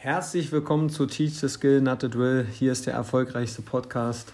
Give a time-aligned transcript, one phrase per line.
[0.00, 2.46] Herzlich willkommen zu Teach the Skill, Not the Drill.
[2.52, 4.32] Hier ist der erfolgreichste Podcast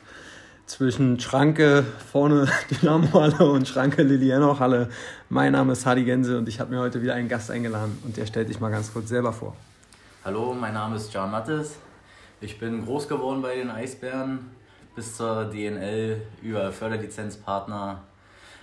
[0.66, 4.90] zwischen Schranke vorne Dynamo Halle und Schranke Lilienau Halle.
[5.30, 8.14] Mein Name ist Hadi Gense und ich habe mir heute wieder einen Gast eingeladen und
[8.18, 9.56] der stellt sich mal ganz kurz selber vor.
[10.22, 11.78] Hallo, mein Name ist John Mattes.
[12.42, 14.50] Ich bin groß geworden bei den Eisbären
[14.94, 18.02] bis zur DNL über Förderlizenzpartner.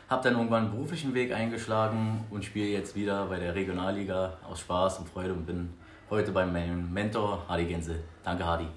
[0.07, 4.59] Habe dann irgendwann einen beruflichen Weg eingeschlagen und spiele jetzt wieder bei der Regionalliga aus
[4.59, 5.73] Spaß und Freude und bin
[6.11, 7.95] heute bei meinem Mentor Hardy Gänse.
[8.23, 8.67] Danke, Hardy.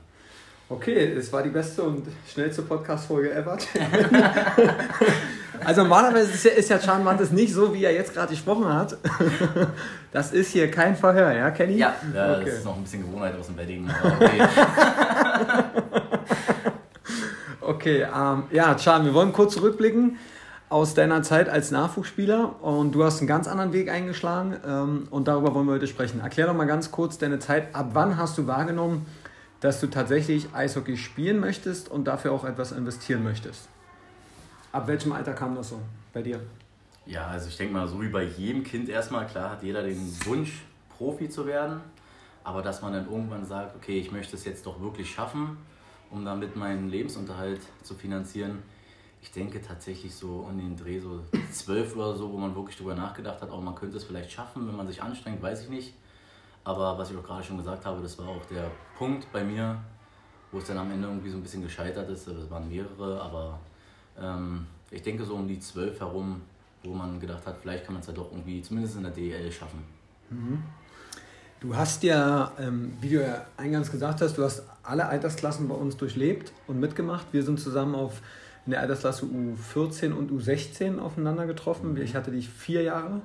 [0.68, 3.58] Okay, es war die beste und schnellste Podcast-Folge ever.
[5.64, 8.96] also normalerweise ist ja, ist ja Mantes nicht so, wie er jetzt gerade gesprochen hat.
[10.12, 11.76] Das ist hier kein Verhör, ja, Kenny?
[11.76, 12.44] Ja, ja okay.
[12.44, 13.90] das ist noch ein bisschen Gewohnheit aus dem Bedding.
[17.60, 20.16] Okay, okay ähm, ja, Chan, wir wollen kurz zurückblicken
[20.74, 25.28] aus deiner Zeit als Nachwuchsspieler und du hast einen ganz anderen Weg eingeschlagen ähm, und
[25.28, 26.18] darüber wollen wir heute sprechen.
[26.18, 27.72] Erklär doch mal ganz kurz deine Zeit.
[27.76, 29.06] Ab wann hast du wahrgenommen,
[29.60, 33.68] dass du tatsächlich Eishockey spielen möchtest und dafür auch etwas investieren möchtest?
[34.72, 35.80] Ab welchem Alter kam das so
[36.12, 36.40] bei dir?
[37.06, 40.12] Ja, also ich denke mal, so wie bei jedem Kind erstmal, klar hat jeder den
[40.24, 40.64] Wunsch,
[40.98, 41.82] Profi zu werden,
[42.42, 45.56] aber dass man dann irgendwann sagt, okay, ich möchte es jetzt doch wirklich schaffen,
[46.10, 48.64] um damit meinen Lebensunterhalt zu finanzieren,
[49.24, 52.94] ich denke tatsächlich so um den Dreh so zwölf oder so, wo man wirklich darüber
[52.94, 55.94] nachgedacht hat, auch man könnte es vielleicht schaffen, wenn man sich anstrengt, weiß ich nicht.
[56.62, 59.82] Aber was ich auch gerade schon gesagt habe, das war auch der Punkt bei mir,
[60.52, 62.26] wo es dann am Ende irgendwie so ein bisschen gescheitert ist.
[62.26, 63.58] Es waren mehrere, aber
[64.20, 66.42] ähm, ich denke so um die zwölf herum,
[66.82, 69.50] wo man gedacht hat, vielleicht kann man es ja doch irgendwie zumindest in der DL
[69.50, 69.82] schaffen.
[70.28, 70.62] Mhm.
[71.60, 75.74] Du hast ja, ähm, wie du ja eingangs gesagt hast, du hast alle Altersklassen bei
[75.74, 77.26] uns durchlebt und mitgemacht.
[77.32, 78.20] Wir sind zusammen auf
[78.66, 81.94] in der Altersklasse U14 und U16 aufeinander getroffen.
[81.94, 82.02] Mhm.
[82.02, 83.20] Ich hatte dich vier Jahre.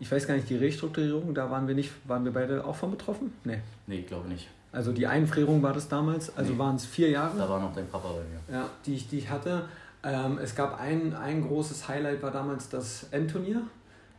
[0.00, 2.92] Ich weiß gar nicht, die Restrukturierung, da waren wir nicht, waren wir beide auch von
[2.92, 3.32] betroffen?
[3.44, 3.58] Nee.
[3.86, 4.48] Nee, ich glaube nicht.
[4.70, 6.58] Also die Einfrierung war das damals, also nee.
[6.58, 7.36] waren es vier Jahre.
[7.36, 8.60] Da war noch dein Papa bei mir.
[8.60, 9.64] Ja, die ich, die ich hatte.
[10.04, 13.62] Ähm, es gab ein, ein großes Highlight, war damals das Endturnier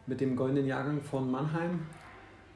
[0.06, 1.79] mit dem goldenen Jahrgang von Mannheim.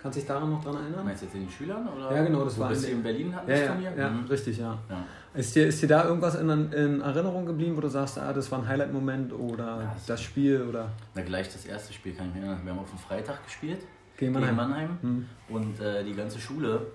[0.03, 1.05] Kannst du dich daran noch dran erinnern?
[1.05, 1.87] Meinst du jetzt in den Schülern?
[1.87, 3.93] Oder ja, genau, das war in, in Berlin hatten ja, ja, Turnier?
[3.97, 4.25] Ja, mhm.
[4.25, 4.77] richtig, ja.
[4.89, 5.05] ja.
[5.33, 8.51] Ist, dir, ist dir da irgendwas in, in Erinnerung geblieben, wo du sagst, ah, das
[8.51, 10.61] war ein Highlight-Moment oder ja, das Spiel?
[10.63, 10.89] Oder?
[11.15, 12.59] Na, gleich das erste Spiel kann ich mir erinnern.
[12.65, 13.79] Wir haben auf dem Freitag gespielt
[14.17, 14.97] gegen Mannheim, gegen Mannheim.
[15.01, 15.29] Mhm.
[15.47, 16.85] und äh, die ganze Schule,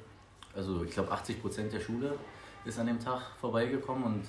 [0.54, 2.12] also ich glaube 80 Prozent der Schule
[2.66, 4.25] ist an dem Tag vorbeigekommen und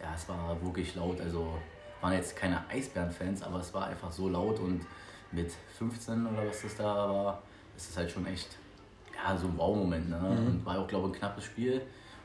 [0.00, 1.20] ja, es war wirklich laut.
[1.20, 1.58] Also
[2.00, 4.86] waren jetzt keine Eisbären-Fans, aber es war einfach so laut und
[5.32, 7.42] mit 15 oder was das da war,
[7.76, 8.48] ist es halt schon echt
[9.14, 10.10] ja, so ein Wow-Moment.
[10.10, 10.18] Ne?
[10.18, 10.46] Mhm.
[10.46, 11.82] Und war auch, glaube ich, ein knappes Spiel.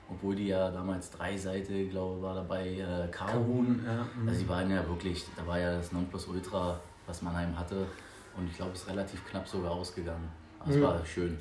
[0.09, 3.81] Obwohl die ja damals drei Seite, glaube ich, war dabei, äh, Karun.
[3.85, 4.27] Ja, mhm.
[4.27, 7.87] also die waren ja wirklich, da war ja das Nonplusultra, was Mannheim hatte.
[8.37, 10.27] Und ich glaube, es ist relativ knapp sogar ausgegangen.
[10.59, 10.83] Also mhm.
[10.83, 11.37] war schön.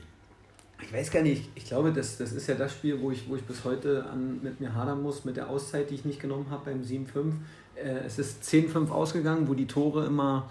[0.82, 3.37] Ich weiß gar nicht, ich glaube, das, das ist ja das Spiel, wo ich, wo
[3.37, 6.47] ich bis heute an, mit mir hadern muss, mit der Auszeit, die ich nicht genommen
[6.50, 7.32] habe beim 7-5.
[7.75, 10.48] Äh, es ist 10-5 ausgegangen, wo die Tore immer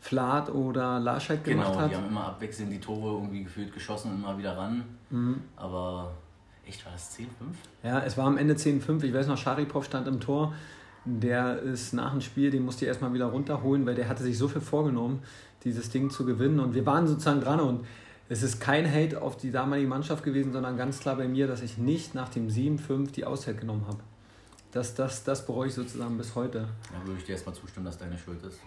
[0.00, 1.74] Flat oder gemacht genau, hat.
[1.74, 4.84] Genau, die haben immer abwechselnd die Tore irgendwie gefühlt geschossen und immer wieder ran.
[5.10, 5.42] Mhm.
[5.56, 6.12] Aber
[6.66, 7.26] echt, war das 10-5?
[7.82, 9.04] Ja, es war am Ende 10-5.
[9.04, 10.54] Ich weiß noch, Scharipov stand im Tor.
[11.04, 14.38] Der ist nach dem Spiel, den musste ich erstmal wieder runterholen, weil der hatte sich
[14.38, 15.22] so viel vorgenommen,
[15.64, 16.60] dieses Ding zu gewinnen.
[16.60, 17.86] Und wir waren sozusagen dran und
[18.30, 21.62] es ist kein Hate auf die damalige Mannschaft gewesen, sondern ganz klar bei mir, dass
[21.62, 23.98] ich nicht nach dem 7-5 die Auszeit genommen habe.
[24.72, 26.68] Das, das, das bereue ich sozusagen bis heute.
[26.92, 28.60] Ja, würde ich dir erstmal zustimmen, dass deine Schuld ist.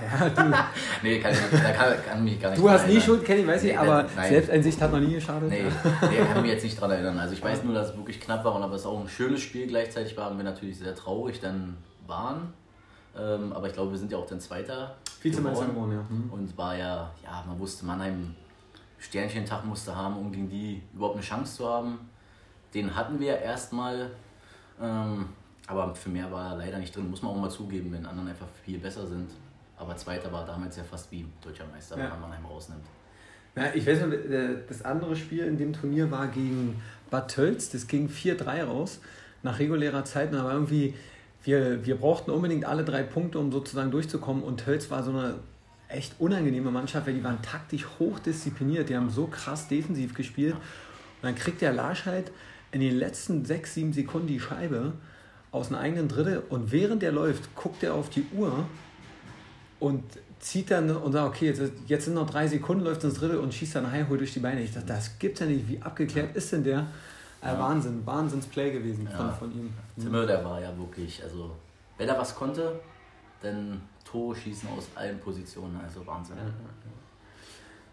[0.00, 0.56] Ja, du.
[1.02, 3.78] nee, kann, da kann, kann mich gar nicht Du hast nie Schuld, Kenny, weiß ich,
[3.78, 4.28] aber nein.
[4.30, 5.50] Selbsteinsicht hat noch nie geschadet.
[5.50, 5.64] Nee,
[6.10, 7.18] nee, kann mich jetzt nicht daran erinnern.
[7.18, 9.40] Also ich weiß nur, dass es wirklich knapp war und aber es auch ein schönes
[9.40, 11.76] Spiel gleichzeitig waren wir natürlich sehr traurig dann
[12.06, 12.52] waren.
[13.18, 14.96] Ähm, aber ich glaube, wir sind ja auch dann Zweiter.
[15.20, 16.04] Vizemeister geworden, ja.
[16.08, 16.32] Mhm.
[16.32, 18.34] Und war ja, ja, man wusste, Mannheim
[18.98, 21.98] Sternchentag musste haben, um gegen die überhaupt eine Chance zu haben.
[22.74, 24.10] Den hatten wir erstmal.
[24.80, 25.26] Ähm,
[25.66, 28.28] aber für mehr war er leider nicht drin, muss man auch mal zugeben, wenn anderen
[28.28, 29.30] einfach viel besser sind.
[29.82, 32.04] Aber Zweiter war damals ja fast wie deutscher Meister, ja.
[32.04, 32.84] wenn man Mannheim rausnimmt.
[33.56, 34.12] Ja, ich weiß noch,
[34.68, 36.80] das andere Spiel in dem Turnier war gegen
[37.10, 37.68] Bad Tölz.
[37.70, 39.00] Das ging 4-3 raus
[39.42, 40.32] nach regulärer Zeit.
[40.32, 40.94] Und aber irgendwie,
[41.42, 44.44] wir, wir brauchten unbedingt alle drei Punkte, um sozusagen durchzukommen.
[44.44, 45.34] Und Tölz war so eine
[45.88, 48.88] echt unangenehme Mannschaft, weil die waren taktisch hochdiszipliniert.
[48.88, 50.54] Die haben so krass defensiv gespielt.
[50.54, 50.60] Und
[51.22, 52.30] dann kriegt der Larsch halt
[52.70, 54.92] in den letzten 6, 7 Sekunden die Scheibe
[55.50, 56.44] aus einem eigenen Drittel.
[56.48, 58.64] Und während der läuft, guckt er auf die Uhr
[59.82, 60.04] und
[60.38, 63.52] zieht dann und sagt, okay, jetzt, jetzt sind noch drei Sekunden, läuft ins Dritte und
[63.52, 64.62] schießt dann Highhole durch die Beine.
[64.62, 65.68] Ich dachte, das gibt's ja nicht.
[65.68, 66.86] Wie abgeklärt ist denn der?
[67.42, 67.58] Äh, ja.
[67.58, 69.16] Wahnsinn, Wahnsinnsplay gewesen ja.
[69.16, 69.72] von, von ihm.
[69.98, 71.50] Zimmer, der war ja wirklich, also
[71.98, 72.78] wenn er was konnte,
[73.42, 76.36] dann Tore schießen aus allen Positionen, also Wahnsinn.
[76.36, 76.44] Ja,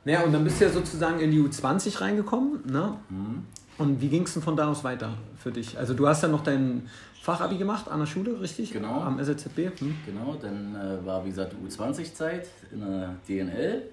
[0.05, 2.97] Naja, und dann bist du ja sozusagen in die U20 reingekommen, ne?
[3.09, 3.45] Mhm.
[3.79, 5.77] Und wie ging es denn von da aus weiter für dich?
[5.77, 6.87] Also du hast ja noch dein
[7.21, 8.71] Fachabi gemacht an der Schule, richtig?
[8.71, 9.01] Genau.
[9.01, 9.79] Am SLZB?
[9.79, 9.95] Hm.
[10.05, 13.83] Genau, dann äh, war wie gesagt U20-Zeit in der DNL.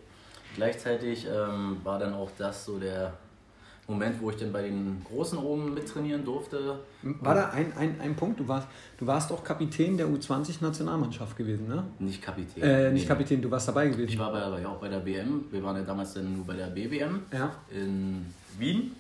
[0.55, 3.13] Gleichzeitig ähm, war dann auch das so der
[3.89, 6.81] Moment, wo ich dann bei den Großen oben mittrainieren durfte.
[7.03, 8.41] War da ein, ein, ein Punkt?
[8.41, 8.67] Du warst,
[8.99, 11.85] du warst doch Kapitän der U20-Nationalmannschaft gewesen, ne?
[12.01, 12.63] Nicht Kapitän.
[12.63, 13.09] Äh, nicht nee.
[13.09, 14.09] Kapitän, du warst dabei gewesen.
[14.09, 15.45] Ich war bei, ja auch bei der BM.
[15.51, 17.53] Wir waren ja damals dann nur bei der BWM ja.
[17.71, 18.27] in
[18.59, 18.97] Wien.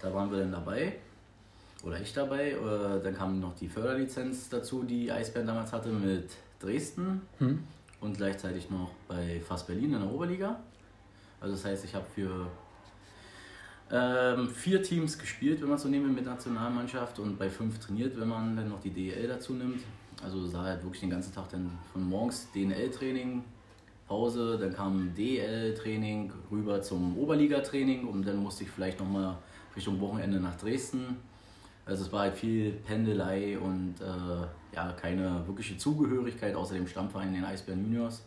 [0.00, 0.94] Da waren wir dann dabei.
[1.84, 2.56] Oder ich dabei.
[3.02, 6.30] Dann kam noch die Förderlizenz dazu, die Eisbären damals hatte mit
[6.60, 7.22] Dresden.
[7.38, 7.62] Hm.
[8.00, 10.60] Und gleichzeitig noch bei Fast Berlin in der Oberliga.
[11.40, 12.48] Also das heißt, ich habe für
[13.90, 18.28] ähm, vier Teams gespielt, wenn man so nehmen mit Nationalmannschaft und bei fünf trainiert, wenn
[18.28, 19.82] man dann noch die DL dazu nimmt.
[20.22, 23.44] Also sah halt wirklich den ganzen Tag dann von morgens DNL-Training,
[24.08, 29.36] Pause, dann kam DL-Training rüber zum Oberliga-Training und dann musste ich vielleicht nochmal
[29.76, 31.16] Richtung Wochenende nach Dresden.
[31.88, 37.32] Also es war halt viel Pendelei und äh, ja, keine wirkliche Zugehörigkeit außer dem Stammverein
[37.32, 38.22] den Eisbären Juniors.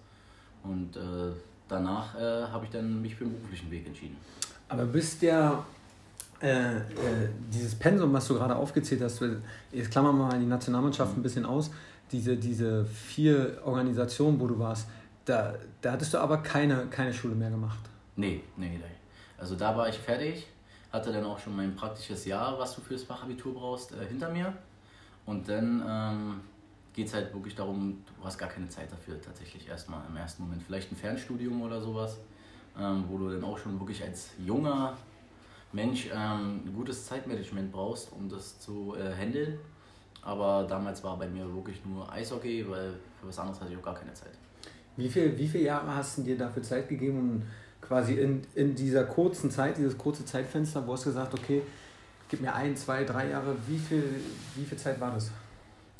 [0.64, 1.00] Und äh,
[1.68, 4.18] danach äh, habe ich dann mich für den beruflichen Weg entschieden.
[4.68, 5.64] Aber bist der,
[6.42, 6.82] äh, äh,
[7.54, 9.24] dieses Pensum, was du gerade aufgezählt hast,
[9.72, 11.70] jetzt klammern wir mal die Nationalmannschaft ein bisschen aus,
[12.12, 14.88] diese, diese vier Organisationen, wo du warst,
[15.26, 17.80] da, da hattest du aber keine, keine Schule mehr gemacht.
[18.16, 18.82] Nee, nee, nee.
[19.38, 20.48] Also da war ich fertig,
[20.92, 24.54] hatte dann auch schon mein praktisches Jahr, was du fürs Fachabitur brauchst, äh, hinter mir.
[25.26, 26.42] Und dann ähm,
[26.94, 30.44] geht es halt wirklich darum, du hast gar keine Zeit dafür tatsächlich erstmal im ersten
[30.44, 30.64] Moment.
[30.64, 32.18] Vielleicht ein Fernstudium oder sowas
[32.80, 34.98] ähm, wo du dann auch schon wirklich als junger
[35.74, 39.58] Mensch ähm, ein gutes Zeitmanagement brauchst, um das zu äh, handeln.
[40.22, 43.84] Aber damals war bei mir wirklich nur Eishockey, weil für was anderes hatte ich auch
[43.84, 44.34] gar keine Zeit.
[44.98, 47.42] Wie, viel, wie viele Jahre hast du dir dafür Zeit gegeben, um
[47.92, 51.62] quasi in, in dieser kurzen Zeit, dieses kurze Zeitfenster, wo hast du gesagt, okay,
[52.30, 54.22] gib mir ein, zwei, drei Jahre, wie viel,
[54.56, 55.30] wie viel Zeit war das?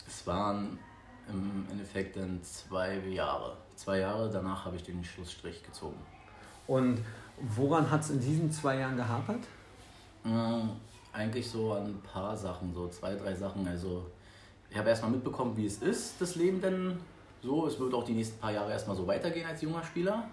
[0.08, 0.80] Es waren
[1.28, 3.58] im Endeffekt dann zwei Jahre.
[3.76, 5.98] Zwei Jahre, danach habe ich den Schlussstrich gezogen.
[6.66, 7.02] Und
[7.42, 9.42] woran hat es in diesen zwei Jahren gehapert?
[10.24, 10.70] Mhm,
[11.12, 13.68] eigentlich so an ein paar Sachen, so zwei, drei Sachen.
[13.68, 14.06] Also
[14.70, 17.02] ich habe erstmal mitbekommen, wie es ist, das Leben denn
[17.44, 17.68] so.
[17.68, 20.30] Es wird auch die nächsten paar Jahre erstmal so weitergehen als junger Spieler.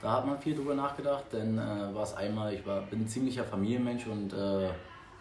[0.00, 3.08] Da hat man viel drüber nachgedacht, denn äh, war es einmal, ich war, bin ein
[3.08, 4.70] ziemlicher Familienmensch und äh,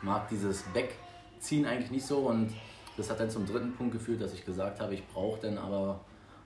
[0.02, 2.20] mag dieses Wegziehen eigentlich nicht so.
[2.20, 2.54] Und
[2.96, 6.02] das hat dann zum dritten Punkt geführt, dass ich gesagt habe, ich brauche dann aber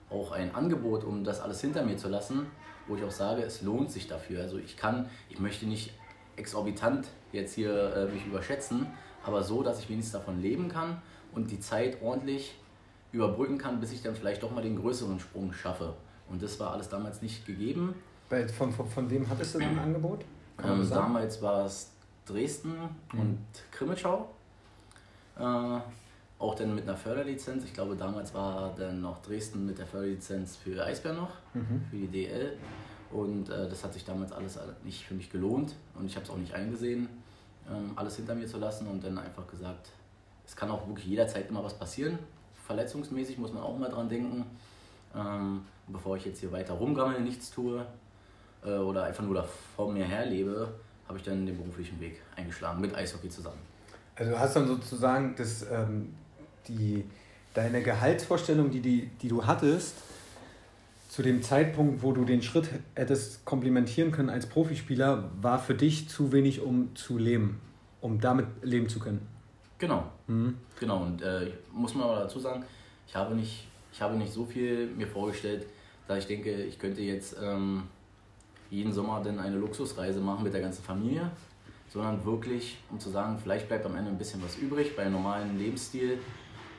[0.08, 2.46] auch ein Angebot, um das alles hinter mir zu lassen
[2.86, 4.42] wo ich auch sage, es lohnt sich dafür.
[4.42, 5.92] Also ich kann, ich möchte nicht
[6.36, 8.86] exorbitant jetzt hier äh, mich überschätzen,
[9.24, 11.00] aber so, dass ich wenigstens davon leben kann
[11.32, 12.54] und die Zeit ordentlich
[13.12, 15.94] überbrücken kann, bis ich dann vielleicht doch mal den größeren Sprung schaffe.
[16.28, 17.94] Und das war alles damals nicht gegeben.
[18.32, 20.24] Bei, von, von, von wem hattest du dann ein Angebot?
[20.64, 21.90] Ähm, damals war es
[22.24, 23.20] Dresden mhm.
[23.20, 23.38] und
[23.70, 24.26] Krimitschau.
[25.38, 25.42] Äh,
[26.38, 27.62] auch dann mit einer Förderlizenz.
[27.64, 31.84] Ich glaube, damals war dann noch Dresden mit der Förderlizenz für Eisbär noch, mhm.
[31.90, 32.56] für die DL.
[33.10, 36.30] Und äh, das hat sich damals alles nicht für mich gelohnt und ich habe es
[36.30, 37.10] auch nicht eingesehen,
[37.70, 39.90] ähm, alles hinter mir zu lassen und dann einfach gesagt,
[40.46, 42.18] es kann auch wirklich jederzeit immer was passieren.
[42.66, 44.46] Verletzungsmäßig muss man auch mal dran denken.
[45.14, 47.84] Ähm, bevor ich jetzt hier weiter rumgammel, nichts tue
[48.64, 50.68] äh, oder einfach nur da vor mir herlebe,
[51.08, 53.58] habe ich dann den beruflichen Weg eingeschlagen mit Eishockey zusammen.
[54.14, 56.14] Also du hast dann sozusagen das ähm,
[56.68, 57.04] die,
[57.54, 59.94] deine Gehaltsvorstellung, die, die, die du hattest,
[61.08, 66.08] zu dem Zeitpunkt, wo du den Schritt hättest komplimentieren können als Profispieler, war für dich
[66.08, 67.60] zu wenig, um zu leben,
[68.00, 69.26] um damit leben zu können.
[69.78, 70.04] Genau.
[70.26, 70.56] Mhm.
[70.80, 71.02] Genau.
[71.02, 72.64] Und äh, muss man aber dazu sagen,
[73.06, 75.66] ich habe nicht, ich habe nicht so viel mir vorgestellt,
[76.08, 77.82] dass ich denke, ich könnte jetzt ähm,
[78.72, 81.30] jeden Sommer dann eine Luxusreise machen mit der ganzen Familie,
[81.90, 85.12] sondern wirklich, um zu sagen, vielleicht bleibt am Ende ein bisschen was übrig bei einem
[85.12, 86.18] normalen Lebensstil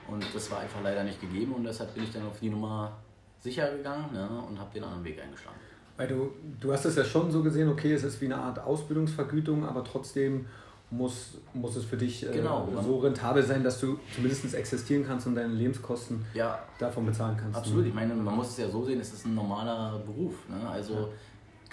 [0.07, 2.97] und das war einfach leider nicht gegeben und deshalb bin ich dann auf die Nummer
[3.39, 5.57] sicher gegangen ja, und habe den anderen Weg eingeschlagen.
[5.95, 8.57] Weil du, du hast es ja schon so gesehen, okay, es ist wie eine Art
[8.57, 10.47] Ausbildungsvergütung, aber trotzdem
[10.89, 15.27] muss, muss es für dich äh, genau, so rentabel sein, dass du zumindest existieren kannst
[15.27, 17.57] und deine Lebenskosten ja, davon bezahlen kannst.
[17.57, 20.33] Absolut, ich meine, man muss es ja so sehen, es ist ein normaler Beruf.
[20.49, 20.67] Ne?
[20.67, 21.07] Also ja.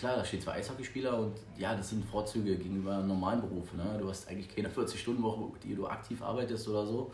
[0.00, 3.73] Klar, da steht zwar Eishockeyspieler und ja, das sind Vorzüge gegenüber normalen Beruf.
[3.75, 3.85] Ne?
[4.00, 7.12] Du hast eigentlich keine 40-Stunden-Woche, die du aktiv arbeitest oder so.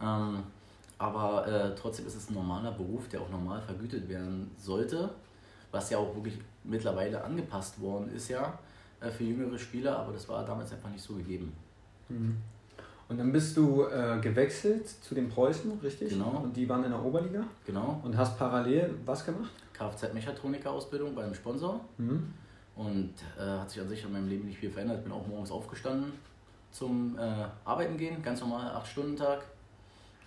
[0.00, 0.42] Ähm,
[0.98, 5.10] aber äh, trotzdem ist es ein normaler Beruf, der auch normal vergütet werden sollte,
[5.72, 8.56] was ja auch wirklich mittlerweile angepasst worden ist ja
[9.00, 11.52] äh, für jüngere Spieler, aber das war damals einfach nicht so gegeben.
[12.08, 12.36] Mhm.
[13.08, 16.10] Und dann bist du äh, gewechselt zu den Preußen, richtig?
[16.10, 16.40] Genau.
[16.42, 17.44] Und die waren in der Oberliga?
[17.66, 18.00] Genau.
[18.04, 19.50] Und hast parallel was gemacht?
[19.90, 21.80] Kfz-Mechatroniker-Ausbildung beim Sponsor.
[21.98, 22.32] Mhm.
[22.74, 24.98] Und äh, hat sich an sich in meinem Leben nicht viel verändert.
[24.98, 26.12] Ich bin auch morgens aufgestanden
[26.72, 29.44] zum äh, Arbeiten gehen, ganz normal, 8-Stunden-Tag.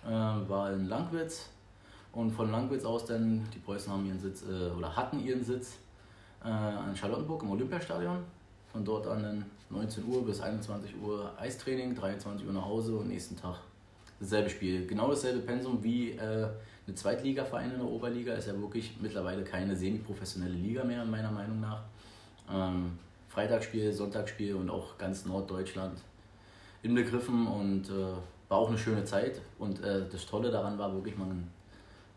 [0.04, 1.50] Äh, war in Langwitz
[2.12, 5.78] und von Langwitz aus dann, die Preußen haben ihren Sitz äh, oder hatten ihren Sitz
[6.44, 8.18] äh, in Charlottenburg im Olympiastadion.
[8.72, 13.08] Von dort an dann 19 Uhr bis 21 Uhr Eistraining, 23 Uhr nach Hause und
[13.08, 13.56] nächsten Tag
[14.20, 14.86] dasselbe Spiel.
[14.86, 16.16] Genau dasselbe Pensum wie
[16.86, 18.34] eine Zweitligaverein in der Oberliga.
[18.34, 21.82] Ist ja wirklich mittlerweile keine semi-professionelle Liga mehr, meiner Meinung nach.
[22.50, 26.00] Ähm, Freitagsspiel, Sonntagsspiel und auch ganz Norddeutschland
[26.82, 28.14] inbegriffen und äh,
[28.48, 29.40] war auch eine schöne Zeit.
[29.58, 31.50] Und äh, das Tolle daran war wirklich, man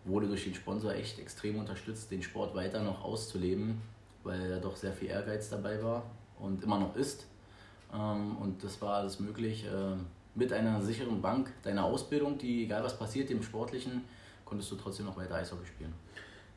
[0.06, 3.82] wurde durch den Sponsor echt extrem unterstützt, den Sport weiter noch auszuleben,
[4.24, 6.04] weil da doch sehr viel Ehrgeiz dabei war
[6.40, 7.26] und immer noch ist.
[7.94, 9.96] Ähm, und das war alles möglich äh,
[10.36, 14.04] mit einer sicheren Bank, deiner Ausbildung, die, egal was passiert, dem Sportlichen,
[14.50, 15.94] konntest du trotzdem noch weiter Eishockey spielen.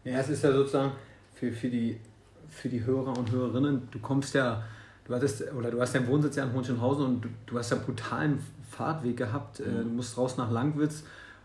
[0.04, 0.92] Ja, es ist ja sozusagen
[1.34, 2.00] für, für, die,
[2.48, 4.64] für die Hörer und Hörerinnen, du kommst ja,
[5.04, 7.76] du hattest, oder du hast deinen Wohnsitz ja in Hohenschönhausen und du, du hast ja
[7.76, 9.60] einen brutalen Fahrtweg gehabt.
[9.60, 9.84] Äh, mhm.
[9.84, 11.04] Du musst raus nach Langwitz.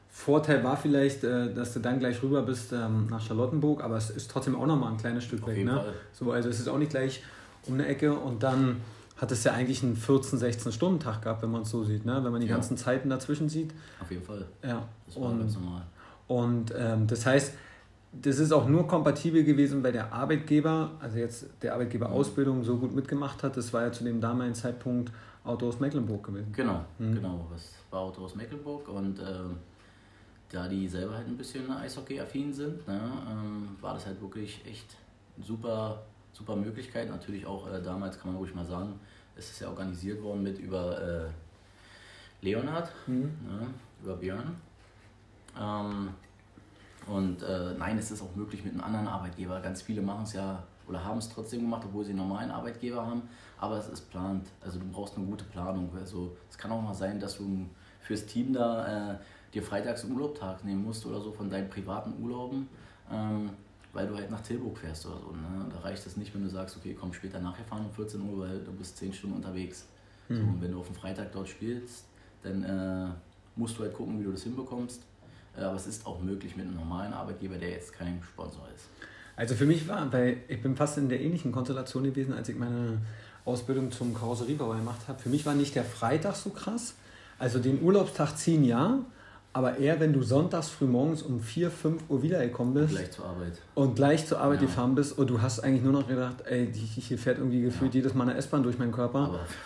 [0.09, 4.09] Vorteil war vielleicht, äh, dass du dann gleich rüber bist ähm, nach Charlottenburg, aber es
[4.09, 5.65] ist trotzdem auch nochmal ein kleines Stück Auf weg.
[5.65, 5.93] Ne?
[6.13, 7.21] So, also es ist auch nicht gleich
[7.67, 8.77] um eine Ecke und dann
[9.17, 12.05] hat es ja eigentlich einen 14, 16 Stunden Tag gehabt, wenn man es so sieht,
[12.05, 12.23] ne?
[12.23, 12.55] wenn man die ja.
[12.55, 13.73] ganzen Zeiten dazwischen sieht.
[13.99, 14.45] Auf jeden Fall.
[14.63, 14.87] Ja.
[15.05, 15.83] Das war und, ganz normal.
[16.27, 17.53] Und ähm, das heißt,
[18.12, 22.77] das ist auch nur kompatibel gewesen, weil der Arbeitgeber, also jetzt der Arbeitgeber Ausbildung so
[22.77, 23.57] gut mitgemacht hat.
[23.57, 25.12] Das war ja zu dem damaligen Zeitpunkt
[25.43, 26.51] Auto aus Mecklenburg gewesen.
[26.51, 27.15] Genau, mhm.
[27.15, 27.48] genau.
[27.51, 29.24] Das war Auto aus Mecklenburg und äh,
[30.50, 34.96] da die selber halt ein bisschen Eishockey-affin sind, ne, ähm, war das halt wirklich echt
[35.41, 36.03] super,
[36.34, 37.10] super Möglichkeit.
[37.10, 39.00] Natürlich auch äh, damals kann man ruhig mal sagen,
[39.36, 43.31] es ist ja organisiert worden mit über äh, Leonhard, mhm.
[43.46, 43.67] ne,
[44.03, 44.55] über Björn.
[45.59, 46.09] Ähm,
[47.07, 49.59] und äh, nein, es ist auch möglich mit einem anderen Arbeitgeber.
[49.61, 53.05] Ganz viele machen es ja oder haben es trotzdem gemacht, obwohl sie einen normalen Arbeitgeber
[53.05, 53.23] haben.
[53.59, 54.47] Aber es ist plant.
[54.61, 55.89] Also du brauchst eine gute Planung.
[55.97, 57.65] Also es kann auch mal sein, dass du
[58.01, 59.17] fürs Team da äh,
[59.53, 62.67] dir freitags einen Urlaubtag nehmen musst oder so von deinen privaten Urlauben,
[63.11, 63.49] ähm,
[63.93, 65.31] weil du halt nach Tilburg fährst oder so.
[65.31, 65.65] Ne?
[65.73, 68.39] Da reicht es nicht, wenn du sagst, okay, komm später nachher fahren um 14 Uhr,
[68.47, 69.87] weil du bist 10 Stunden unterwegs.
[70.29, 70.35] Mhm.
[70.35, 72.05] So, und wenn du auf dem Freitag dort spielst,
[72.43, 73.09] dann äh,
[73.55, 75.03] musst du halt gucken, wie du das hinbekommst.
[75.57, 78.85] Äh, aber es ist auch möglich mit einem normalen Arbeitgeber, der jetzt kein Sponsor ist.
[79.35, 82.57] Also für mich war, weil ich bin fast in der ähnlichen Konstellation gewesen, als ich
[82.57, 82.99] meine
[83.45, 85.19] Ausbildung zum Karosseriebauer gemacht habe.
[85.19, 86.95] Für mich war nicht der Freitag so krass.
[87.39, 88.99] Also den Urlaubstag ziehen ja,
[89.57, 92.91] aber eher, wenn du sonntags früh morgens um 4, 5 Uhr wiedergekommen bist.
[92.91, 93.53] Und gleich zur Arbeit.
[93.73, 94.67] Und gleich zur Arbeit ja.
[94.67, 98.01] gefahren bist und du hast eigentlich nur noch gedacht, ey, hier fährt irgendwie gefühlt ja.
[98.01, 99.39] jedes Mal eine S-Bahn durch meinen Körper.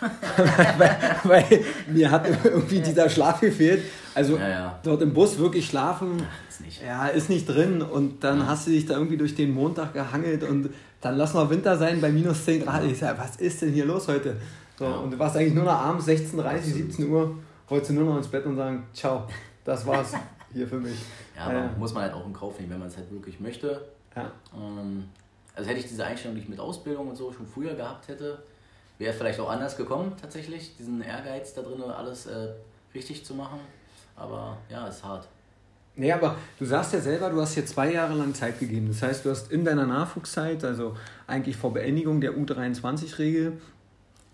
[0.78, 3.82] weil, weil, mir hat irgendwie dieser Schlaf gefehlt.
[4.14, 6.82] Also ja, dort im Bus wirklich schlafen, ist nicht.
[6.82, 7.82] ja, ist nicht drin.
[7.82, 10.70] Und dann hast du dich da irgendwie durch den Montag gehangelt und
[11.02, 12.82] dann lass noch Winter sein bei minus 10 Grad.
[12.84, 14.36] Ich sag, was ist denn hier los heute?
[14.78, 17.36] So, Und du warst eigentlich nur noch abends 16, 30, 17 Uhr,
[17.68, 19.26] wolltest du nur noch ins Bett und sagen, ciao
[19.64, 20.14] das war's
[20.52, 20.98] hier für mich.
[21.34, 23.40] Ja, aber äh, muss man halt auch in Kauf nehmen, wenn man es halt wirklich
[23.40, 23.80] möchte.
[24.14, 24.30] Ja.
[24.54, 25.08] Ähm,
[25.54, 28.42] also hätte ich diese Einstellung nicht mit Ausbildung und so schon früher gehabt hätte,
[28.98, 32.48] wäre vielleicht auch anders gekommen tatsächlich, diesen Ehrgeiz da drin alles äh,
[32.94, 33.60] richtig zu machen.
[34.14, 35.26] Aber ja, ist hart.
[35.94, 38.88] Nee, aber du sagst ja selber, du hast hier zwei Jahre lang Zeit gegeben.
[38.88, 43.60] Das heißt, du hast in deiner Nachwuchszeit, also eigentlich vor Beendigung der U23-Regel,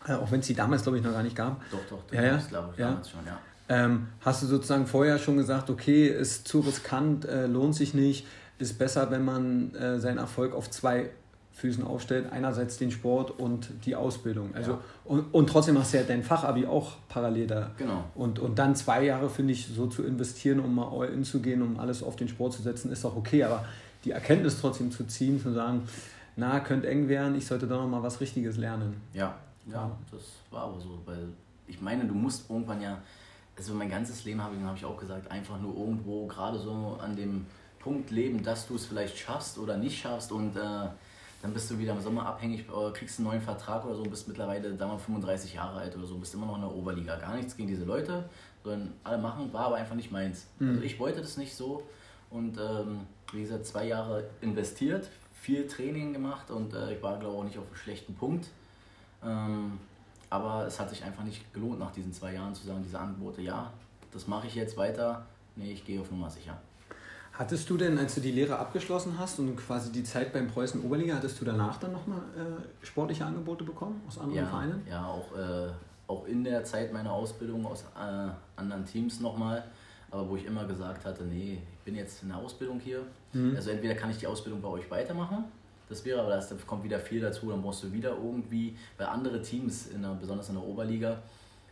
[0.06, 1.60] äh, auch wenn es die damals, glaube ich, noch gar nicht gab.
[1.70, 2.90] Doch, doch, ja, ja, glaube ich, ja.
[2.90, 3.38] damals schon, ja.
[3.68, 8.26] Ähm, hast du sozusagen vorher schon gesagt, okay, ist zu riskant, äh, lohnt sich nicht,
[8.58, 11.10] ist besser, wenn man äh, seinen Erfolg auf zwei
[11.52, 12.32] Füßen aufstellt.
[12.32, 14.54] Einerseits den Sport und die Ausbildung.
[14.54, 14.80] Also, ja.
[15.04, 17.70] und, und trotzdem hast du ja dein Fachabi auch parallel da.
[17.76, 18.04] Genau.
[18.14, 21.40] Und, und dann zwei Jahre, finde ich, so zu investieren, um mal all in zu
[21.40, 23.42] gehen, um alles auf den Sport zu setzen, ist auch okay.
[23.42, 23.64] Aber
[24.04, 25.82] die Erkenntnis trotzdem zu ziehen, zu sagen,
[26.36, 29.00] na, könnte eng werden, ich sollte doch noch mal was Richtiges lernen.
[29.12, 29.34] Ja,
[29.70, 30.22] ja, das
[30.52, 31.28] war aber so, weil
[31.66, 32.98] ich meine, du musst irgendwann ja
[33.58, 36.98] also mein ganzes Leben habe ich, hab ich auch gesagt, einfach nur irgendwo gerade so
[37.00, 37.46] an dem
[37.80, 40.60] Punkt leben, dass du es vielleicht schaffst oder nicht schaffst und äh,
[41.40, 44.26] dann bist du wieder im Sommer abhängig, äh, kriegst einen neuen Vertrag oder so, bist
[44.26, 47.16] mittlerweile damals 35 Jahre alt oder so, bist immer noch in der Oberliga.
[47.16, 48.28] Gar nichts gegen diese Leute,
[48.64, 50.46] sondern alle machen, war aber einfach nicht meins.
[50.58, 50.70] Mhm.
[50.70, 51.82] Also ich wollte das nicht so
[52.30, 53.00] und ähm,
[53.32, 57.44] wie gesagt, zwei Jahre investiert, viel Training gemacht und äh, ich war glaube ich auch
[57.44, 58.48] nicht auf einem schlechten Punkt.
[59.24, 59.78] Ähm,
[60.30, 63.42] aber es hat sich einfach nicht gelohnt, nach diesen zwei Jahren zu sagen, diese Angebote,
[63.42, 63.72] ja,
[64.12, 65.24] das mache ich jetzt weiter.
[65.56, 66.56] Nee, ich gehe auf Nummer sicher.
[67.32, 70.82] Hattest du denn, als du die Lehre abgeschlossen hast und quasi die Zeit beim Preußen
[70.82, 74.82] Oberliga, hattest du danach dann nochmal äh, sportliche Angebote bekommen aus anderen ja, Vereinen?
[74.88, 75.68] Ja, auch, äh,
[76.08, 79.64] auch in der Zeit meiner Ausbildung aus äh, anderen Teams nochmal.
[80.10, 83.02] Aber wo ich immer gesagt hatte, nee, ich bin jetzt in der Ausbildung hier.
[83.32, 83.54] Mhm.
[83.54, 85.44] Also entweder kann ich die Ausbildung bei euch weitermachen
[85.88, 89.40] Das wäre, aber da kommt wieder viel dazu, dann brauchst du wieder irgendwie, weil andere
[89.40, 91.22] Teams, in der, besonders in der Oberliga,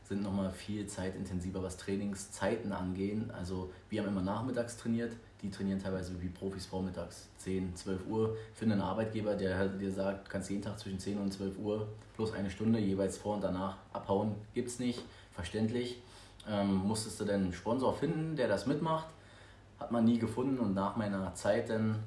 [0.09, 3.31] sind nochmal viel zeitintensiver, was Trainingszeiten angehen.
[3.33, 8.37] Also wir haben immer nachmittags trainiert, die trainieren teilweise wie Profis vormittags, 10, 12 Uhr.
[8.55, 11.59] Finde einen Arbeitgeber, der halt dir sagt, du kannst jeden Tag zwischen 10 und 12
[11.59, 16.01] Uhr plus eine Stunde jeweils vor und danach abhauen, gibt es nicht, verständlich.
[16.49, 19.09] Ähm, musstest du denn einen Sponsor finden, der das mitmacht?
[19.79, 21.99] Hat man nie gefunden und nach meiner Zeit dann,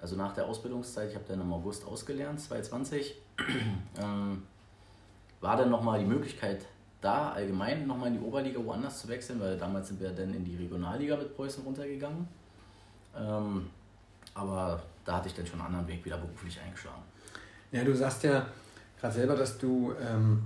[0.00, 3.16] also nach der Ausbildungszeit, ich habe dann im August ausgelernt, 2020,
[3.98, 4.42] ähm,
[5.40, 6.66] war dann nochmal die Möglichkeit
[7.00, 10.44] da allgemein nochmal in die Oberliga woanders zu wechseln, weil damals sind wir dann in
[10.44, 12.26] die Regionalliga mit Preußen runtergegangen.
[13.16, 13.66] Ähm,
[14.34, 17.02] aber da hatte ich dann schon einen anderen Weg wieder beruflich eingeschlagen.
[17.72, 18.46] Ja, du sagst ja
[19.00, 20.42] gerade selber, dass du ähm,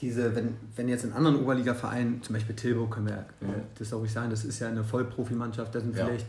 [0.00, 3.62] diese, wenn, wenn jetzt in anderen Oberliga-Vereinen, zum Beispiel Tilburg, können wir mhm.
[3.78, 6.06] das auch nicht sagen, das ist ja eine Vollprofimannschaft, da sind ja.
[6.06, 6.26] vielleicht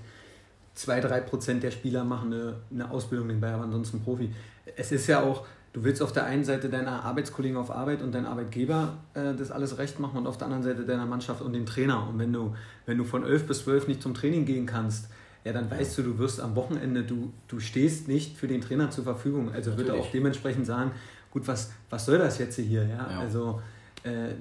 [0.78, 4.32] zwei, drei Prozent der Spieler machen eine, eine Ausbildung nebenbei, aber ansonsten Profi.
[4.76, 8.14] Es ist ja auch, du willst auf der einen Seite deiner Arbeitskollegen auf Arbeit und
[8.14, 11.54] deinen Arbeitgeber äh, das alles recht machen und auf der anderen Seite deiner Mannschaft und
[11.54, 12.08] den Trainer.
[12.08, 12.56] Und wenn du,
[12.86, 15.10] wenn du von 11 bis 12 nicht zum Training gehen kannst,
[15.44, 18.92] ja, dann weißt du, du wirst am Wochenende, du, du stehst nicht für den Trainer
[18.92, 19.52] zur Verfügung.
[19.52, 19.78] Also Natürlich.
[19.78, 20.92] wird er auch dementsprechend sagen,
[21.32, 22.84] gut, was, was soll das jetzt hier?
[22.84, 23.20] Ja, ja.
[23.20, 23.62] also
[24.04, 24.34] äh,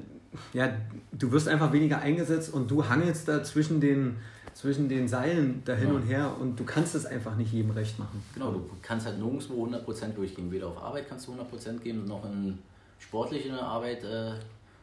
[0.52, 0.68] ja,
[1.12, 4.16] du wirst einfach weniger eingesetzt und du hangelst da zwischen den,
[4.56, 5.94] zwischen den Seilen da hin ja.
[5.94, 8.22] und her und du kannst es einfach nicht jedem recht machen.
[8.32, 10.50] Genau, du kannst halt nirgendwo 100% durchgehen.
[10.50, 12.58] Weder auf Arbeit kannst du 100% geben, noch in
[12.98, 14.02] sportliche Arbeit.
[14.02, 14.32] Äh,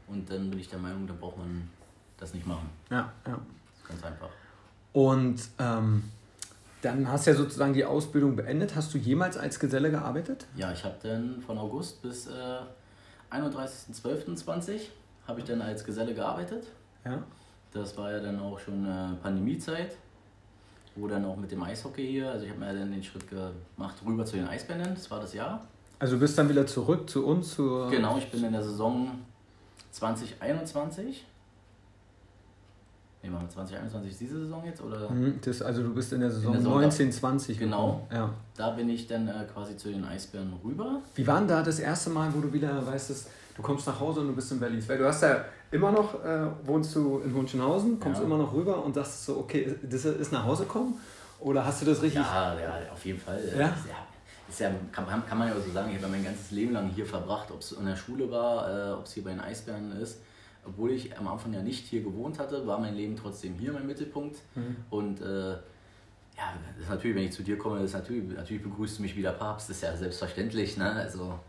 [0.07, 1.67] und dann bin ich der Meinung, da braucht man
[2.17, 2.69] das nicht machen.
[2.91, 3.39] Ja, ja.
[3.87, 4.29] Ganz einfach.
[4.91, 6.03] Und ähm,
[6.83, 8.75] dann hast du ja sozusagen die Ausbildung beendet.
[8.75, 10.45] Hast du jemals als Geselle gearbeitet?
[10.55, 12.59] Ja, ich habe dann von August bis äh,
[13.31, 14.81] 31.12.20
[15.27, 16.67] habe ich dann als Geselle gearbeitet.
[17.03, 17.23] Ja.
[17.73, 19.95] Das war ja dann auch schon äh, Pandemiezeit,
[20.95, 23.95] wo dann auch mit dem Eishockey hier, also ich habe mir dann den Schritt gemacht
[24.05, 25.65] rüber zu den Eisbändern, das war das Jahr.
[25.99, 27.55] Also du bist dann wieder zurück zu uns?
[27.55, 29.11] Zur genau, ich bin in der Saison
[29.91, 31.25] 2021
[33.23, 34.81] Nee, machen wir 2021 diese Saison jetzt?
[34.81, 35.09] Oder?
[35.09, 37.57] Mhm, das, also du bist in der Saison, Saison 19, 20.
[37.57, 38.05] Genau.
[38.11, 38.29] Ja.
[38.57, 41.01] Da bin ich dann äh, quasi zu den Eisbären rüber.
[41.15, 43.97] Wie war denn da das erste Mal, wo du wieder weißt, dass du kommst nach
[43.97, 44.83] Hause und du bist in Berlin?
[44.87, 48.25] Weil du hast ja immer noch, äh, wohnst du in Hohenschönhausen, kommst ja.
[48.25, 50.99] immer noch rüber und sagst so, okay, das ist nach Hause kommen?
[51.39, 52.21] Oder hast du das richtig?
[52.21, 53.39] Ja, ja auf jeden Fall.
[53.57, 53.67] Ja?
[53.67, 53.95] Ist, ja,
[54.47, 57.05] ist ja kann, kann man ja so sagen, ich habe mein ganzes Leben lang hier
[57.05, 60.19] verbracht, ob es in der Schule war, äh, ob es hier bei den Eisbären ist
[60.65, 63.85] obwohl ich am Anfang ja nicht hier gewohnt hatte, war mein Leben trotzdem hier mein
[63.85, 64.37] Mittelpunkt.
[64.55, 64.75] Mhm.
[64.89, 68.97] Und äh, ja, das ist natürlich, wenn ich zu dir komme, das natürlich, natürlich begrüßt
[68.97, 70.91] du mich wie der Papst, das ist ja selbstverständlich, ne?
[70.91, 71.39] Also,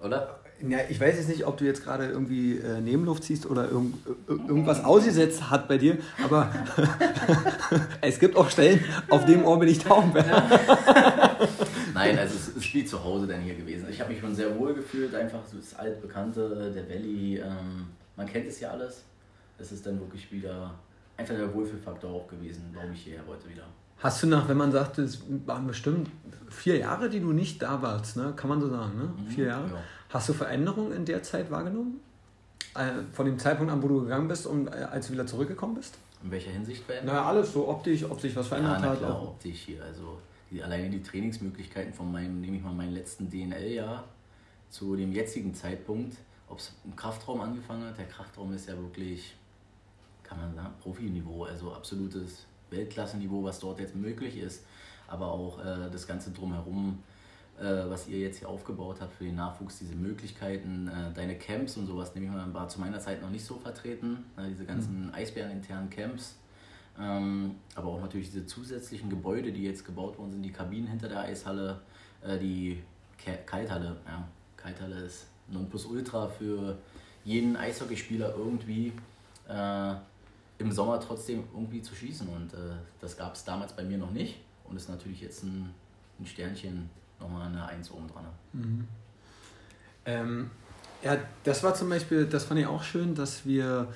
[0.00, 0.40] oder?
[0.68, 3.96] Ja, ich weiß jetzt nicht, ob du jetzt gerade irgendwie äh, Nebenluft ziehst oder irgend,
[4.28, 6.52] irgendwas ausgesetzt hat bei dir, aber
[8.02, 10.14] es gibt auch Stellen, auf dem Ohr bin ich taub.
[11.94, 13.86] Nein, also es ist wie zu Hause dann hier gewesen.
[13.90, 18.26] Ich habe mich schon sehr wohl gefühlt, einfach so das altbekannte, der Valley, ähm, man
[18.26, 19.04] kennt es ja alles.
[19.58, 20.74] Es ist dann wirklich wieder
[21.16, 23.64] einfach der Wohlfühlfaktor auch gewesen, warum ich hierher wollte wieder.
[23.98, 26.10] Hast du nach, wenn man sagt, es waren bestimmt
[26.48, 28.32] vier Jahre, die du nicht da warst, ne?
[28.34, 29.04] kann man so sagen, ne?
[29.04, 29.68] Mhm, vier Jahre?
[29.68, 29.82] Ja.
[30.10, 32.00] Hast du Veränderungen in der Zeit wahrgenommen?
[32.74, 35.76] Äh, von dem Zeitpunkt an, wo du gegangen bist und äh, als du wieder zurückgekommen
[35.76, 35.98] bist?
[36.22, 37.14] In welcher Hinsicht verändert?
[37.14, 38.98] Naja, alles so optisch, ob sich was verändert ja, hat.
[38.98, 39.82] Klar, optisch hier.
[39.84, 40.18] Also
[40.50, 44.04] die, alleine die Trainingsmöglichkeiten von meinem, nehme ich mal meinen letzten DNL-Jahr
[44.68, 46.16] zu dem jetzigen Zeitpunkt,
[46.48, 47.98] ob es im Kraftraum angefangen hat.
[47.98, 49.36] Der Kraftraum ist ja wirklich,
[50.24, 54.64] kann man sagen, Profiniveau, also absolutes Weltklasseniveau, was dort jetzt möglich ist.
[55.06, 56.98] Aber auch äh, das Ganze drumherum
[57.64, 61.86] was ihr jetzt hier aufgebaut habt für den Nachwuchs, diese Möglichkeiten, äh, deine Camps und
[61.86, 65.06] sowas, nehme ich mal, war zu meiner Zeit noch nicht so vertreten, ne, diese ganzen
[65.06, 65.14] mhm.
[65.14, 66.36] Eisbären-internen Camps.
[66.98, 71.08] Ähm, aber auch natürlich diese zusätzlichen Gebäude, die jetzt gebaut worden sind, die Kabinen hinter
[71.08, 71.80] der Eishalle,
[72.22, 72.82] äh, die
[73.46, 73.96] Kalthalle.
[74.06, 76.78] Ja, Kalthalle ist Nonplusultra für
[77.24, 78.92] jeden Eishockeyspieler irgendwie
[79.48, 79.94] äh,
[80.58, 82.28] im Sommer trotzdem irgendwie zu schießen.
[82.28, 85.74] Und äh, das gab es damals bei mir noch nicht und ist natürlich jetzt ein,
[86.18, 88.24] ein Sternchen nochmal eine Eins oben dran.
[88.52, 88.88] Mhm.
[90.06, 90.50] Ähm,
[91.02, 93.88] ja, das war zum Beispiel, das fand ich auch schön, dass wir,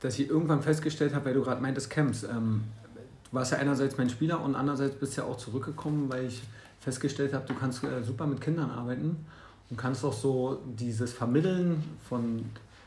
[0.00, 2.24] dass ich irgendwann festgestellt habe, weil du gerade meintest, Camps.
[2.24, 6.42] Ähm, du warst ja einerseits mein Spieler und andererseits bist ja auch zurückgekommen, weil ich
[6.80, 9.26] festgestellt habe, du kannst äh, super mit Kindern arbeiten
[9.70, 12.44] und kannst auch so dieses Vermitteln von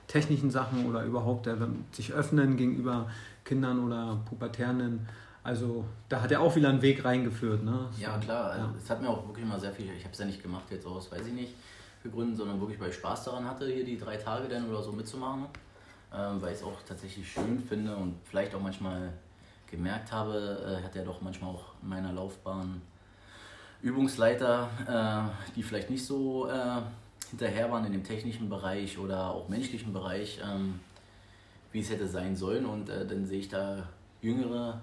[0.08, 1.58] technischen Sachen oder überhaupt der,
[1.92, 3.10] sich öffnen gegenüber
[3.44, 4.80] Kindern oder Pubertären
[5.50, 7.64] also da hat er auch wieder einen Weg reingeführt.
[7.64, 7.90] Ne?
[8.00, 8.52] Ja, klar.
[8.52, 10.66] Also, Es hat mir auch wirklich mal sehr viel, ich habe es ja nicht gemacht
[10.70, 11.56] jetzt aus, weiß ich nicht,
[12.02, 14.82] für Gründe, sondern wirklich, weil ich Spaß daran hatte, hier die drei Tage dann oder
[14.82, 15.48] so mitzumachen.
[16.14, 19.14] Ähm, weil ich es auch tatsächlich schön finde und vielleicht auch manchmal
[19.70, 22.82] gemerkt habe, äh, hat er doch manchmal auch in meiner Laufbahn
[23.82, 26.82] Übungsleiter, äh, die vielleicht nicht so äh,
[27.30, 30.80] hinterher waren in dem technischen Bereich oder auch menschlichen Bereich, ähm,
[31.72, 32.66] wie es hätte sein sollen.
[32.66, 33.88] Und äh, dann sehe ich da
[34.22, 34.82] jüngere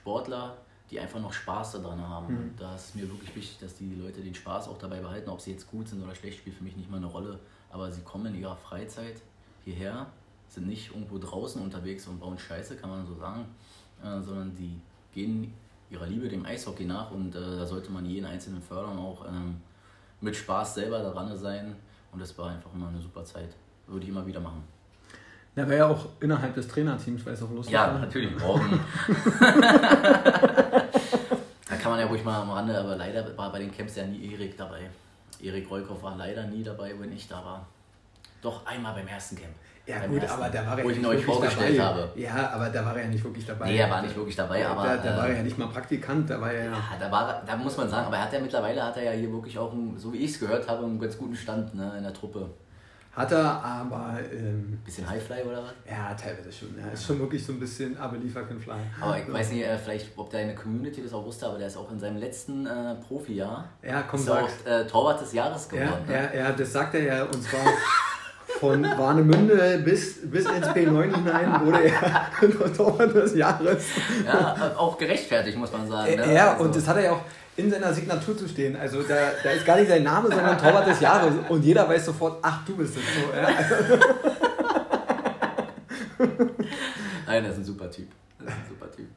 [0.00, 0.56] Sportler,
[0.90, 2.34] die einfach noch Spaß daran haben.
[2.34, 2.54] Mhm.
[2.58, 5.30] da ist mir wirklich wichtig, dass die Leute den Spaß auch dabei behalten.
[5.30, 7.38] Ob sie jetzt gut sind oder schlecht, spielt für mich nicht mal eine Rolle.
[7.70, 9.22] Aber sie kommen in ihrer Freizeit
[9.64, 10.06] hierher,
[10.48, 13.46] sind nicht irgendwo draußen unterwegs und bauen Scheiße, kann man so sagen,
[14.02, 14.80] äh, sondern die
[15.12, 15.54] gehen
[15.90, 19.60] ihrer Liebe dem Eishockey nach und äh, da sollte man jeden Einzelnen fördern, auch ähm,
[20.20, 21.76] mit Spaß selber daran sein.
[22.12, 23.54] Und das war einfach immer eine super Zeit.
[23.86, 24.64] Würde ich immer wieder machen.
[25.56, 27.94] Der war ja auch innerhalb des Trainerteams, weil es auch lustig ja, war.
[27.94, 28.80] Ja, natürlich, morgen.
[31.68, 34.04] da kann man ja ruhig mal am Rande, aber leider war bei den Camps ja
[34.04, 34.82] nie Erik dabei.
[35.42, 37.66] Erik Rollkoff war leider nie dabei, wenn ich da war.
[38.42, 39.54] Doch einmal beim ersten Camp.
[39.86, 42.00] Ja beim gut, ersten, aber da war er wo ich ihn euch vorgestellt dabei.
[42.02, 42.12] habe.
[42.14, 43.66] Ja, aber da war er ja nicht wirklich dabei.
[43.66, 44.84] Nee, er war nicht wirklich dabei, aber...
[44.84, 46.70] Da, da war er ja nicht mal Praktikant, da war er ja...
[46.70, 49.12] Ja, da, war, da muss man sagen, aber er hat ja mittlerweile, hat er ja
[49.12, 51.92] hier wirklich auch, einen, so wie ich es gehört habe, einen ganz guten Stand ne,
[51.96, 52.48] in der Truppe.
[53.12, 54.18] Hat er, aber.
[54.32, 55.72] Ähm, bisschen Highfly oder was?
[55.88, 56.68] Ja, teilweise schon.
[56.78, 58.74] Ja, ist schon wirklich so ein bisschen, aber liefer can fly.
[59.00, 61.76] Aber ich weiß nicht, äh, vielleicht, ob deine Community das auch wusste, aber der ist
[61.76, 63.68] auch in seinem letzten äh, Profijahr.
[63.82, 66.04] Ja, komm, ist auch äh, Torwart des Jahres geworden.
[66.08, 66.30] Ja, ne?
[66.34, 67.24] ja, ja, das sagt er ja.
[67.24, 67.60] Und zwar
[68.60, 73.86] von Warnemünde bis, bis ins P9 hinein wurde er Torwart des Jahres.
[74.24, 76.14] Ja, auch gerechtfertigt, muss man sagen.
[76.14, 76.34] Ne?
[76.34, 76.64] Ja, also.
[76.64, 77.22] und das hat er ja auch
[77.60, 78.74] in seiner Signatur zu stehen.
[78.76, 81.32] Also da, da ist gar nicht sein Name, sondern Torwart des Jahres.
[81.48, 83.02] Und jeder weiß sofort, ach, du bist es.
[83.02, 83.48] So, ja.
[87.26, 88.08] Nein, das ist ein super Typ.
[88.38, 89.08] Das ist ein super Typ.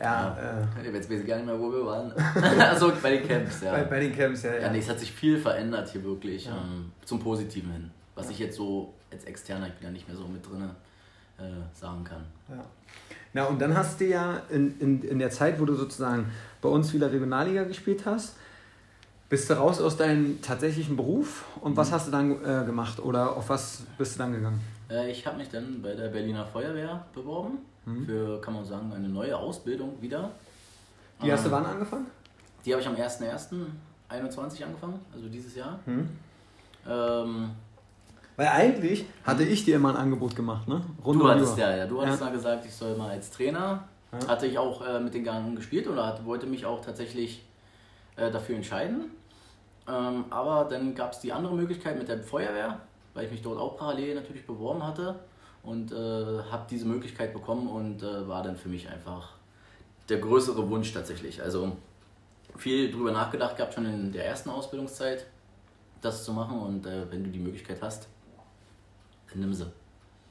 [0.00, 0.68] Ja, ja.
[0.82, 2.12] Äh, jetzt weiß ich gar nicht mehr, wo wir waren.
[2.60, 3.72] also bei den Camps, ja.
[3.72, 4.54] Bei, bei, den Camps, ja.
[4.54, 6.52] Ja, ja nee, es hat sich viel verändert hier wirklich ja.
[6.52, 7.90] ähm, zum Positiven hin.
[8.14, 10.70] Was ich jetzt so als Externer, ich bin ja nicht mehr so mit drin,
[11.38, 12.24] äh, sagen kann.
[12.48, 12.64] Ja.
[13.32, 16.68] Na, und dann hast du ja in, in, in der Zeit, wo du sozusagen bei
[16.68, 18.36] uns wieder Regionalliga gespielt hast,
[19.28, 21.94] bist du raus aus deinem tatsächlichen Beruf und was mhm.
[21.94, 24.60] hast du dann äh, gemacht oder auf was bist du dann gegangen?
[24.90, 28.06] Äh, ich habe mich dann bei der Berliner Feuerwehr beworben mhm.
[28.06, 30.30] für, kann man sagen, eine neue Ausbildung wieder.
[31.22, 32.06] Die hast du ähm, wann angefangen?
[32.64, 35.78] Die habe ich am 1.1.21 angefangen, also dieses Jahr.
[35.84, 36.08] Mhm.
[36.88, 37.50] Ähm,
[38.38, 40.80] weil eigentlich hatte ich dir immer ein Angebot gemacht, ne?
[41.04, 41.86] Rund du hattest ja, ja.
[41.86, 42.26] Du hattest ja.
[42.26, 43.88] mal gesagt, ich soll mal als Trainer.
[44.12, 44.28] Ja.
[44.28, 47.44] Hatte ich auch äh, mit den Gang gespielt oder hatte, wollte mich auch tatsächlich
[48.14, 49.10] äh, dafür entscheiden.
[49.88, 52.78] Ähm, aber dann gab es die andere Möglichkeit mit der Feuerwehr,
[53.12, 55.16] weil ich mich dort auch parallel natürlich beworben hatte
[55.64, 59.30] und äh, habe diese Möglichkeit bekommen und äh, war dann für mich einfach
[60.08, 61.42] der größere Wunsch tatsächlich.
[61.42, 61.72] Also
[62.56, 65.26] viel drüber nachgedacht gehabt schon in der ersten Ausbildungszeit,
[66.02, 68.06] das zu machen und äh, wenn du die Möglichkeit hast,
[69.34, 69.66] nimm sie.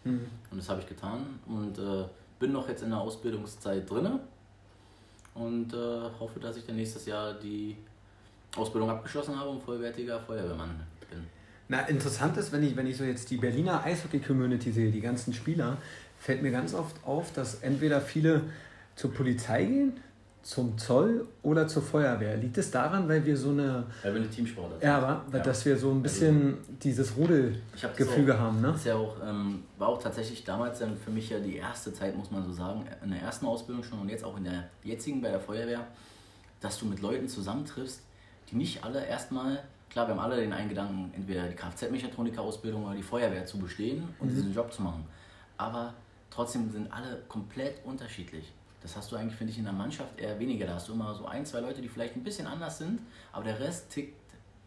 [0.04, 0.28] Mhm.
[0.52, 2.06] Und das habe ich getan und äh,
[2.40, 4.20] bin noch jetzt in der Ausbildungszeit drin
[5.34, 7.78] und äh, hoffe, dass ich dann nächstes Jahr die
[8.56, 10.80] Ausbildung abgeschlossen habe und vollwertiger Feuerwehrmann
[11.10, 11.26] bin.
[11.68, 15.34] Na, interessant ist, wenn ich, wenn ich so jetzt die Berliner Eishockey-Community sehe, die ganzen
[15.34, 15.78] Spieler,
[16.18, 18.44] fällt mir ganz oft auf, dass entweder viele
[18.96, 19.94] zur Polizei gehen,
[20.48, 22.38] zum Zoll oder zur Feuerwehr?
[22.38, 23.86] Liegt es daran, weil wir so eine.
[24.02, 25.40] Weil wir eine Teamsportart Ja, aber ja.
[25.40, 28.70] dass wir so ein bisschen also, dieses Rudelgefüge haben, ne?
[28.70, 31.94] Das ist ja auch, ähm, war auch tatsächlich damals dann für mich ja die erste
[31.94, 34.70] Zeit, muss man so sagen, in der ersten Ausbildung schon und jetzt auch in der
[34.86, 35.86] jetzigen bei der Feuerwehr,
[36.62, 38.00] dass du mit Leuten zusammentriffst,
[38.50, 42.96] die nicht alle erstmal, klar, wir haben alle den einen Gedanken, entweder die Kfz-Mechatroniker-Ausbildung oder
[42.96, 44.36] die Feuerwehr zu bestehen und mhm.
[44.36, 45.04] diesen Job zu machen.
[45.58, 45.94] Aber
[46.30, 48.54] trotzdem sind alle komplett unterschiedlich.
[48.82, 50.66] Das hast du eigentlich, finde ich, in der Mannschaft eher weniger.
[50.66, 53.46] Da hast du immer so ein, zwei Leute, die vielleicht ein bisschen anders sind, aber
[53.46, 54.16] der Rest tickt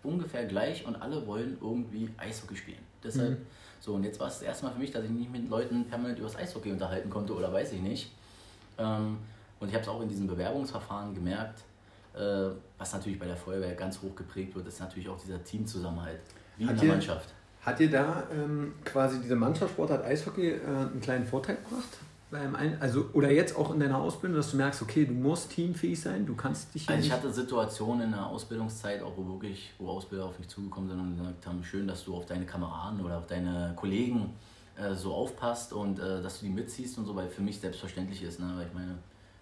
[0.03, 2.79] ungefähr gleich und alle wollen irgendwie Eishockey spielen.
[3.03, 3.47] Deshalb, mhm.
[3.81, 5.85] so und jetzt war es das erste Mal für mich, dass ich nicht mit Leuten
[5.85, 8.11] permanent über das Eishockey unterhalten konnte oder weiß ich nicht.
[8.79, 9.19] Ähm,
[9.59, 11.61] und ich habe es auch in diesem Bewerbungsverfahren gemerkt,
[12.15, 16.21] äh, was natürlich bei der Feuerwehr ganz hoch geprägt wird, ist natürlich auch dieser Teamzusammenhalt,
[16.57, 17.35] wie hat in der dir, Mannschaft.
[17.63, 21.99] Hat dir da ähm, quasi diese Mannschaftssportart Eishockey äh, einen kleinen Vorteil gebracht?
[22.79, 26.27] Also oder jetzt auch in deiner Ausbildung, dass du merkst, okay, du musst teamfähig sein,
[26.27, 26.89] du kannst dich.
[26.89, 30.89] Also ich hatte Situationen in der Ausbildungszeit, auch wo wirklich, wo Ausbilder auf mich zugekommen
[30.89, 34.35] sind und gesagt haben, schön, dass du auf deine Kameraden oder auf deine Kollegen
[34.77, 38.23] äh, so aufpasst und äh, dass du die mitziehst und so, weil für mich selbstverständlich
[38.23, 38.53] ist, ne?
[38.57, 38.97] weil ich meine,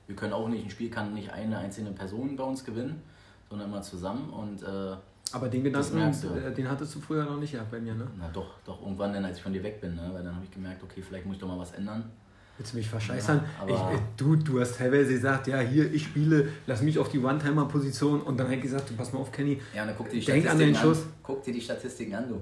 [0.07, 3.03] wir können auch nicht, ein Spiel kann nicht eine einzelne Person bei uns gewinnen,
[3.51, 4.97] sondern immer zusammen und äh,
[5.31, 8.09] aber den Gedanken, äh, den hattest du früher noch nicht ja, bei mir, ne?
[8.19, 10.09] Na doch, doch, irgendwann dann, als ich von dir weg bin, ne?
[10.13, 12.11] Weil dann habe ich gemerkt, okay, vielleicht muss ich doch mal was ändern.
[12.59, 13.41] Willst du mich verscheißern?
[13.69, 17.21] Ja, ich, du, du hast teilweise gesagt, ja, hier, ich spiele, lass mich auf die
[17.21, 20.19] One-Timer-Position und dann hat gesagt, du pass mal auf, Kenny, ja, und dann guck dir
[20.19, 21.07] die denk an den Schuss.
[21.23, 22.41] Guck dir die Statistiken an, du.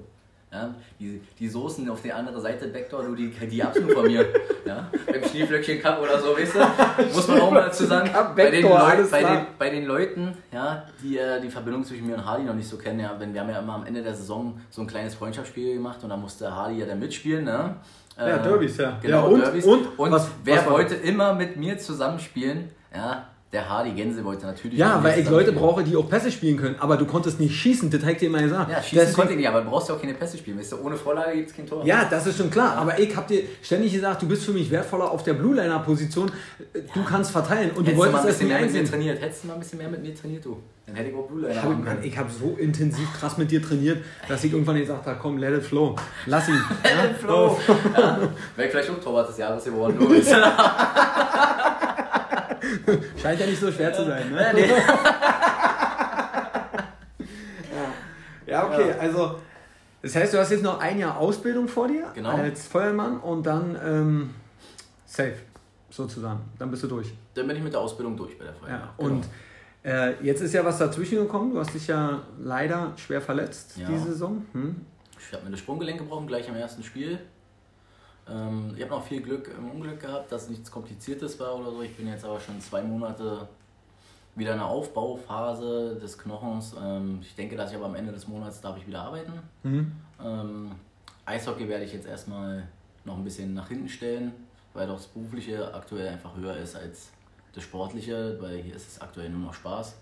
[0.50, 4.24] Ja, die, die Soßen auf der anderen Seite, Backdoor, du, die, die absolut von mir.
[4.64, 7.05] Ja, beim Schneeflöckchen Cup oder so, weißt du?
[7.14, 8.11] Muss man auch mal dazu sagen.
[8.35, 12.14] bei, den Leut, bei, den, bei den Leuten, ja, die äh, die Verbindung zwischen mir
[12.14, 14.14] und Hardy noch nicht so kennen, ja, wenn wir haben ja immer am Ende der
[14.14, 17.76] Saison so ein kleines Freundschaftsspiel gemacht und da musste Hardy ja dann mitspielen, ne?
[18.18, 18.98] Ja, Derbys, ja.
[19.02, 19.64] Genau, ja, und, Derbys.
[19.64, 24.45] Und, und was, wer was wollte immer mit mir zusammenspielen, ja, der Hardy Gänse wollte
[24.45, 24.79] natürlich.
[24.79, 26.77] Ja, weil ich Leute brauche, die auch Pässe spielen können.
[26.81, 28.71] Aber du konntest nicht schießen, das hat dir immer gesagt.
[28.71, 30.59] Ja, schießen Deswegen, konnte ich nicht, aber du brauchst ja auch keine Pässe spielen.
[30.59, 31.87] Weißt du, ohne Vorlage gibt es kein Tor.
[31.87, 32.75] Ja, das ist schon klar.
[32.75, 32.81] Ja.
[32.81, 35.79] Aber ich habe dir ständig gesagt, du bist für mich wertvoller auf der Blue Liner
[35.79, 36.31] Position.
[36.73, 37.07] Du ja.
[37.09, 37.71] kannst verteilen.
[37.71, 39.23] Und Hättest du wolltest du mal ein bisschen mehr mit mir trainiert.
[39.23, 40.57] Hättest du mal ein bisschen mehr mit mir trainiert, du.
[40.87, 42.01] Dann hätte ich auch Blue Liner haben können.
[42.03, 45.55] Ich habe so intensiv krass mit dir trainiert, dass ich irgendwann gesagt habe, komm, let
[45.55, 45.97] it flow.
[46.27, 46.55] Lass ihn.
[46.83, 47.59] let it flow.
[47.97, 48.21] ja.
[48.57, 49.99] Wäre vielleicht auch Torwart des Jahres geworden.
[53.23, 54.53] Scheint ja nicht so schwer zu sein, ne?
[54.55, 54.69] Nee.
[58.47, 58.67] ja.
[58.67, 59.41] okay, also
[60.03, 62.31] das heißt, du hast jetzt noch ein Jahr Ausbildung vor dir genau.
[62.31, 64.35] als Feuermann und dann ähm,
[65.05, 65.37] safe,
[65.91, 66.41] sozusagen.
[66.59, 67.12] Dann bist du durch.
[67.35, 68.77] Dann bin ich mit der Ausbildung durch bei der Feuerwehr.
[68.77, 69.11] Ja, genau.
[69.11, 69.27] Und
[69.83, 71.53] äh, jetzt ist ja was dazwischen gekommen.
[71.53, 73.89] Du hast dich ja leider schwer verletzt ja.
[73.89, 74.45] diese Saison.
[74.53, 74.87] Hm?
[75.19, 77.19] Ich habe mir das Sprunggelenk gebrochen gleich im ersten Spiel.
[78.29, 81.83] Ähm, ich habe noch viel Glück im Unglück gehabt, dass nichts Kompliziertes war oder so.
[81.83, 83.49] Ich bin jetzt aber schon zwei Monate
[84.35, 86.75] wieder in der Aufbauphase des Knochens.
[86.81, 89.33] Ähm, ich denke, dass ich aber am Ende des Monats darf ich wieder arbeiten.
[89.62, 89.93] Mhm.
[90.23, 90.73] Ähm,
[91.25, 92.69] Eishockey werde ich jetzt erstmal
[93.05, 94.33] noch ein bisschen nach hinten stellen,
[94.75, 97.11] weil doch das Berufliche aktuell einfach höher ist als
[97.55, 99.97] das Sportliche, weil hier ist es aktuell nur noch Spaß.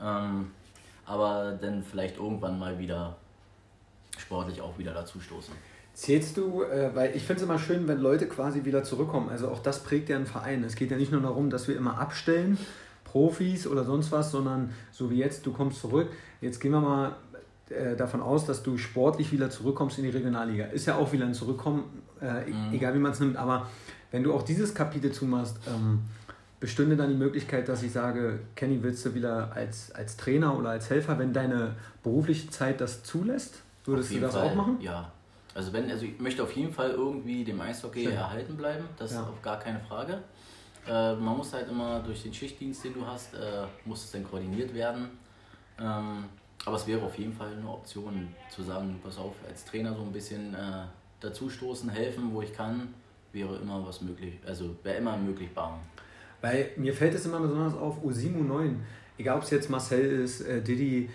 [0.00, 0.52] Ähm,
[1.04, 3.16] aber dann vielleicht irgendwann mal wieder
[4.16, 5.54] sportlich auch wieder dazu stoßen.
[5.98, 9.30] Zählst du, äh, weil ich finde es immer schön, wenn Leute quasi wieder zurückkommen.
[9.30, 10.62] Also auch das prägt ja einen Verein.
[10.62, 12.56] Es geht ja nicht nur darum, dass wir immer abstellen,
[13.02, 16.08] Profis oder sonst was, sondern so wie jetzt, du kommst zurück.
[16.40, 17.16] Jetzt gehen wir mal
[17.68, 20.66] äh, davon aus, dass du sportlich wieder zurückkommst in die Regionalliga.
[20.66, 21.82] Ist ja auch wieder ein Zurückkommen,
[22.22, 22.74] äh, mhm.
[22.74, 23.36] egal wie man es nimmt.
[23.36, 23.66] Aber
[24.12, 26.02] wenn du auch dieses Kapitel zumachst, ähm,
[26.60, 30.70] bestünde dann die Möglichkeit, dass ich sage, Kenny, willst du wieder als, als Trainer oder
[30.70, 33.62] als Helfer, wenn deine berufliche Zeit das zulässt?
[33.84, 34.76] Würdest du das Fall, auch machen?
[34.80, 35.10] Ja,
[35.54, 38.12] also wenn, also ich möchte auf jeden Fall irgendwie dem Eishockey Schön.
[38.12, 39.22] erhalten bleiben, das ja.
[39.22, 40.22] ist auf gar keine Frage.
[40.86, 44.24] Äh, man muss halt immer durch den Schichtdienst, den du hast, äh, muss es dann
[44.24, 45.10] koordiniert werden.
[45.80, 46.24] Ähm,
[46.64, 50.02] aber es wäre auf jeden Fall eine Option zu sagen, pass auf, als Trainer so
[50.02, 50.84] ein bisschen äh,
[51.20, 52.94] dazustoßen, helfen, wo ich kann,
[53.32, 55.78] wäre immer was möglich, also wäre immer möglich bauen.
[56.40, 58.76] Weil mir fällt es immer besonders auf, U7, U9,
[59.18, 61.10] egal ob es jetzt Marcel ist, äh, Didi,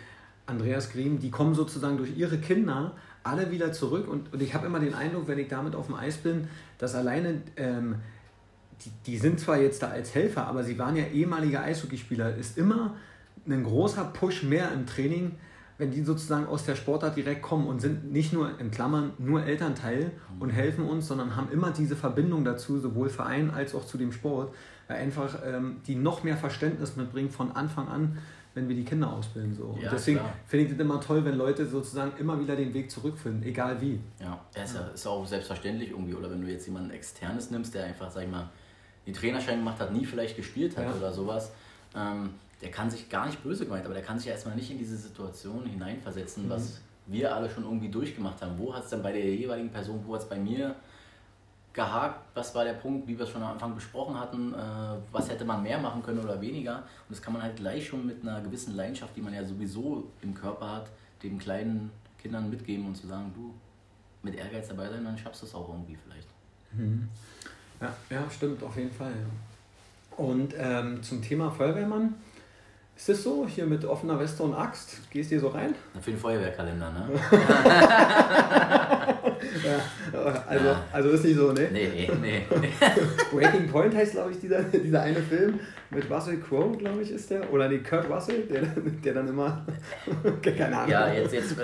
[0.45, 4.67] Andreas Griem, die kommen sozusagen durch ihre Kinder alle wieder zurück und, und ich habe
[4.67, 7.95] immer den Eindruck, wenn ich damit auf dem Eis bin, dass alleine, ähm,
[8.83, 12.57] die, die sind zwar jetzt da als Helfer, aber sie waren ja ehemalige Eishockeyspieler, ist
[12.57, 12.95] immer
[13.47, 15.31] ein großer Push mehr im Training,
[15.77, 19.43] wenn die sozusagen aus der Sportart direkt kommen und sind nicht nur in Klammern nur
[19.43, 23.97] Elternteil und helfen uns, sondern haben immer diese Verbindung dazu, sowohl Verein als auch zu
[23.97, 24.53] dem Sport,
[24.87, 28.17] weil einfach ähm, die noch mehr Verständnis mitbringen von Anfang an
[28.53, 29.55] wenn wir die Kinder ausbilden.
[29.55, 29.77] So.
[29.79, 32.91] Ja, und deswegen finde ich das immer toll, wenn Leute sozusagen immer wieder den Weg
[32.91, 33.99] zurückfinden, egal wie.
[34.19, 36.13] Ja, ja ist, ja, ist auch selbstverständlich irgendwie.
[36.13, 38.49] Oder wenn du jetzt jemanden externes nimmst, der einfach, sag ich mal,
[39.05, 40.93] den Trainerschein gemacht hat, nie vielleicht gespielt hat ja.
[40.93, 41.51] oder sowas,
[41.95, 44.77] ähm, der kann sich gar nicht böse gemeint, aber der kann sich erstmal nicht in
[44.77, 46.49] diese Situation hineinversetzen, mhm.
[46.49, 48.57] was wir alle schon irgendwie durchgemacht haben.
[48.57, 50.75] Wo hat es dann bei der jeweiligen Person, wo hat es bei mir
[51.73, 54.57] gehakt, was war der Punkt, wie wir es schon am Anfang besprochen hatten, äh,
[55.11, 56.77] was hätte man mehr machen können oder weniger.
[56.77, 60.03] Und das kann man halt gleich schon mit einer gewissen Leidenschaft, die man ja sowieso
[60.21, 60.89] im Körper hat,
[61.23, 63.53] den kleinen Kindern mitgeben und zu sagen, du,
[64.21, 66.27] mit Ehrgeiz dabei sein, dann schaffst du es auch irgendwie vielleicht.
[66.71, 67.09] Mhm.
[67.81, 69.13] Ja, ja, stimmt, auf jeden Fall.
[70.15, 72.13] Und ähm, zum Thema Feuerwehrmann,
[72.95, 74.97] ist das so, hier mit offener Weste und Axt?
[75.09, 75.73] Gehst du hier so rein?
[75.99, 77.09] Für den Feuerwehrkalender, ne?
[79.63, 80.83] ja, also, ja.
[80.91, 81.69] also ist nicht so, ne?
[81.71, 82.45] Nee, nee, nee.
[83.31, 87.29] Breaking Point heißt, glaube ich, dieser, dieser eine Film mit Russell Crowe, glaube ich, ist
[87.29, 87.51] der.
[87.51, 89.65] Oder nee, Kurt Russell, der, der dann immer.
[90.41, 90.91] keine Ahnung.
[90.91, 91.55] Ja, jetzt, jetzt,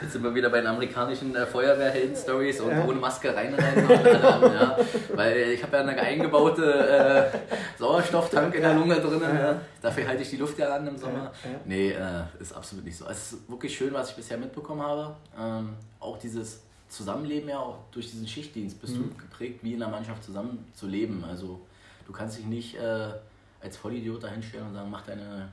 [0.00, 2.84] jetzt sind wir wieder bei den amerikanischen äh, Feuerwehrhelden-Stories und ja.
[2.84, 3.88] ohne Maske reinrennen.
[3.88, 4.76] ja.
[5.14, 7.38] Weil ich habe ja eine eingebaute äh,
[7.78, 9.20] Sauerstofftank in der Lunge drin.
[9.22, 9.60] Ja.
[9.82, 11.32] Dafür halte ich die Luft ja an im Sommer.
[11.44, 11.50] Ja.
[11.64, 13.06] Nee, äh, ist absolut nicht so.
[13.06, 15.16] Es ist wirklich schön, was ich bisher mitbekommen habe.
[15.38, 19.10] Ähm, auch dieses Zusammenleben ja auch durch diesen Schichtdienst bist mhm.
[19.10, 21.24] du geprägt, wie in einer Mannschaft zusammen zu leben.
[21.24, 21.60] Also
[22.06, 23.12] du kannst dich nicht äh,
[23.60, 25.52] als Vollidiot dahinstellen und sagen, mach deine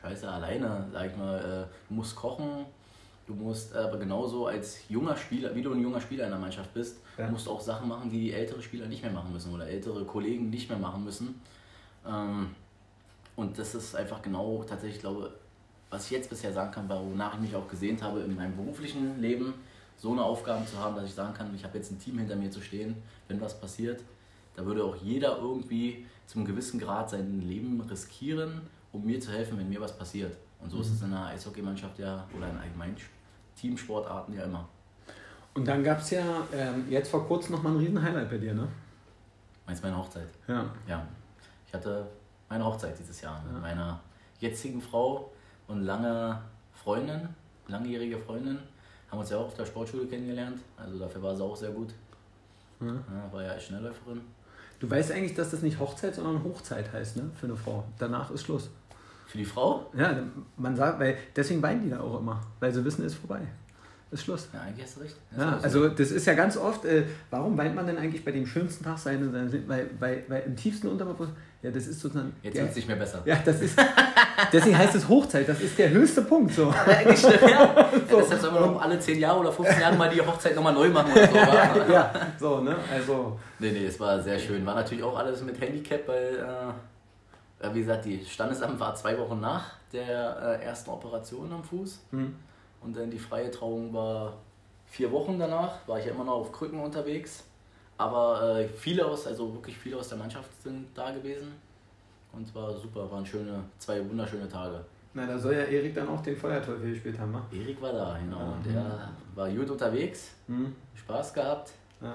[0.00, 1.38] Scheiße alleine, sag ich mal.
[1.38, 2.64] Äh, du musst kochen,
[3.26, 6.72] du musst aber genauso als junger Spieler, wie du ein junger Spieler in der Mannschaft
[6.72, 7.28] bist, ja.
[7.28, 10.48] musst auch Sachen machen, die, die ältere Spieler nicht mehr machen müssen oder ältere Kollegen
[10.48, 11.42] nicht mehr machen müssen.
[12.06, 12.54] Ähm,
[13.36, 15.32] und das ist einfach genau tatsächlich, glaube
[15.90, 19.20] was ich jetzt bisher sagen kann, wonach ich mich auch gesehnt habe in meinem beruflichen
[19.20, 19.54] Leben,
[19.96, 22.36] so eine Aufgabe zu haben, dass ich sagen kann, ich habe jetzt ein Team hinter
[22.36, 22.96] mir zu stehen,
[23.28, 24.02] wenn was passiert.
[24.54, 29.58] Da würde auch jeder irgendwie zum gewissen Grad sein Leben riskieren, um mir zu helfen,
[29.58, 30.36] wenn mir was passiert.
[30.60, 30.82] Und so mhm.
[30.82, 32.96] ist es in einer Eishockeymannschaft ja oder in allgemeinen
[33.54, 34.68] Teamsportarten ja immer.
[35.54, 38.68] Und dann gab es ja ähm, jetzt vor kurzem nochmal ein Riesen-Highlight bei dir, ne?
[39.66, 40.28] Meinst du meine Hochzeit?
[40.46, 40.66] Ja.
[40.86, 41.06] Ja.
[41.66, 42.06] Ich hatte
[42.48, 43.60] meine Hochzeit dieses Jahr mit ja.
[43.60, 44.00] meiner
[44.38, 45.32] jetzigen Frau
[45.68, 46.40] und lange
[46.72, 47.28] Freundin,
[47.68, 48.58] langjährige Freundin.
[49.10, 50.60] Haben uns ja auch auf der Sportschule kennengelernt.
[50.76, 51.94] Also dafür war sie auch sehr gut.
[52.80, 52.86] Ja.
[52.88, 54.20] Ja, war ja Schnellläuferin.
[54.78, 57.30] Du weißt eigentlich, dass das nicht Hochzeit, sondern Hochzeit heißt, ne?
[57.40, 57.84] Für eine Frau.
[57.98, 58.68] Danach ist Schluss.
[59.26, 59.90] Für die Frau?
[59.96, 60.22] Ja,
[60.56, 63.40] man sagt, weil deswegen weinen die da auch immer, weil sie wissen, es ist vorbei.
[64.16, 64.48] Ist Schluss.
[64.54, 65.14] Ja, eigentlich hast du recht.
[65.30, 68.32] Das ja, also das ist ja ganz oft, äh, warum weint man denn eigentlich bei
[68.32, 72.34] dem schönsten Tag seine, seine weil, weil, weil im tiefsten Unterbewusstsein, ja, das ist sozusagen.
[72.42, 73.20] Jetzt wird es nicht mehr besser.
[73.26, 73.78] Ja, das ist.
[74.52, 76.54] deswegen heißt es Hochzeit, das ist der höchste Punkt.
[76.54, 76.70] So.
[76.70, 77.30] Ja, eigentlich ja.
[78.08, 78.16] so.
[78.16, 80.72] ja deshalb soll man noch alle 10 Jahre oder 15 Jahre mal die Hochzeit nochmal
[80.72, 81.36] neu machen oder so.
[81.36, 82.74] ja, ja, so, ne?
[82.90, 83.38] Also.
[83.58, 84.64] Nee, nee, es war sehr schön.
[84.64, 86.36] War natürlich auch alles mit Handicap, weil.
[86.36, 92.00] Äh, wie gesagt, die Standesamt war zwei Wochen nach der äh, ersten Operation am Fuß.
[92.12, 92.34] Mhm.
[92.86, 94.34] Und dann die freie Trauung war
[94.86, 97.42] vier Wochen danach, war ich ja immer noch auf Krücken unterwegs.
[97.98, 101.52] Aber äh, viele aus, also wirklich viele aus der Mannschaft sind da gewesen.
[102.32, 104.80] Und war super, waren schöne, zwei wunderschöne Tage.
[105.14, 107.42] Na, da soll ja Erik dann auch den Feuerteufel gespielt haben, ne?
[107.50, 108.38] Erik war da, genau.
[108.38, 108.52] Ja.
[108.52, 110.76] Und der war gut unterwegs, mhm.
[110.94, 111.72] Spaß gehabt.
[112.00, 112.14] Ja.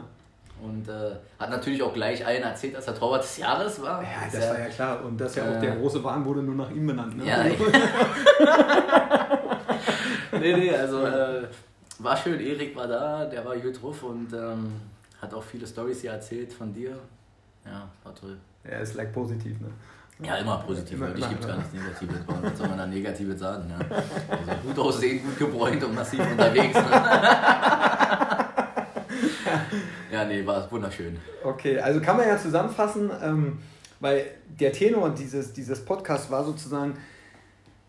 [0.64, 4.02] Und äh, hat natürlich auch gleich allen erzählt, dass er Torwart des Jahres war.
[4.04, 5.04] Ja, das, das war ja klar.
[5.04, 7.18] Und dass ja auch äh, der große Wagen wurde nur nach ihm benannt.
[7.18, 7.28] Ne?
[7.28, 7.44] Ja,
[10.42, 11.44] nee, nee, also äh,
[12.00, 12.40] war schön.
[12.40, 14.74] Erik war da, der war gut drauf und ähm,
[15.22, 16.98] hat auch viele Stories hier erzählt von dir.
[17.66, 18.38] Ja, war toll.
[18.64, 19.70] Ja, ist like positiv, ne?
[20.24, 20.98] Ja, immer positiv.
[20.98, 22.16] Immer, ich gibt gar nichts Negatives.
[22.28, 23.68] Was soll man da Negatives sagen?
[23.68, 23.76] Ne?
[24.30, 26.76] Also gut aussehen, gut gebräunt und massiv unterwegs.
[26.76, 26.92] Ne?
[30.12, 31.18] ja, nee, war wunderschön.
[31.44, 33.58] Okay, also kann man ja zusammenfassen, ähm,
[34.00, 34.26] weil
[34.60, 36.96] der Tenor dieses, dieses Podcasts war sozusagen,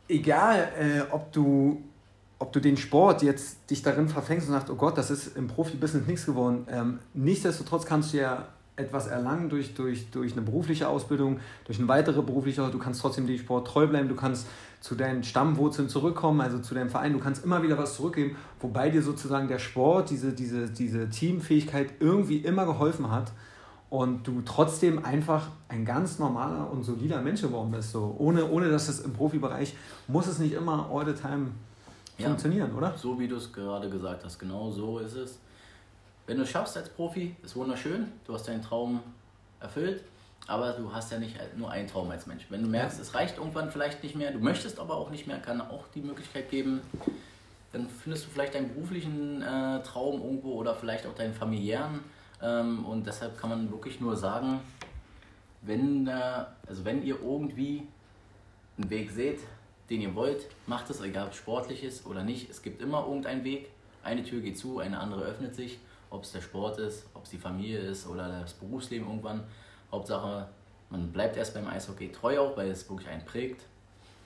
[0.09, 1.83] egal äh, ob du
[2.43, 5.47] ob du den Sport jetzt dich darin verfängst und sagst, oh Gott, das ist im
[5.47, 6.67] Profibusiness nichts geworden.
[6.69, 11.87] Ähm, nichtsdestotrotz kannst du ja etwas erlangen durch, durch, durch eine berufliche Ausbildung, durch eine
[11.87, 14.49] weitere berufliche, du kannst trotzdem dem Sport treu bleiben, du kannst
[14.81, 18.91] zu deinen Stammwurzeln zurückkommen, also zu deinem Verein, du kannst immer wieder was zurückgeben, wobei
[18.91, 23.31] dir sozusagen der Sport, diese, diese, diese Teamfähigkeit irgendwie immer geholfen hat
[23.89, 27.93] und du trotzdem einfach ein ganz normaler und solider Mensch geworden bist.
[27.93, 28.17] So.
[28.19, 29.77] Ohne, ohne dass es im Profibereich
[30.09, 31.53] muss es nicht immer all the time
[32.23, 32.97] ja, funktionieren, oder?
[32.97, 35.39] So wie du es gerade gesagt hast, genau so ist es.
[36.27, 39.01] Wenn du es schaffst als Profi, ist wunderschön, du hast deinen Traum
[39.61, 40.03] erfüllt,
[40.47, 42.47] aber du hast ja nicht nur einen Traum als Mensch.
[42.49, 45.39] Wenn du merkst, es reicht irgendwann vielleicht nicht mehr, du möchtest aber auch nicht mehr,
[45.39, 46.81] kann auch die Möglichkeit geben,
[47.73, 52.01] dann findest du vielleicht deinen beruflichen äh, Traum irgendwo oder vielleicht auch deinen familiären.
[52.43, 54.61] Ähm, und deshalb kann man wirklich nur sagen,
[55.63, 57.87] wenn, äh, also wenn ihr irgendwie
[58.79, 59.41] einen Weg seht,
[59.91, 62.51] den ihr wollt, macht es, egal ob sportlich ist oder nicht.
[62.51, 63.71] Es gibt immer irgendeinen Weg.
[64.03, 65.79] Eine Tür geht zu, eine andere öffnet sich.
[66.11, 69.45] Ob es der Sport ist, ob es die Familie ist oder das Berufsleben irgendwann.
[69.91, 70.49] Hauptsache,
[70.91, 73.65] man bleibt erst beim Eishockey treu auch, weil es wirklich einen prägt.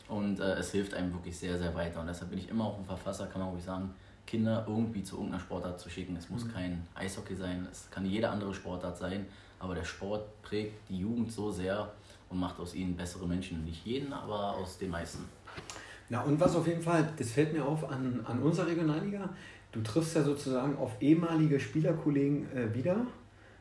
[0.09, 2.01] Und äh, es hilft einem wirklich sehr, sehr weiter.
[2.01, 3.95] Und deshalb bin ich immer auch ein Verfasser, kann man ruhig sagen,
[4.27, 6.17] Kinder irgendwie zu irgendeiner Sportart zu schicken.
[6.17, 6.53] Es muss mhm.
[6.53, 9.27] kein Eishockey sein, es kann jede andere Sportart sein.
[9.59, 11.93] Aber der Sport prägt die Jugend so sehr
[12.29, 13.65] und macht aus ihnen bessere Menschen.
[13.65, 15.25] Nicht jeden, aber aus den meisten.
[16.09, 19.29] Na und was auf jeden Fall, das fällt mir auf an, an unserer Regionalliga,
[19.73, 22.97] du triffst ja sozusagen auf ehemalige Spielerkollegen äh, wieder,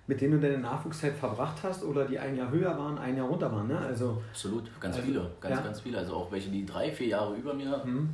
[0.07, 3.27] mit denen du deine Nachwuchszeit verbracht hast oder die ein Jahr höher waren, ein Jahr
[3.27, 3.67] runter waren.
[3.67, 3.77] Ne?
[3.77, 5.61] Also, Absolut, ganz also, viele, ganz, ja.
[5.61, 5.97] ganz viele.
[5.97, 8.09] Also auch welche, die drei, vier Jahre über mir mhm.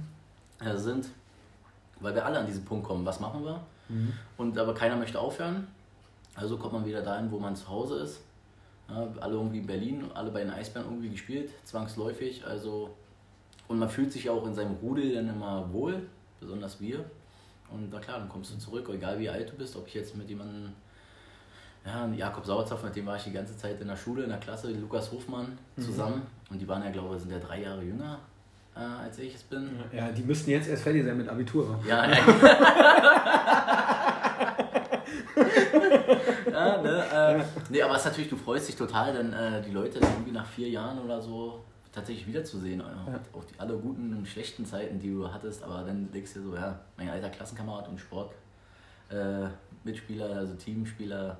[0.63, 1.09] Äh, sind,
[1.99, 3.61] weil wir alle an diesen Punkt kommen, was machen wir?
[3.89, 4.13] Mhm.
[4.37, 5.67] Und aber keiner möchte aufhören.
[6.35, 8.21] Also kommt man wieder dahin, wo man zu Hause ist.
[8.89, 12.45] Ja, alle irgendwie in Berlin, alle bei den Eisbären irgendwie gespielt, zwangsläufig.
[12.45, 12.91] Also
[13.67, 16.01] und man fühlt sich auch in seinem Rudel dann immer wohl,
[16.39, 17.05] besonders wir.
[17.71, 20.17] Und na klar, dann kommst du zurück, egal wie alt du bist, ob ich jetzt
[20.17, 20.73] mit jemandem,
[21.85, 24.39] ja, Jakob Sauerzopf, mit dem war ich die ganze Zeit in der Schule, in der
[24.39, 25.81] Klasse, Lukas Hofmann mhm.
[25.81, 26.15] zusammen.
[26.15, 26.51] Mhm.
[26.51, 28.19] Und die waren ja, glaube ich, sind ja drei Jahre jünger,
[28.75, 29.69] äh, als ich es bin.
[29.93, 31.79] Ja, die müssten jetzt erst fertig sein mit Abitur.
[31.87, 32.17] Ja, ja.
[36.51, 39.71] ja, ne, äh, nee, aber es ist natürlich, du freust dich total, denn äh, die
[39.71, 42.79] Leute irgendwie nach vier Jahren oder so tatsächlich wiederzusehen.
[42.79, 43.19] Ja.
[43.33, 46.45] Auch die alle guten und schlechten Zeiten, die du hattest, aber dann denkst du dir
[46.45, 48.33] so, ja, mein alter Klassenkamerad und Sport.
[49.09, 49.47] Äh,
[49.83, 51.37] Mitspieler, also Teamspieler,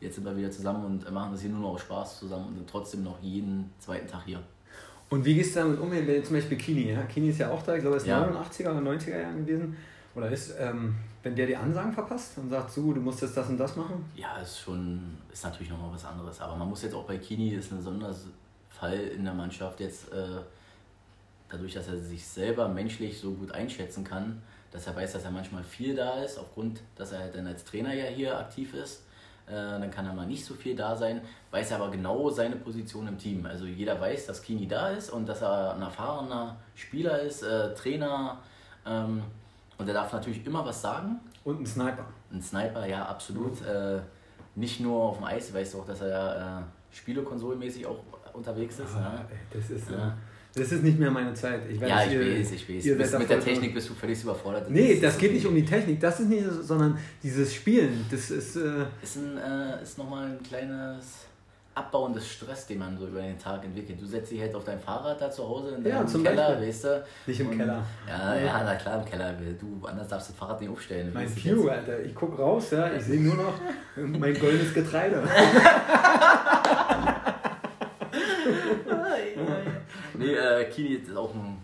[0.00, 2.54] jetzt sind wir wieder zusammen und machen das hier nur noch aus Spaß zusammen und
[2.56, 4.42] sind trotzdem noch jeden zweiten Tag hier.
[5.08, 7.02] Und wie gehst du damit um, wenn zum Beispiel Kini, ja?
[7.02, 8.26] Kini ist ja auch da, ich glaube, er ist ja.
[8.26, 9.76] 89er oder 90er Jahren gewesen.
[10.16, 13.48] Oder ist, ähm, wenn der die Ansagen verpasst und sagt, so, du musst jetzt das
[13.48, 14.04] und das machen?
[14.16, 16.40] Ja, ist schon, ist natürlich nochmal was anderes.
[16.40, 17.82] Aber man muss jetzt auch bei Kini, ist ein
[18.76, 20.40] Sonderfall in der Mannschaft jetzt, äh,
[21.48, 25.30] dadurch, dass er sich selber menschlich so gut einschätzen kann, dass er weiß, dass er
[25.30, 29.02] manchmal viel da ist, aufgrund, dass er dann als Trainer ja hier aktiv ist.
[29.46, 31.20] Äh, dann kann er mal nicht so viel da sein,
[31.52, 33.46] weiß er aber genau seine Position im Team.
[33.46, 37.72] Also jeder weiß, dass Kini da ist und dass er ein erfahrener Spieler ist, äh,
[37.74, 38.38] Trainer.
[38.84, 39.22] Ähm,
[39.78, 41.20] und er darf natürlich immer was sagen.
[41.44, 42.06] Und ein Sniper.
[42.32, 43.60] Ein Sniper, ja, absolut.
[43.60, 43.66] Mhm.
[43.68, 44.00] Äh,
[44.56, 47.98] nicht nur auf dem Eis, weißt du auch, dass er ja äh, Spielekonsolmäßig auch
[48.36, 48.94] unterwegs ist.
[48.94, 49.28] Ah, ja.
[49.50, 50.16] Das ist ja.
[50.56, 51.60] Das ist nicht mehr meine Zeit.
[51.68, 52.84] Ich weiß, ja, ich ihr, weiß, ich weiß.
[52.86, 54.70] Ihr bist, mit der Technik bist du völlig überfordert.
[54.70, 58.06] Nee, das, das geht nicht um die Technik, das ist nicht, sondern dieses Spielen.
[58.10, 58.56] Das ist.
[58.56, 61.26] Äh ist, ein, äh, ist nochmal ein kleines
[61.76, 64.00] Abbauen des Stress, den man so über den Tag entwickelt.
[64.00, 66.68] Du setzt dich halt auf dein Fahrrad da zu Hause in deinem ja, Keller, Beispiel.
[66.68, 67.04] weißt du?
[67.26, 67.84] Nicht im und, Keller.
[68.08, 69.34] Ja, ja, na klar, im Keller.
[69.60, 71.10] Du, anders darfst du das Fahrrad nicht aufstellen.
[71.12, 72.00] Mein View, Alter.
[72.00, 72.90] Ich guck raus, ja.
[72.94, 73.60] Ich sehe nur noch
[73.96, 75.22] mein goldenes Getreide.
[80.18, 81.58] nee, äh, Kini ist auch ein.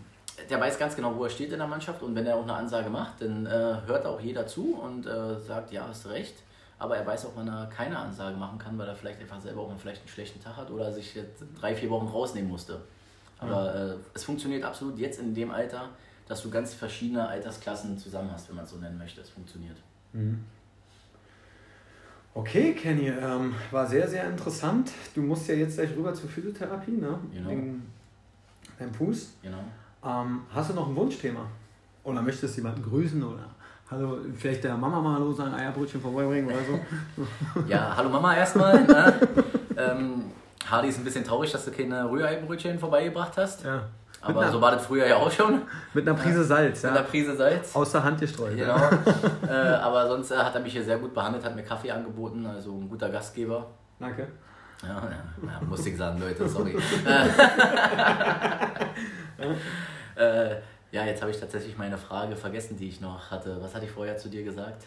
[0.49, 2.53] Der weiß ganz genau, wo er steht in der Mannschaft und wenn er auch eine
[2.53, 6.35] Ansage macht, dann äh, hört auch jeder zu und äh, sagt, ja, hast recht
[6.83, 9.61] aber er weiß auch, wann er keine Ansage machen kann, weil er vielleicht einfach selber
[9.61, 12.81] auch vielleicht einen schlechten Tag hat oder sich jetzt drei, vier Wochen rausnehmen musste.
[13.39, 15.89] Aber äh, es funktioniert absolut jetzt in dem Alter,
[16.27, 19.21] dass du ganz verschiedene Altersklassen zusammen hast, wenn man es so nennen möchte.
[19.21, 19.77] Es funktioniert.
[20.11, 20.43] Mhm.
[22.33, 24.91] Okay, Kenny, ähm, war sehr, sehr interessant.
[25.15, 27.17] Du musst ja jetzt gleich rüber zur Physiotherapie, ne?
[27.31, 27.49] Genau.
[27.49, 27.85] Wegen
[28.83, 29.37] deinem Fuß.
[29.41, 29.63] Genau.
[30.05, 31.45] Ähm, hast du noch ein Wunschthema?
[32.03, 33.45] Oder möchtest du jemanden grüßen oder
[33.91, 37.61] Hallo, vielleicht der Mama mal Hallo sagen, Eierbrötchen vorbeibringen oder so.
[37.67, 38.83] ja, hallo Mama erstmal.
[38.83, 39.13] Ne?
[39.77, 40.23] ähm,
[40.65, 43.63] Hardy ist ein bisschen traurig, dass du keine Rührei-Brötchen vorbeigebracht hast.
[43.63, 43.83] Ja.
[44.21, 45.61] Aber einer, so war das früher ja auch schon.
[45.93, 46.89] Mit einer Prise Salz, ja.
[46.89, 47.75] Mit einer Prise Salz.
[47.75, 48.55] Aus der Hand gestreut.
[48.55, 48.77] Genau.
[49.47, 52.45] äh, aber sonst äh, hat er mich hier sehr gut behandelt, hat mir Kaffee angeboten,
[52.45, 53.67] also ein guter Gastgeber.
[53.99, 54.27] Danke.
[54.83, 55.09] Ja,
[55.45, 56.75] ja, musste ich sagen, Leute, sorry.
[60.15, 60.55] äh,
[60.91, 63.57] ja, jetzt habe ich tatsächlich meine Frage vergessen, die ich noch hatte.
[63.61, 64.85] Was hatte ich vorher zu dir gesagt?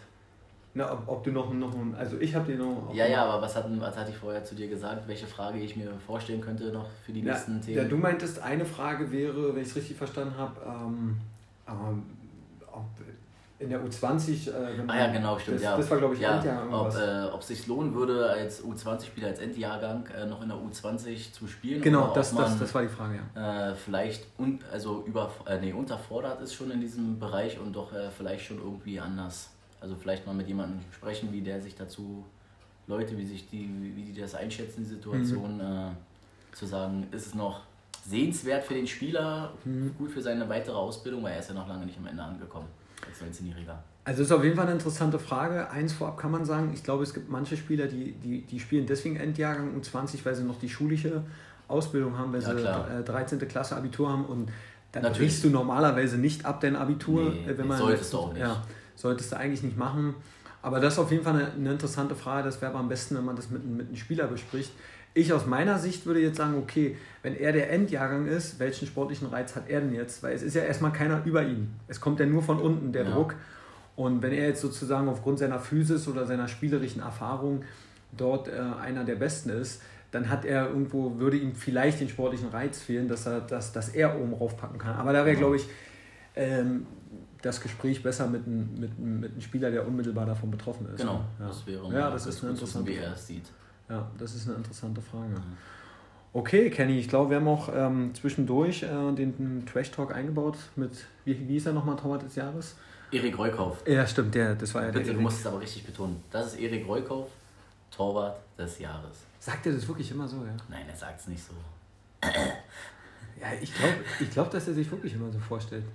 [0.73, 2.93] Na, ob, ob du noch, noch also ich habe dir noch...
[2.93, 5.07] Ja, ja, aber was, hat, was hatte ich vorher zu dir gesagt?
[5.07, 7.77] Welche Frage ich mir vorstellen könnte noch für die ja, nächsten Themen?
[7.77, 11.17] Ja, du meintest, eine Frage wäre, wenn ich es richtig verstanden habe, ähm,
[11.67, 12.03] ähm,
[13.59, 14.51] in der U20.
[14.51, 15.57] Äh, ah ja, genau, stimmt.
[15.57, 15.77] Das, ja.
[15.77, 16.73] das war, glaube ich, ja, Endjahrgang.
[16.73, 21.33] Ob äh, es sich lohnen würde, als U20-Spieler, als Endjahrgang äh, noch in der U20
[21.33, 21.81] zu spielen.
[21.81, 23.71] Genau, das, man, das, das war die Frage, ja.
[23.71, 27.93] Äh, vielleicht un, also über, äh, nee, unterfordert ist schon in diesem Bereich und doch
[27.93, 29.49] äh, vielleicht schon irgendwie anders.
[29.81, 32.25] Also vielleicht mal mit jemandem sprechen, wie der sich dazu,
[32.85, 35.97] Leute, wie sich die, wie die das einschätzen, die Situation, mhm.
[36.53, 37.61] zu sagen, ist es noch
[38.07, 39.93] sehenswert für den Spieler, mhm.
[39.97, 42.67] gut für seine weitere Ausbildung, weil er ist ja noch lange nicht am Ende angekommen
[43.07, 43.77] als 19-Jähriger?
[44.03, 45.69] Also das ist auf jeden Fall eine interessante Frage.
[45.69, 48.85] Eins vorab kann man sagen, ich glaube, es gibt manche Spieler, die, die, die spielen
[48.85, 51.23] deswegen Endjahrgang um 20, weil sie noch die schulische
[51.67, 53.41] Ausbildung haben, weil ja, sie 13.
[53.41, 54.49] Äh, Klasse Abitur haben und
[54.91, 55.29] dann Natürlich.
[55.29, 57.31] brichst du normalerweise nicht ab dein Abitur.
[57.31, 58.41] Nee, wenn man, solltest du auch nicht.
[58.41, 58.63] Ja,
[58.95, 60.15] solltest du eigentlich nicht machen.
[60.61, 62.45] Aber das ist auf jeden Fall eine, eine interessante Frage.
[62.45, 64.71] Das wäre aber am besten, wenn man das mit, mit einem Spieler bespricht.
[65.17, 69.27] Ich aus meiner Sicht würde jetzt sagen, okay, wenn er der Endjahrgang ist, welchen sportlichen
[69.27, 70.21] Reiz hat er denn jetzt?
[70.21, 71.73] Weil es ist ja erstmal keiner über ihn.
[71.87, 73.11] Es kommt ja nur von unten der ja.
[73.11, 73.33] Druck.
[73.95, 77.63] Und wenn er jetzt sozusagen aufgrund seiner Physis oder seiner spielerischen Erfahrung
[78.15, 82.49] dort äh, einer der Besten ist, dann hat er irgendwo, würde ihm vielleicht den sportlichen
[82.49, 84.97] Reiz fehlen, dass er, dass, dass er oben raufpacken kann.
[84.97, 85.67] Aber da wäre, glaube ich,
[86.35, 86.85] ähm,
[87.41, 90.97] das Gespräch besser mit einem, mit, mit Spieler, der unmittelbar davon betroffen ist.
[90.97, 91.47] Genau, ja.
[91.47, 93.45] das wäre ja, das ist eine interessante wie er es sieht.
[93.89, 95.35] Ja, das ist eine interessante Frage.
[96.33, 100.57] Okay, Kenny, ich glaube, wir haben auch ähm, zwischendurch äh, den, den Trash Talk eingebaut
[100.75, 100.91] mit,
[101.25, 102.75] wie, wie ist er nochmal Torwart des Jahres?
[103.11, 103.81] Erik Reukauf.
[103.87, 106.21] Ja, stimmt, der, das war ja Bitte, du musst es aber richtig betonen.
[106.29, 107.29] Das ist Erik Reukauf,
[107.89, 109.19] Torwart des Jahres.
[109.39, 110.55] Sagt er das wirklich immer so, ja?
[110.69, 111.53] Nein, er sagt es nicht so.
[112.23, 115.85] ja, ich glaube, ich glaub, dass er sich wirklich immer so vorstellt.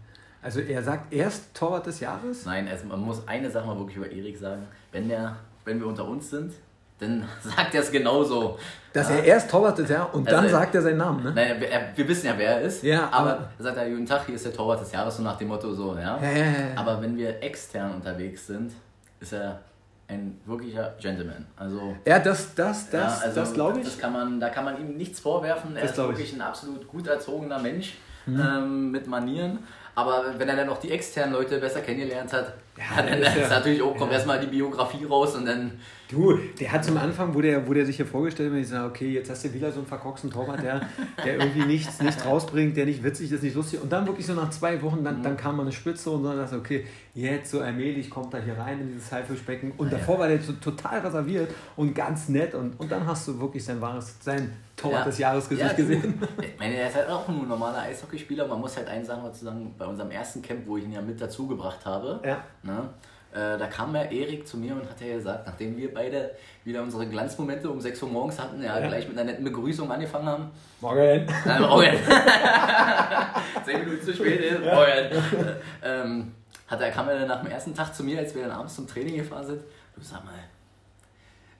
[0.41, 2.47] Also er sagt erst Torwart des Jahres?
[2.47, 4.67] Nein, also man muss eine Sache mal wirklich über Erik sagen.
[4.91, 6.55] Wenn, der, wenn wir unter uns sind,
[7.03, 8.59] dann sagt er es genauso.
[8.93, 9.17] Dass ja.
[9.17, 11.33] er erst Torwart ist, ja, und also dann sagt er seinen Namen, ne?
[11.35, 12.83] Nein, wir, wissen ja, wer er ist.
[12.83, 15.23] Ja, aber, aber er sagt er, guten Tag, hier ist der Torwart des Jahres, so
[15.23, 16.19] nach dem Motto so, ja.
[16.23, 16.45] Ja, ja.
[16.77, 18.73] Aber wenn wir extern unterwegs sind,
[19.21, 19.61] ist er
[20.09, 21.47] ein wirklicher Gentleman.
[21.57, 23.85] Also, ja, das, das, das, also das glaube ich.
[23.85, 25.75] Das kann man, da kann man ihm nichts vorwerfen.
[25.77, 26.35] Er das ist wirklich ich.
[26.35, 27.95] ein absolut gut erzogener Mensch
[28.27, 28.41] mhm.
[28.41, 29.61] ähm, mit Manieren.
[29.95, 33.49] Aber wenn er dann noch die externen Leute besser kennengelernt hat, ja, dann ist, ja,
[33.49, 34.17] natürlich auch, kommt ja.
[34.17, 35.73] erstmal die Biografie raus und dann.
[36.13, 38.87] Du, der hat zum Anfang, wo der, wo der sich hier vorgestellt hat, ich sage,
[38.87, 40.83] okay, jetzt hast du wieder so einen verkorksten Torwart, der,
[41.25, 43.81] der irgendwie nichts, nichts rausbringt, der nicht witzig ist, nicht lustig.
[43.81, 45.23] Und dann wirklich so nach zwei Wochen, dann, mhm.
[45.23, 48.59] dann kam mal eine Spitze und dann dachte okay, jetzt so allmählich kommt er hier
[48.59, 49.73] rein in dieses Haifischbecken.
[49.79, 52.55] Und davor war der so total reserviert und ganz nett.
[52.55, 55.05] Und, und dann hast du wirklich sein wahres, sein Torwart ja.
[55.07, 56.21] des Jahresgesicht ja, gesehen.
[56.43, 58.47] Ich meine, er ist halt auch ein normaler Eishockeyspieler.
[58.47, 61.21] Man muss halt eins sagen, sozusagen bei unserem ersten Camp, wo ich ihn ja mit
[61.21, 62.21] dazugebracht habe.
[62.25, 62.45] Ja.
[62.63, 62.89] Ne?
[63.33, 66.33] Äh, da kam ja Erik zu mir und hat ja gesagt, nachdem wir beide
[66.65, 68.87] wieder unsere Glanzmomente um 6 Uhr morgens hatten, ja, ja.
[68.87, 70.51] gleich mit einer netten Begrüßung angefangen haben.
[70.81, 71.01] Morgen.
[71.01, 71.97] Äh, morgen.
[73.65, 74.63] Zehn Minuten zu spät ist.
[74.63, 74.75] Ja.
[74.75, 75.57] Morgen.
[75.83, 76.33] ähm,
[76.67, 78.75] hat er, kam er dann nach dem ersten Tag zu mir, als wir dann abends
[78.75, 79.63] zum Training gefahren sind.
[79.97, 80.35] Du sag mal,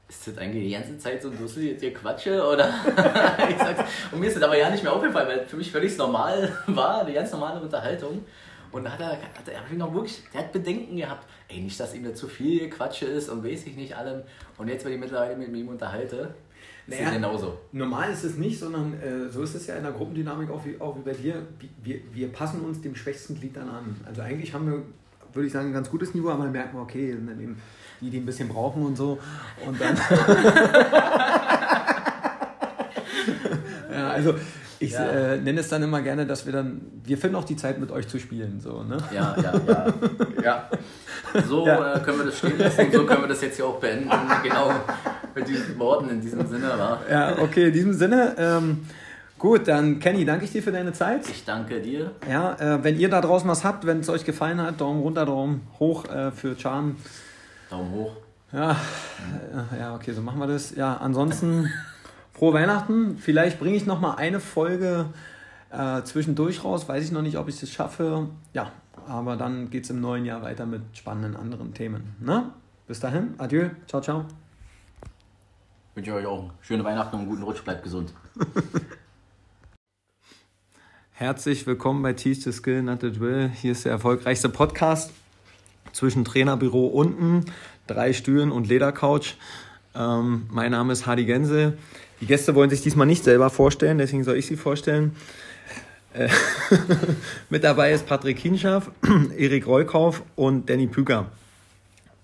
[0.09, 2.47] ist das eigentlich die ganze Zeit so ein Dussel jetzt hier Quatsche?
[2.47, 2.69] Oder?
[3.49, 5.97] ich sag's, und mir ist das aber ja nicht mehr aufgefallen, weil für mich völlig
[5.97, 8.25] normal war, die ganz normale Unterhaltung.
[8.73, 11.79] Und da hat er, hat er, er noch wirklich, der hat Bedenken gehabt, ey, nicht,
[11.79, 14.23] dass ihm da zu viel Quatsche ist und weiß ich nicht allem.
[14.59, 16.35] Und jetzt, wenn ich mittlerweile mit ihm unterhalte,
[16.87, 17.59] ist naja, es genauso.
[17.73, 20.81] Normal ist es nicht, sondern äh, so ist es ja in der Gruppendynamik auch wie,
[20.81, 21.47] auch wie bei dir.
[21.83, 23.97] Wir, wir passen uns dem schwächsten Glied dann an.
[24.05, 24.83] Also eigentlich haben wir,
[25.33, 27.57] würde ich sagen, ein ganz gutes Niveau, aber man merkt mal, okay, dann eben
[28.01, 29.19] die, die ein bisschen brauchen und so.
[29.65, 29.97] Und dann.
[33.93, 34.35] ja, also
[34.83, 35.05] ich ja.
[35.05, 37.91] äh, nenne es dann immer gerne, dass wir dann, wir finden auch die Zeit mit
[37.91, 38.61] euch zu spielen.
[38.61, 38.99] So, ne?
[39.15, 39.95] Ja, ja, ja.
[40.43, 40.71] ja.
[41.47, 41.95] So ja.
[41.95, 44.11] Äh, können wir das stehen lassen und so können wir das jetzt hier auch beenden.
[44.43, 44.73] genau
[45.35, 46.69] mit diesen Worten in diesem Sinne.
[46.77, 47.01] War.
[47.11, 48.35] Ja, okay, in diesem Sinne.
[48.37, 48.87] Ähm,
[49.43, 51.29] Gut, dann Kenny, danke ich dir für deine Zeit.
[51.29, 52.13] Ich danke dir.
[52.31, 55.27] Ja, äh, wenn ihr da draußen was habt, wenn es euch gefallen hat, Daumen runter,
[55.27, 56.95] Daumen hoch äh, für Chan.
[57.69, 58.13] Daumen hoch.
[58.53, 60.77] Ja, äh, ja, okay, so machen wir das.
[60.77, 61.69] Ja, ansonsten
[62.43, 63.19] frohe Weihnachten.
[63.19, 65.07] Vielleicht bringe ich noch mal eine Folge
[65.71, 66.89] äh, zwischendurch raus.
[66.89, 68.31] Weiß ich noch nicht, ob ich es schaffe.
[68.53, 68.73] Ja,
[69.07, 72.17] aber dann geht es im neuen Jahr weiter mit spannenden anderen Themen.
[72.19, 72.51] Ne?
[72.89, 74.25] Bis dahin, adieu, ciao, ciao.
[75.91, 77.63] Ich wünsche euch auch schöne Weihnachten und einen guten Rutsch.
[77.63, 78.13] Bleibt gesund.
[81.13, 83.51] Herzlich willkommen bei Teach the Skill, not the Drill.
[83.51, 85.13] Hier ist der erfolgreichste Podcast
[85.93, 87.45] zwischen Trainerbüro unten,
[87.87, 89.37] drei Stühlen und Ledercouch.
[89.95, 91.75] Ähm, mein Name ist Hardy Gänse.
[92.23, 95.17] Die Gäste wollen sich diesmal nicht selber vorstellen, deswegen soll ich sie vorstellen.
[96.15, 96.29] Äh,
[97.51, 98.93] mit dabei ist Patrick Hinschaff,
[99.37, 101.27] Erik Reukauf und Danny Püger.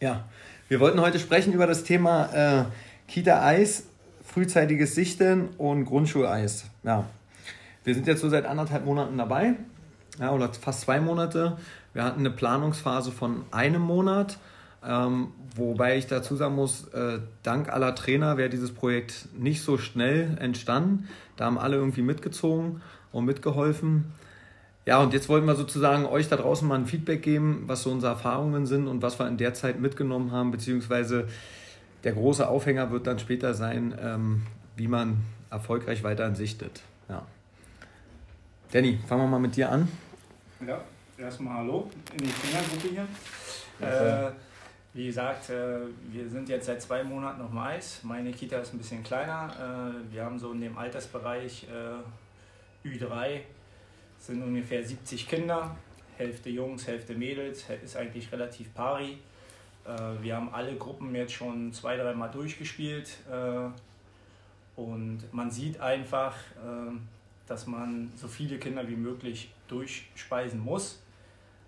[0.00, 0.24] Ja,
[0.68, 2.64] wir wollten heute sprechen über das Thema äh,
[3.10, 3.86] Kita-Eis,
[4.24, 6.66] frühzeitiges Sichten und Grundschuleis.
[6.84, 7.04] Ja,
[7.82, 9.54] wir sind jetzt so seit anderthalb Monaten dabei,
[10.20, 11.58] ja, oder fast zwei Monate.
[11.92, 14.38] Wir hatten eine Planungsphase von einem Monat
[14.84, 19.78] ähm, wobei ich dazu sagen muss, äh, dank aller Trainer wäre dieses Projekt nicht so
[19.78, 21.08] schnell entstanden.
[21.36, 22.80] Da haben alle irgendwie mitgezogen
[23.12, 24.12] und mitgeholfen.
[24.86, 27.90] Ja, und jetzt wollten wir sozusagen euch da draußen mal ein Feedback geben, was so
[27.90, 31.28] unsere Erfahrungen sind und was wir in der Zeit mitgenommen haben, beziehungsweise
[32.04, 35.18] der große Aufhänger wird dann später sein, ähm, wie man
[35.50, 36.80] erfolgreich weiterhin sichtet.
[37.08, 37.26] Ja.
[38.70, 39.88] Danny, fangen wir mal mit dir an.
[40.66, 40.80] Ja,
[41.18, 43.06] erstmal Hallo in die Trainergruppe hier.
[43.86, 44.30] Äh,
[44.98, 45.78] wie gesagt, äh,
[46.10, 48.00] wir sind jetzt seit zwei Monaten auf dem Eis.
[48.02, 49.94] Meine Kita ist ein bisschen kleiner.
[50.10, 51.68] Äh, wir haben so in dem Altersbereich
[52.84, 53.42] äh, Ü3
[54.18, 55.76] sind ungefähr 70 Kinder,
[56.16, 59.18] Hälfte Jungs, Hälfte Mädels, ist eigentlich relativ pari.
[60.20, 63.18] Wir haben alle Gruppen jetzt schon zwei, dreimal durchgespielt
[64.74, 66.34] und man sieht einfach,
[67.46, 71.00] dass man so viele Kinder wie möglich durchspeisen muss.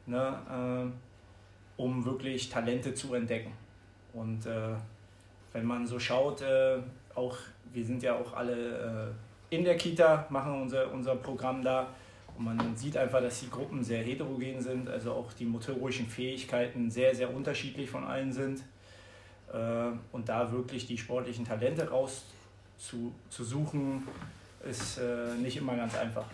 [0.07, 0.93] Ne?
[1.81, 3.53] Um wirklich Talente zu entdecken.
[4.13, 4.75] Und äh,
[5.53, 6.79] wenn man so schaut, äh,
[7.15, 7.37] auch
[7.73, 9.15] wir sind ja auch alle
[9.51, 11.89] äh, in der Kita, machen unser, unser Programm da.
[12.37, 16.91] Und man sieht einfach, dass die Gruppen sehr heterogen sind, also auch die motorischen Fähigkeiten
[16.91, 18.63] sehr, sehr unterschiedlich von allen sind.
[19.53, 22.25] Äh, und da wirklich die sportlichen Talente raus
[22.77, 24.07] zu, zu suchen,
[24.69, 26.27] ist äh, nicht immer ganz einfach.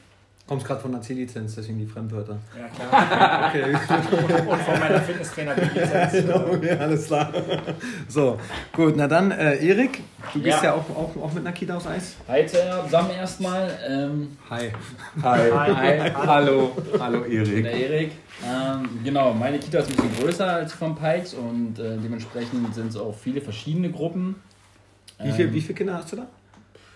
[0.47, 2.39] Kommst gerade von der C-Lizenz, deswegen die Fremdwörter.
[2.57, 3.49] Ja, klar.
[3.49, 3.65] okay.
[4.49, 6.33] Und von meiner Fitnesstrainer-Lizenz.
[6.33, 7.33] okay, alles klar.
[8.09, 8.39] So,
[8.73, 11.77] gut, na dann, äh, Erik, du bist ja, ja auch, auch, auch mit einer Kita
[11.77, 12.15] aus Eis.
[12.29, 13.77] Hi zusammen erstmal.
[13.89, 14.71] Ähm, Hi.
[15.21, 15.51] Hi.
[15.51, 15.75] Hi.
[15.75, 16.11] Hi.
[16.15, 16.77] Hallo.
[16.97, 17.65] Hallo, Erik.
[17.65, 18.13] Der Erik.
[18.45, 22.91] Ähm, genau, meine Kita ist ein bisschen größer als von Pikes und äh, dementsprechend sind
[22.91, 24.37] es auch viele verschiedene Gruppen.
[25.19, 26.27] Wie, viel, ähm, wie viele Kinder hast du da?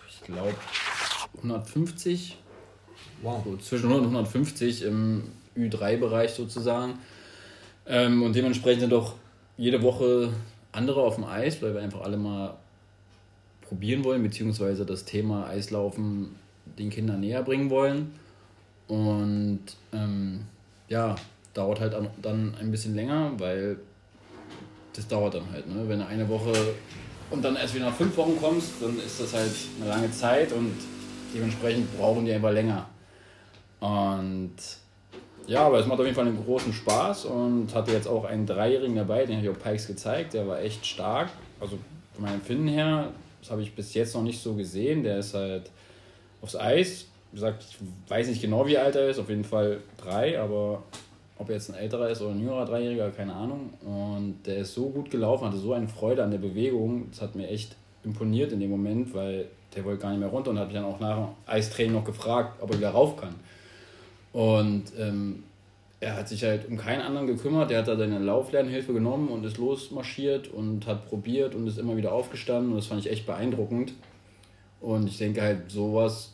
[0.09, 0.55] Ich glaube
[1.39, 2.40] 150
[3.23, 3.43] Wow.
[3.45, 5.25] So zwischen 100 und 150 im
[5.57, 6.95] Ü3-Bereich sozusagen.
[7.87, 9.15] Ähm, und dementsprechend sind auch
[9.57, 10.33] jede Woche
[10.73, 12.55] andere auf dem Eis, weil wir einfach alle mal
[13.63, 16.37] probieren wollen, beziehungsweise das Thema Eislaufen
[16.79, 18.13] den Kindern näher bringen wollen.
[18.89, 19.61] Und
[19.93, 20.41] ähm,
[20.89, 21.15] ja,
[21.55, 23.79] dauert halt dann ein bisschen länger, weil
[24.95, 25.69] das dauert dann halt.
[25.69, 25.85] Ne?
[25.87, 26.53] Wenn du eine Woche
[27.31, 30.53] und dann erst wieder nach fünf Wochen kommst, dann ist das halt eine lange Zeit
[30.53, 30.75] und
[31.35, 32.89] dementsprechend brauchen die einfach länger.
[33.81, 34.55] Und
[35.47, 38.47] ja, aber es macht auf jeden Fall einen großen Spaß und hatte jetzt auch einen
[38.47, 41.31] Dreijährigen dabei, den habe ich auch Pikes gezeigt, der war echt stark.
[41.59, 41.79] Also
[42.15, 43.09] von meinem Empfinden her,
[43.41, 45.03] das habe ich bis jetzt noch nicht so gesehen.
[45.03, 45.71] Der ist halt
[46.41, 47.07] aufs Eis.
[47.33, 47.79] Wie gesagt, ich
[48.11, 50.83] weiß nicht genau, wie alt er ist, auf jeden Fall drei, aber
[51.39, 53.71] ob er jetzt ein älterer ist oder ein jüngerer Dreijähriger, keine Ahnung.
[53.83, 57.09] Und der ist so gut gelaufen, hatte so eine Freude an der Bewegung.
[57.11, 60.51] Das hat mir echt imponiert in dem Moment, weil der wollte gar nicht mehr runter
[60.51, 63.35] und hat mich dann auch nach dem Eistraining noch gefragt, ob er wieder rauf kann.
[64.33, 65.45] Und ähm,
[66.01, 67.71] er hat sich halt um keinen anderen gekümmert.
[67.71, 71.97] Er hat da seine Lauflernhilfe genommen und ist losmarschiert und hat probiert und ist immer
[71.97, 72.71] wieder aufgestanden.
[72.71, 73.93] Und das fand ich echt beeindruckend.
[74.81, 76.33] Und ich denke halt, sowas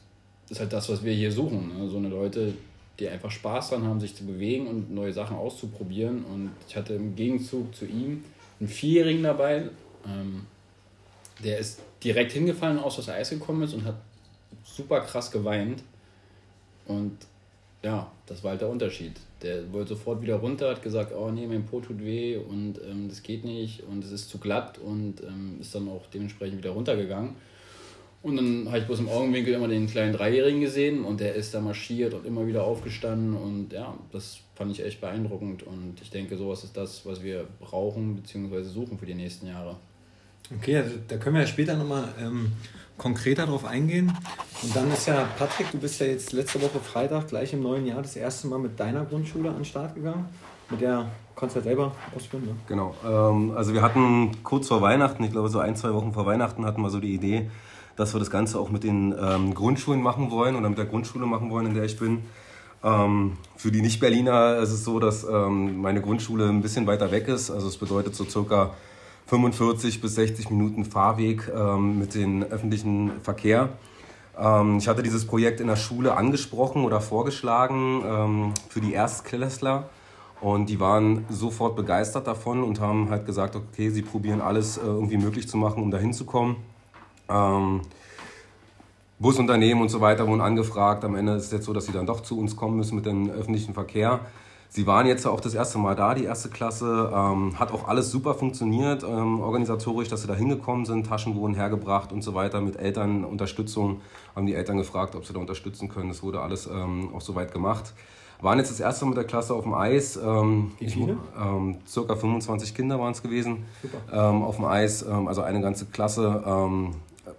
[0.48, 1.76] ist halt das, was wir hier suchen.
[1.76, 1.88] Ne?
[1.88, 2.54] So eine Leute,
[3.00, 6.24] die einfach Spaß daran haben, sich zu bewegen und neue Sachen auszuprobieren.
[6.24, 8.22] Und ich hatte im Gegenzug zu ihm
[8.60, 9.68] einen Vierjährigen dabei,
[10.06, 10.46] ähm,
[11.42, 13.96] der ist direkt hingefallen, aus das Eis gekommen ist und hat
[14.64, 15.82] super krass geweint.
[16.86, 17.18] Und
[17.86, 19.12] ja, das war halt der Unterschied.
[19.42, 23.08] Der wollte sofort wieder runter, hat gesagt, oh nee, mein Po tut weh und ähm,
[23.08, 26.70] das geht nicht und es ist zu glatt und ähm, ist dann auch dementsprechend wieder
[26.70, 27.36] runtergegangen.
[28.22, 31.54] Und dann habe ich bloß im Augenwinkel immer den kleinen Dreijährigen gesehen und der ist
[31.54, 36.10] da marschiert und immer wieder aufgestanden und ja, das fand ich echt beeindruckend und ich
[36.10, 38.64] denke, sowas ist das, was wir brauchen bzw.
[38.64, 39.76] suchen für die nächsten Jahre.
[40.56, 42.50] Okay, also da können wir ja später nochmal ähm,
[42.98, 44.12] konkreter drauf eingehen.
[44.62, 47.86] Und dann ist ja, Patrick, du bist ja jetzt letzte Woche Freitag, gleich im neuen
[47.86, 50.26] Jahr, das erste Mal mit deiner Grundschule an den Start gegangen.
[50.70, 52.56] Mit der konntest du ja selber ausführen, ne?
[52.66, 52.94] Genau.
[53.04, 56.64] Ähm, also wir hatten kurz vor Weihnachten, ich glaube so ein, zwei Wochen vor Weihnachten,
[56.64, 57.50] hatten wir so die Idee,
[57.94, 61.26] dass wir das Ganze auch mit den ähm, Grundschulen machen wollen oder mit der Grundschule
[61.26, 62.24] machen wollen, in der ich bin.
[62.82, 67.28] Ähm, für die Nicht-Berliner ist es so, dass ähm, meine Grundschule ein bisschen weiter weg
[67.28, 67.50] ist.
[67.50, 68.74] Also es bedeutet so circa
[69.26, 73.70] 45 bis 60 Minuten Fahrweg ähm, mit dem öffentlichen Verkehr.
[74.38, 79.88] Ähm, ich hatte dieses Projekt in der Schule angesprochen oder vorgeschlagen ähm, für die Erstklässler.
[80.40, 84.82] Und die waren sofort begeistert davon und haben halt gesagt, okay, sie probieren alles äh,
[84.82, 86.56] irgendwie möglich zu machen, um da hinzukommen.
[87.28, 87.80] Ähm,
[89.18, 91.02] Busunternehmen und so weiter wurden angefragt.
[91.04, 93.06] Am Ende ist es jetzt so, dass sie dann doch zu uns kommen müssen mit
[93.06, 94.20] dem öffentlichen Verkehr.
[94.68, 97.10] Sie waren jetzt auch das erste Mal da, die erste Klasse.
[97.14, 101.06] Ähm, hat auch alles super funktioniert, ähm, organisatorisch, dass sie da hingekommen sind.
[101.06, 102.60] Taschen wurden hergebracht und so weiter.
[102.60, 104.00] Mit Elternunterstützung
[104.34, 106.08] haben die Eltern gefragt, ob sie da unterstützen können.
[106.08, 107.94] Das wurde alles ähm, auch soweit gemacht.
[108.42, 110.16] Waren jetzt das erste Mal mit der Klasse auf dem Eis.
[110.16, 111.16] Ähm, Wie viele?
[111.40, 113.64] Ähm, circa 25 Kinder waren es gewesen.
[113.80, 113.98] Super.
[114.30, 116.42] Ähm, auf dem Eis, also eine ganze Klasse.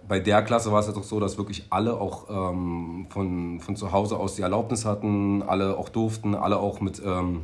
[0.08, 3.76] Bei der Klasse war es jetzt auch so, dass wirklich alle auch ähm, von, von
[3.76, 7.42] zu Hause aus die Erlaubnis hatten, alle auch durften, alle auch mit ähm,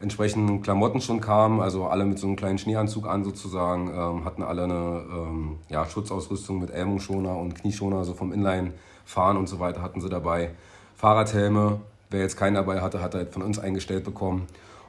[0.00, 4.42] entsprechenden Klamotten schon kamen, also alle mit so einem kleinen Schneeanzug an sozusagen, ähm, hatten
[4.42, 9.82] alle eine ähm, ja, Schutzausrüstung mit Ellbogenschoner und Knieschoner, also vom Inline-Fahren und so weiter
[9.82, 10.52] hatten sie dabei.
[10.96, 14.46] Fahrradhelme, wer jetzt keinen dabei hatte, hat er halt von uns eingestellt bekommen.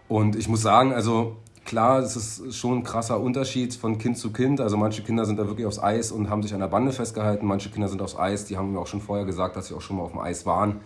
[0.08, 1.36] Und ich muss sagen, also
[1.70, 4.60] klar, es ist schon ein krasser Unterschied von Kind zu Kind.
[4.60, 7.46] Also manche Kinder sind da wirklich aufs Eis und haben sich an der Bande festgehalten.
[7.46, 9.82] Manche Kinder sind aufs Eis, die haben mir auch schon vorher gesagt, dass sie auch
[9.82, 10.82] schon mal auf dem Eis waren.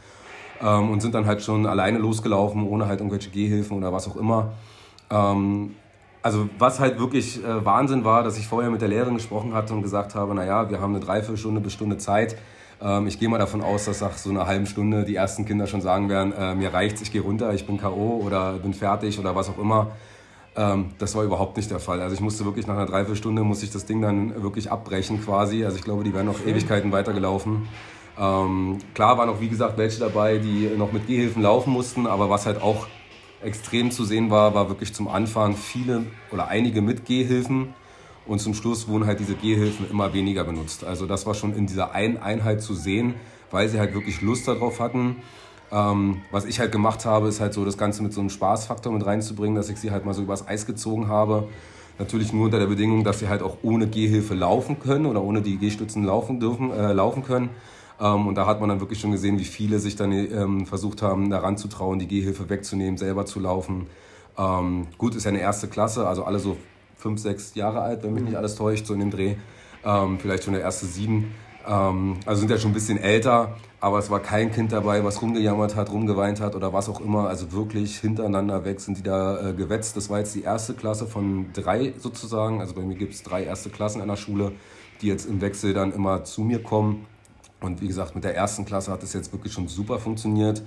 [0.62, 4.18] Ähm, und sind dann halt schon alleine losgelaufen, ohne halt irgendwelche Gehhilfen oder was auch
[4.18, 4.52] immer.
[5.10, 5.76] Ähm,
[6.22, 9.74] also was halt wirklich äh, Wahnsinn war, dass ich vorher mit der Lehrerin gesprochen hatte
[9.74, 12.36] und gesagt habe, naja, wir haben eine Dreiviertelstunde bis Stunde Zeit.
[12.82, 15.66] Ähm, ich gehe mal davon aus, dass nach so einer halben Stunde die ersten Kinder
[15.66, 18.22] schon sagen werden, äh, mir reicht's, ich gehe runter, ich bin K.O.
[18.22, 19.92] oder bin fertig oder was auch immer.
[20.56, 22.02] Ähm, das war überhaupt nicht der Fall.
[22.02, 25.66] Also ich musste wirklich nach einer Dreiviertelstunde muss ich das Ding dann wirklich abbrechen quasi.
[25.66, 27.68] Also ich glaube, die wären noch Ewigkeiten weitergelaufen.
[28.20, 32.30] Ähm, klar waren auch, wie gesagt, welche dabei, die noch mit Gehhilfen laufen mussten, aber
[32.30, 32.88] was halt auch
[33.42, 37.74] extrem zu sehen war, war wirklich zum Anfang viele oder einige mit Gehhilfen
[38.26, 40.84] und zum Schluss wurden halt diese Gehhilfen immer weniger benutzt.
[40.84, 43.16] Also das war schon in dieser einen Einheit zu sehen,
[43.52, 45.18] weil sie halt wirklich Lust darauf hatten.
[45.74, 48.94] Ähm, was ich halt gemacht habe, ist halt so das Ganze mit so einem Spaßfaktor
[48.94, 51.48] mit reinzubringen, dass ich sie halt mal so übers Eis gezogen habe.
[51.98, 55.42] Natürlich nur unter der Bedingung, dass sie halt auch ohne Gehhilfe laufen können oder ohne
[55.42, 57.50] die Gehstützen laufen dürfen, äh, laufen können.
[58.00, 61.02] Ähm, und da hat man dann wirklich schon gesehen, wie viele sich dann ähm, versucht
[61.02, 63.88] haben, daran zu trauen, die Gehhilfe wegzunehmen, selber zu laufen.
[64.38, 66.58] Ähm, gut, ist ja eine erste Klasse, also alle so
[66.98, 69.36] fünf, sechs Jahre alt, wenn mich nicht alles täuscht, so in dem Dreh.
[69.84, 71.34] Ähm, vielleicht schon der erste sieben.
[71.68, 75.22] Ähm, also sind ja schon ein bisschen älter, aber es war kein Kind dabei, was
[75.22, 77.28] rumgejammert hat, rumgeweint hat oder was auch immer.
[77.28, 79.96] Also wirklich hintereinander weg sind die da äh, gewetzt.
[79.98, 82.62] Das war jetzt die erste Klasse von drei sozusagen.
[82.62, 84.52] Also bei mir gibt es drei erste Klassen in der Schule,
[85.02, 87.06] die jetzt im Wechsel dann immer zu mir kommen.
[87.62, 90.64] Und wie gesagt, mit der ersten Klasse hat es jetzt wirklich schon super funktioniert.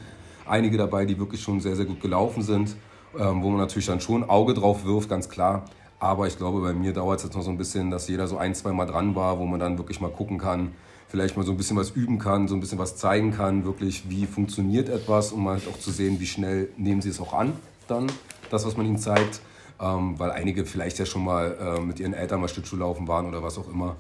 [0.48, 2.76] einige dabei, die wirklich schon sehr, sehr gut gelaufen sind,
[3.18, 5.64] ähm, wo man natürlich dann schon Auge drauf wirft, ganz klar.
[5.98, 8.36] Aber ich glaube, bei mir dauert es jetzt noch so ein bisschen, dass jeder so
[8.36, 10.72] ein, zwei Mal dran war, wo man dann wirklich mal gucken kann,
[11.08, 14.08] vielleicht mal so ein bisschen was üben kann, so ein bisschen was zeigen kann, wirklich
[14.08, 17.52] wie funktioniert etwas, um halt auch zu sehen, wie schnell nehmen sie es auch an,
[17.88, 18.10] dann
[18.50, 19.40] das, was man ihnen zeigt.
[19.78, 23.26] Ähm, weil einige vielleicht ja schon mal äh, mit ihren Eltern mal Schlittschuh laufen waren
[23.26, 23.96] oder was auch immer.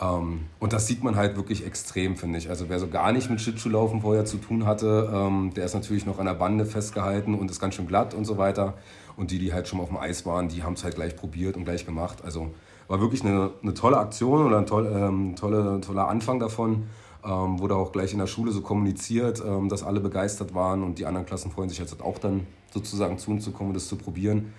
[0.00, 2.48] Ähm, und das sieht man halt wirklich extrem, finde ich.
[2.48, 6.06] Also wer so gar nicht mit Schlittschuhlaufen vorher zu tun hatte, ähm, der ist natürlich
[6.06, 8.74] noch an der Bande festgehalten und ist ganz schön glatt und so weiter.
[9.16, 11.16] Und die, die halt schon mal auf dem Eis waren, die haben es halt gleich
[11.16, 12.18] probiert und gleich gemacht.
[12.24, 12.52] Also
[12.88, 16.84] war wirklich eine, eine tolle Aktion oder ein toll, ähm, tolle, toller Anfang davon.
[17.24, 20.98] Ähm, wurde auch gleich in der Schule so kommuniziert, ähm, dass alle begeistert waren und
[20.98, 23.88] die anderen Klassen freuen sich jetzt auch dann sozusagen zu uns zu kommen und das
[23.88, 24.52] zu probieren.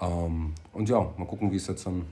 [0.00, 2.02] Ähm, und ja, mal gucken, wie es jetzt dann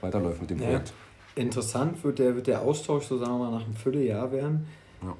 [0.00, 0.88] weiterläuft mit dem Projekt.
[0.88, 0.94] Ja
[1.38, 4.66] interessant wird der, wird der Austausch, so sagen wir mal, nach einem Vierteljahr werden.
[5.02, 5.16] Ja.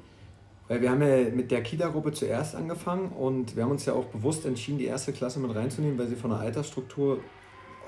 [0.67, 4.05] Weil wir haben ja mit der Kita-Gruppe zuerst angefangen und wir haben uns ja auch
[4.05, 7.19] bewusst entschieden, die erste Klasse mit reinzunehmen, weil sie von der Altersstruktur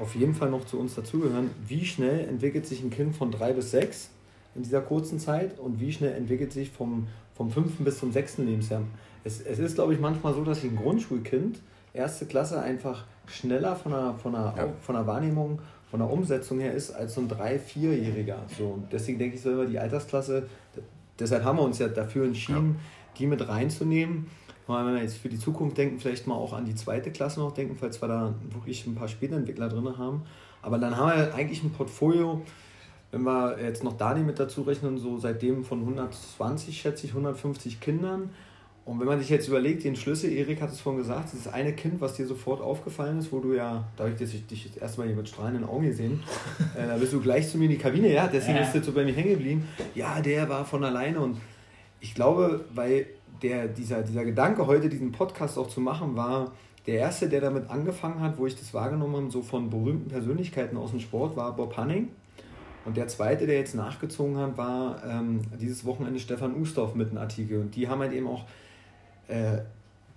[0.01, 1.51] auf jeden Fall noch zu uns dazugehören.
[1.67, 4.09] Wie schnell entwickelt sich ein Kind von drei bis sechs
[4.55, 8.45] in dieser kurzen Zeit und wie schnell entwickelt sich vom, vom fünften bis zum sechsten
[8.45, 8.81] Lebensjahr?
[9.23, 11.59] Es, es ist, glaube ich, manchmal so, dass sich ein Grundschulkind,
[11.93, 14.67] erste Klasse, einfach schneller von der, von der, ja.
[14.81, 15.59] von der Wahrnehmung
[15.91, 18.37] von der Umsetzung her ist als so ein 3-, 4-Jähriger.
[18.57, 20.47] So, und deswegen denke ich so immer, die Altersklasse,
[21.19, 23.13] deshalb haben wir uns ja dafür entschieden, ja.
[23.19, 24.27] die mit reinzunehmen.
[24.73, 27.53] Wenn wir jetzt für die Zukunft denken, vielleicht mal auch an die zweite Klasse noch
[27.53, 30.23] denken, falls wir da wirklich ein paar Spätentwickler drin haben.
[30.61, 32.41] Aber dann haben wir eigentlich ein Portfolio,
[33.11, 37.79] wenn wir jetzt noch Dani mit dazu rechnen, so seitdem von 120, schätze ich, 150
[37.79, 38.29] Kindern.
[38.83, 41.73] Und wenn man sich jetzt überlegt, den Schlüssel, Erik hat es vorhin gesagt, das eine
[41.73, 45.01] Kind, was dir sofort aufgefallen ist, wo du ja, dadurch, dass ich dich das erste
[45.01, 46.23] Mal hier mit strahlenden Augen gesehen,
[46.75, 48.63] äh, da bist du gleich zu mir in die Kabine, ja, deswegen ja.
[48.63, 49.67] ist du so bei mir hängen geblieben.
[49.93, 51.37] Ja, der war von alleine und
[51.99, 53.05] ich glaube, weil
[53.41, 56.51] der, dieser, dieser Gedanke, heute diesen Podcast auch zu machen, war
[56.87, 60.77] der erste, der damit angefangen hat, wo ich das wahrgenommen habe, so von berühmten Persönlichkeiten
[60.77, 62.09] aus dem Sport, war Bob Hanning.
[62.85, 67.19] Und der zweite, der jetzt nachgezogen hat, war ähm, dieses Wochenende Stefan Ustorf mit einem
[67.19, 67.59] Artikel.
[67.61, 68.45] Und die haben halt eben auch
[69.27, 69.59] äh,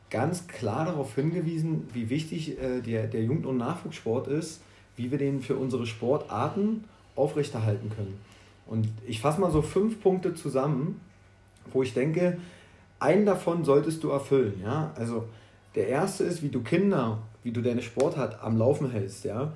[0.08, 4.62] ganz klar darauf hingewiesen, wie wichtig äh, der, der Jugend- und Nachwuchssport ist,
[4.96, 6.84] wie wir den für unsere Sportarten
[7.16, 8.18] aufrechterhalten können.
[8.66, 11.00] Und ich fasse mal so fünf Punkte zusammen,
[11.70, 12.38] wo ich denke,
[12.98, 14.60] einen davon solltest du erfüllen.
[14.62, 14.92] Ja?
[14.96, 15.28] Also
[15.74, 19.24] der erste ist, wie du Kinder, wie du deine Sportart am Laufen hältst.
[19.24, 19.52] Ja?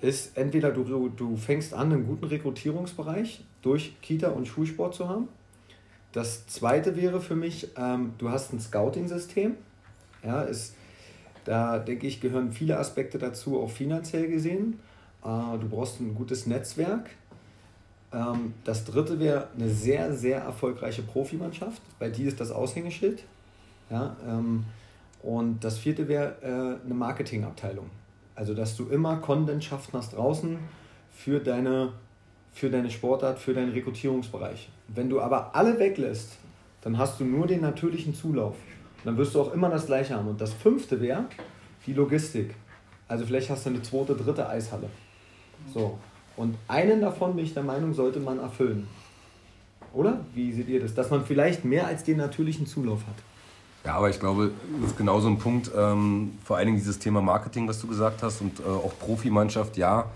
[0.00, 5.28] Ist entweder du, du fängst an, einen guten Rekrutierungsbereich durch Kita und Schulsport zu haben.
[6.12, 9.54] Das zweite wäre für mich, ähm, du hast ein Scouting-System.
[10.22, 10.74] Ja, ist,
[11.44, 14.80] da denke ich, gehören viele Aspekte dazu, auch finanziell gesehen.
[15.22, 17.10] Äh, du brauchst ein gutes Netzwerk.
[18.16, 21.82] Ähm, das dritte wäre eine sehr, sehr erfolgreiche Profimannschaft.
[21.98, 23.22] Bei die ist das Aushängeschild.
[23.90, 24.64] Ja, ähm,
[25.22, 27.90] und das vierte wäre äh, eine Marketingabteilung.
[28.34, 30.58] Also, dass du immer Content schaffst nach draußen
[31.12, 31.92] für deine
[32.52, 34.70] für deine Sportart, für deinen Rekrutierungsbereich.
[34.88, 36.38] Wenn du aber alle weglässt,
[36.80, 38.56] dann hast du nur den natürlichen Zulauf.
[39.04, 40.26] dann wirst du auch immer das Gleiche haben.
[40.26, 41.26] Und das fünfte wäre
[41.86, 42.54] die Logistik.
[43.08, 44.88] Also vielleicht hast du eine zweite, dritte Eishalle.
[45.72, 45.98] So.
[46.36, 48.86] Und einen davon bin ich der Meinung, sollte man erfüllen.
[49.92, 50.20] Oder?
[50.34, 50.94] Wie seht ihr das?
[50.94, 53.14] Dass man vielleicht mehr als den natürlichen Zulauf hat.
[53.84, 56.98] Ja, aber ich glaube, das ist genau so ein Punkt, ähm, vor allen Dingen dieses
[56.98, 60.06] Thema Marketing, was du gesagt hast und äh, auch Profimannschaft, ja.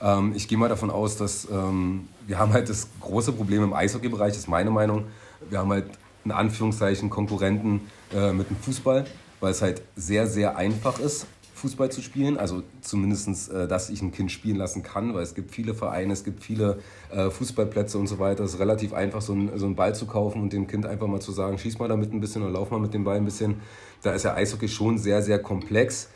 [0.00, 3.72] Ähm, ich gehe mal davon aus, dass ähm, wir haben halt das große Problem im
[3.72, 5.04] Eishockey-Bereich, ist meine Meinung.
[5.50, 5.86] Wir haben halt
[6.24, 9.06] in Anführungszeichen Konkurrenten äh, mit dem Fußball,
[9.40, 11.26] weil es halt sehr, sehr einfach ist,
[11.56, 12.36] Fußball zu spielen.
[12.36, 16.12] Also zumindest, äh, dass ich ein Kind spielen lassen kann, weil es gibt viele Vereine,
[16.12, 16.78] es gibt viele
[17.10, 18.44] äh, Fußballplätze und so weiter.
[18.44, 21.06] Es ist relativ einfach, so, ein, so einen Ball zu kaufen und dem Kind einfach
[21.06, 23.24] mal zu sagen, schieß mal damit ein bisschen oder lauf mal mit dem Ball ein
[23.24, 23.60] bisschen.
[24.02, 26.10] Da ist ja Eishockey schon sehr, sehr komplex.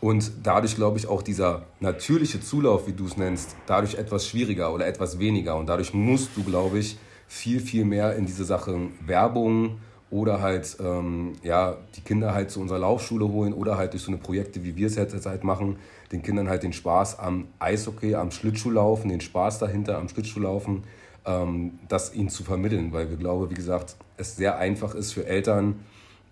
[0.00, 4.72] Und dadurch glaube ich auch dieser natürliche Zulauf, wie du es nennst, dadurch etwas schwieriger
[4.72, 5.56] oder etwas weniger.
[5.56, 9.78] Und dadurch musst du, glaube ich, viel, viel mehr in diese Sachen Werbung
[10.10, 14.10] oder halt ähm, ja, die Kinder halt zu unserer Laufschule holen oder halt durch so
[14.10, 15.76] eine Projekte, wie wir es jetzt halt machen,
[16.12, 20.84] den Kindern halt den Spaß am Eishockey, am Schlittschuhlaufen, den Spaß dahinter am Schlittschuhlaufen,
[21.24, 22.92] ähm, das ihnen zu vermitteln.
[22.92, 25.80] Weil wir glauben, wie gesagt, es sehr einfach ist für Eltern,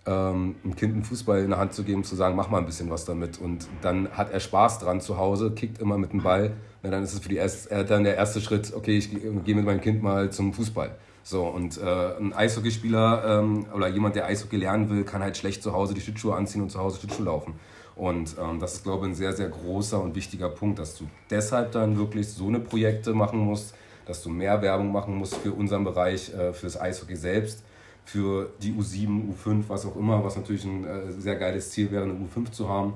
[0.07, 2.67] ähm, einem Kind einen Fußball in der Hand zu geben, zu sagen, mach mal ein
[2.67, 3.39] bisschen was damit.
[3.39, 6.53] Und dann hat er Spaß dran zu Hause, kickt immer mit dem Ball.
[6.83, 9.65] Na, dann ist es für die erste, äh, der erste Schritt, okay, ich gehe mit
[9.65, 10.95] meinem Kind mal zum Fußball.
[11.27, 15.63] So, und äh, ein Eishockeyspieler ähm, oder jemand, der Eishockey lernen will, kann halt schlecht
[15.63, 17.55] zu Hause die Schlittschuhe anziehen und zu Hause Schlittschuh laufen.
[17.97, 21.09] Und ähm, das ist, glaube ich, ein sehr, sehr großer und wichtiger Punkt, dass du
[21.31, 25.53] deshalb dann wirklich so eine Projekte machen musst, dass du mehr Werbung machen musst für
[25.53, 27.65] unseren Bereich, äh, für das Eishockey selbst,
[28.05, 32.05] für die U7, U5, was auch immer, was natürlich ein äh, sehr geiles Ziel wäre,
[32.05, 32.95] eine U5 zu haben.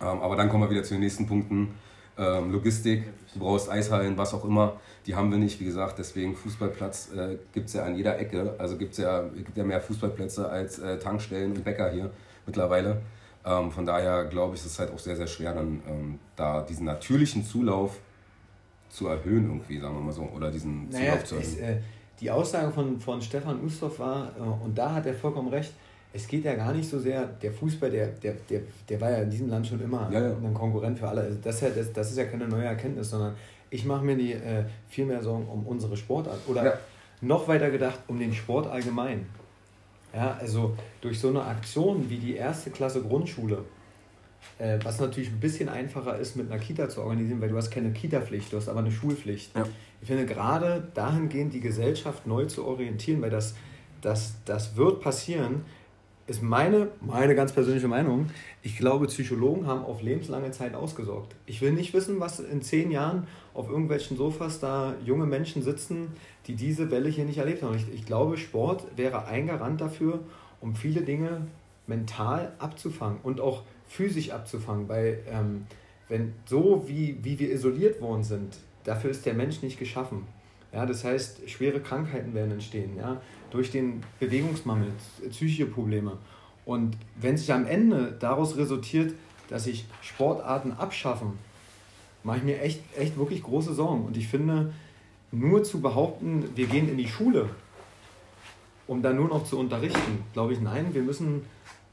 [0.00, 1.74] Ähm, aber dann kommen wir wieder zu den nächsten Punkten.
[2.18, 3.04] Ähm, Logistik,
[3.34, 4.80] du brauchst Eishallen, was auch immer.
[5.06, 8.54] Die haben wir nicht, wie gesagt, deswegen Fußballplatz äh, gibt es ja an jeder Ecke.
[8.58, 12.10] Also gibt's ja, gibt ja mehr Fußballplätze als äh, Tankstellen und Bäcker hier
[12.46, 13.02] mittlerweile.
[13.44, 16.62] Ähm, von daher glaube ich, ist es halt auch sehr, sehr schwer, dann ähm, da
[16.62, 17.98] diesen natürlichen Zulauf
[18.88, 21.52] zu erhöhen, irgendwie, sagen wir mal so, oder diesen naja, Zulauf zu erhöhen.
[21.52, 21.76] Ist, äh,
[22.20, 25.72] die Aussage von, von Stefan Ustorf war, äh, und da hat er vollkommen recht,
[26.12, 29.18] es geht ja gar nicht so sehr, der Fußball, der, der, der, der war ja
[29.18, 30.36] in diesem Land schon immer ja, ja.
[30.36, 31.22] ein Konkurrent für alle.
[31.22, 33.34] Also das, ist ja, das, das ist ja keine neue Erkenntnis, sondern
[33.72, 36.40] ich mache mir die äh, viel mehr Sorgen um unsere Sportart.
[36.46, 36.78] Oder ja.
[37.22, 39.26] noch weiter gedacht, um den Sport allgemein.
[40.14, 43.64] Ja, also durch so eine Aktion wie die erste Klasse Grundschule,
[44.58, 47.70] äh, was natürlich ein bisschen einfacher ist, mit einer Kita zu organisieren, weil du hast
[47.70, 49.56] keine Kita-Pflicht, du hast aber eine Schulpflicht.
[49.56, 49.66] Ja.
[50.02, 53.54] Ich finde gerade dahingehend die Gesellschaft neu zu orientieren, weil das,
[54.02, 55.64] das, das wird passieren,
[56.26, 58.28] ist meine, meine ganz persönliche Meinung.
[58.62, 61.34] Ich glaube, Psychologen haben auf lebenslange Zeit ausgesorgt.
[61.46, 66.08] Ich will nicht wissen, was in zehn Jahren auf irgendwelchen Sofas da junge Menschen sitzen,
[66.46, 67.74] die diese Welle hier nicht erlebt haben.
[67.74, 70.20] Ich, ich glaube, Sport wäre ein Garant dafür,
[70.60, 71.46] um viele Dinge
[71.86, 75.66] mental abzufangen und auch physisch abzufangen, weil ähm,
[76.08, 80.26] wenn so wie, wie wir isoliert worden sind, dafür ist der Mensch nicht geschaffen.
[80.72, 83.20] Ja, das heißt, schwere Krankheiten werden entstehen, ja,
[83.52, 84.88] durch den Bewegungsmangel,
[85.30, 86.16] psychische Probleme.
[86.64, 89.14] Und wenn sich am Ende daraus resultiert,
[89.48, 91.38] dass sich Sportarten abschaffen,
[92.24, 94.06] mache ich mir echt, echt wirklich große Sorgen.
[94.06, 94.72] Und ich finde,
[95.32, 97.50] nur zu behaupten, wir gehen in die Schule,
[98.86, 101.42] um dann nur noch zu unterrichten, glaube ich, nein, wir müssen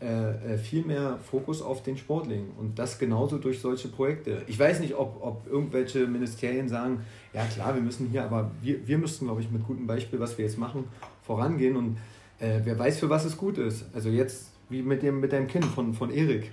[0.02, 2.52] äh, äh, viel mehr Fokus auf den Sport legen.
[2.58, 4.44] Und das genauso durch solche Projekte.
[4.48, 7.02] Ich weiß nicht, ob, ob irgendwelche Ministerien sagen,
[7.34, 10.38] ja klar, wir müssen hier, aber wir, wir müssten, glaube ich, mit gutem Beispiel, was
[10.38, 10.86] wir jetzt machen,
[11.30, 11.76] vorangehen.
[11.76, 11.98] Und
[12.40, 13.86] äh, wer weiß, für was es gut ist.
[13.94, 16.52] Also jetzt, wie mit, dem, mit deinem Kind von, von Erik.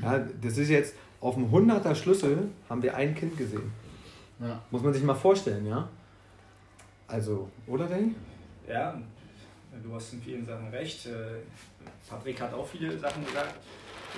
[0.00, 3.72] Ja, das ist jetzt, auf dem 100er Schlüssel haben wir ein Kind gesehen.
[4.38, 4.62] Ja.
[4.70, 5.88] Muss man sich mal vorstellen, ja?
[7.08, 8.14] Also, oder Danny?
[8.68, 9.00] Ja,
[9.82, 11.06] du hast in vielen Sachen recht.
[11.06, 11.42] Äh,
[12.08, 13.54] Patrick hat auch viele Sachen gesagt.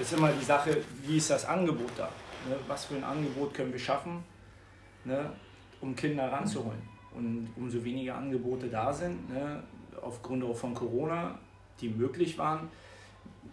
[0.00, 0.76] Es ist immer die Sache,
[1.06, 2.08] wie ist das Angebot da?
[2.48, 2.56] Ne?
[2.68, 4.22] Was für ein Angebot können wir schaffen,
[5.04, 5.30] ne?
[5.80, 6.82] um Kinder ranzuholen?
[7.14, 9.62] Und umso weniger Angebote da sind, ne?
[10.04, 11.38] Aufgrund auch von Corona,
[11.80, 12.68] die möglich waren,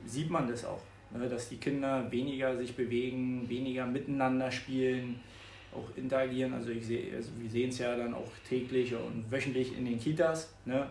[0.05, 0.81] sieht man das auch.
[1.11, 1.27] Ne?
[1.27, 5.19] Dass die Kinder weniger sich bewegen, weniger miteinander spielen,
[5.73, 6.53] auch interagieren.
[6.53, 9.99] Also, ich seh, also wir sehen es ja dann auch täglich und wöchentlich in den
[9.99, 10.53] Kitas.
[10.65, 10.87] Ne?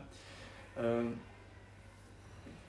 [0.78, 1.14] Ähm,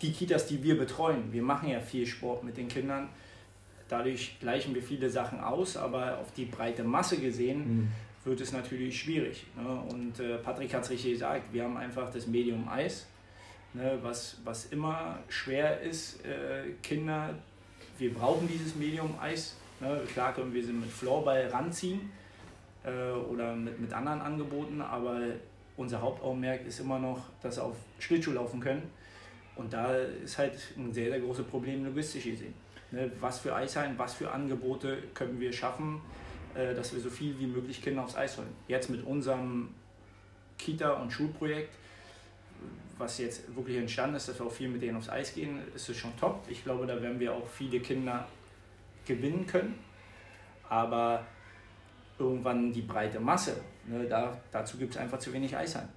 [0.01, 3.09] die Kitas, die wir betreuen, wir machen ja viel Sport mit den Kindern.
[3.87, 7.87] Dadurch gleichen wir viele Sachen aus, aber auf die breite Masse gesehen mhm.
[8.23, 9.45] Wird es natürlich schwierig.
[9.55, 9.83] Ne?
[9.89, 13.07] Und äh, Patrick hat es richtig gesagt, wir haben einfach das Medium Eis,
[13.73, 13.97] ne?
[14.01, 16.23] was, was immer schwer ist.
[16.25, 17.35] Äh, Kinder,
[17.97, 19.55] wir brauchen dieses Medium Eis.
[19.79, 20.01] Ne?
[20.13, 22.11] Klar können wir sie mit Floorball ranziehen
[22.83, 25.19] äh, oder mit, mit anderen Angeboten, aber
[25.77, 28.83] unser Hauptaugenmerk ist immer noch, dass sie auf Schlittschuh laufen können
[29.55, 32.53] und da ist halt ein sehr, sehr großes Problem logistisch gesehen.
[32.91, 36.01] Ne, was für Eishallen, was für Angebote können wir schaffen,
[36.53, 38.53] dass wir so viel wie möglich Kinder aufs Eis holen.
[38.67, 39.69] Jetzt mit unserem
[40.57, 41.75] Kita- und Schulprojekt,
[42.97, 45.89] was jetzt wirklich entstanden ist, dass wir auch viel mit denen aufs Eis gehen, ist
[45.89, 46.43] es schon top.
[46.47, 48.27] Ich glaube, da werden wir auch viele Kinder
[49.05, 49.79] gewinnen können.
[50.69, 51.25] Aber
[52.17, 53.55] irgendwann die breite Masse,
[53.87, 55.89] ne, da, dazu gibt es einfach zu wenig Eishallen.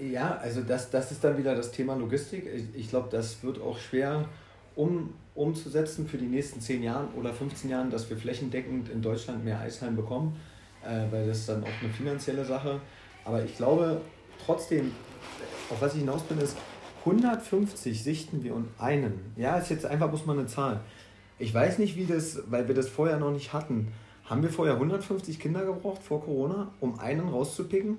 [0.00, 2.46] Ja, also das, das ist dann wieder das Thema Logistik.
[2.46, 4.28] Ich, ich glaube, das wird auch schwer
[4.76, 9.44] um, umzusetzen für die nächsten 10 Jahre oder 15 Jahre, dass wir flächendeckend in Deutschland
[9.44, 10.36] mehr Eishallen bekommen,
[10.84, 12.80] äh, weil das ist dann auch eine finanzielle Sache.
[13.24, 14.00] Aber ich glaube
[14.44, 14.92] trotzdem,
[15.70, 16.56] auf was ich hinaus bin, ist,
[17.04, 19.32] 150 sichten wir und einen.
[19.36, 20.80] Ja, ist jetzt einfach muss man eine Zahl.
[21.38, 23.92] Ich weiß nicht, wie das, weil wir das vorher noch nicht hatten.
[24.24, 27.98] Haben wir vorher 150 Kinder gebraucht vor Corona, um einen rauszupicken?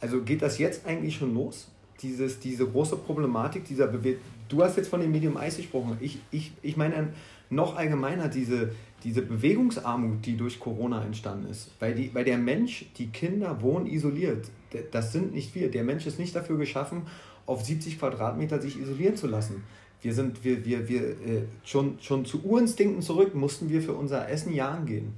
[0.00, 1.68] Also geht das jetzt eigentlich schon los?
[2.00, 4.18] Dieses, diese große Problematik, dieser Bewe
[4.48, 5.96] Du hast jetzt von dem Medium Eis gesprochen.
[6.00, 7.08] Ich, ich, ich meine
[7.50, 8.72] noch allgemeiner diese,
[9.04, 11.70] diese Bewegungsarmut, die durch Corona entstanden ist.
[11.80, 14.50] Weil, die, weil der Mensch, die Kinder wohnen isoliert.
[14.90, 15.70] Das sind nicht wir.
[15.70, 17.02] Der Mensch ist nicht dafür geschaffen,
[17.46, 19.64] auf 70 Quadratmeter sich isolieren zu lassen.
[20.02, 24.28] Wir sind, wir, wir, wir äh, schon, schon zu Urinstinkten zurück mussten wir für unser
[24.28, 25.14] Essen jagen gehen.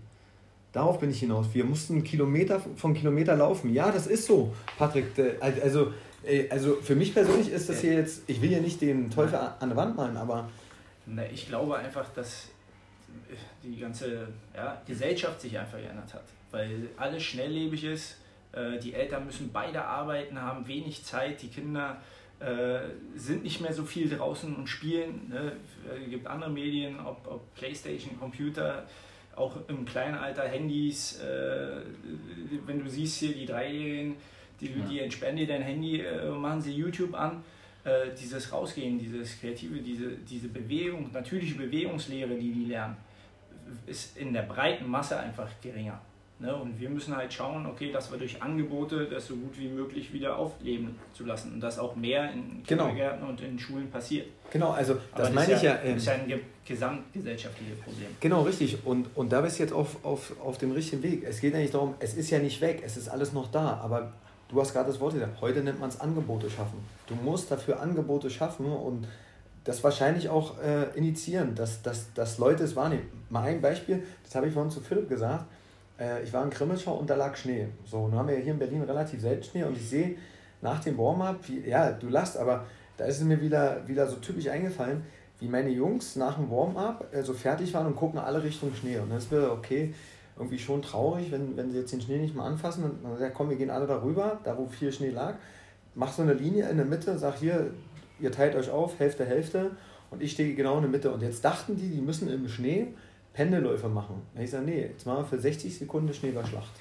[0.73, 1.49] Darauf bin ich hinaus.
[1.53, 3.75] Wir mussten Kilometer von Kilometer laufen.
[3.75, 5.07] Ja, das ist so, Patrick.
[5.41, 5.93] Also,
[6.51, 9.69] also für mich persönlich ist das hier jetzt, ich will hier nicht den Teufel an
[9.69, 10.49] der Wand malen, aber.
[11.07, 12.49] Na, ich glaube einfach, dass
[13.63, 16.25] die ganze ja, Gesellschaft sich einfach geändert hat.
[16.51, 18.17] Weil alles schnelllebig ist.
[18.53, 21.43] Äh, die Eltern müssen beide arbeiten, haben wenig Zeit.
[21.43, 22.01] Die Kinder
[22.41, 22.81] äh,
[23.15, 25.29] sind nicht mehr so viel draußen und spielen.
[25.29, 25.53] Ne?
[26.03, 28.87] Es gibt andere Medien, ob, ob Playstation, Computer,
[29.37, 31.21] auch im kleinen Alter Handys.
[31.21, 31.83] Äh,
[32.67, 34.17] wenn du siehst hier die Dreijährigen,
[34.61, 34.87] die, ja.
[34.89, 37.43] die entsperren dir dein Handy, äh, machen sie YouTube an.
[37.83, 42.97] Äh, dieses Rausgehen, dieses Kreative, diese, diese Bewegung, natürliche Bewegungslehre, die die lernen,
[43.87, 45.99] ist in der breiten Masse einfach geringer.
[46.41, 46.55] Ne?
[46.55, 50.11] Und wir müssen halt schauen, okay, dass wir durch Angebote das so gut wie möglich
[50.13, 52.87] wieder aufleben zu lassen und dass auch mehr in genau.
[52.87, 54.27] Kindergärten und in Schulen passiert.
[54.51, 55.75] Genau, also das, das meine ich ja.
[55.75, 58.09] Das ähm, ist ja ein gesamtgesellschaftliches Problem.
[58.21, 58.79] Genau, richtig.
[58.87, 61.25] Und, und da bist du jetzt auf, auf, auf dem richtigen Weg.
[61.25, 63.79] Es geht ja nicht darum, es ist ja nicht weg, es ist alles noch da,
[63.83, 64.13] aber
[64.51, 66.79] du hast gerade das Wort gesagt, heute nennt man es Angebote schaffen.
[67.07, 69.07] Du musst dafür Angebote schaffen und
[69.65, 73.09] das wahrscheinlich auch äh, initiieren, dass, dass, dass Leute es wahrnehmen.
[73.29, 75.47] Mal ein Beispiel, das habe ich vorhin zu Philipp gesagt
[76.01, 77.67] äh, ich war in Grimmelschau und da lag Schnee.
[77.85, 80.17] So, nun haben wir hier in Berlin relativ selten Schnee und ich sehe
[80.63, 82.65] nach dem Warm-up, ja, du lachst, aber
[82.97, 85.05] da ist es mir wieder, wieder so typisch eingefallen,
[85.39, 88.99] wie meine Jungs nach dem Warm-up äh, so fertig waren und gucken alle Richtung Schnee.
[88.99, 89.95] Und dann ist mir, okay,
[90.41, 93.35] irgendwie schon traurig, wenn, wenn sie jetzt den Schnee nicht mal anfassen und dann sagt,
[93.35, 95.35] komm, wir gehen alle darüber, da wo viel Schnee lag,
[95.95, 97.73] mach so eine Linie in der Mitte, sag hier,
[98.19, 99.73] ihr teilt euch auf, Hälfte, Hälfte
[100.11, 101.11] und ich stehe genau in der Mitte.
[101.11, 102.89] Und jetzt dachten die, die müssen im Schnee
[103.35, 104.23] Pendelläufe machen.
[104.35, 106.73] Und ich sage, nee, jetzt machen wir für 60 Sekunden Schneeballschlacht.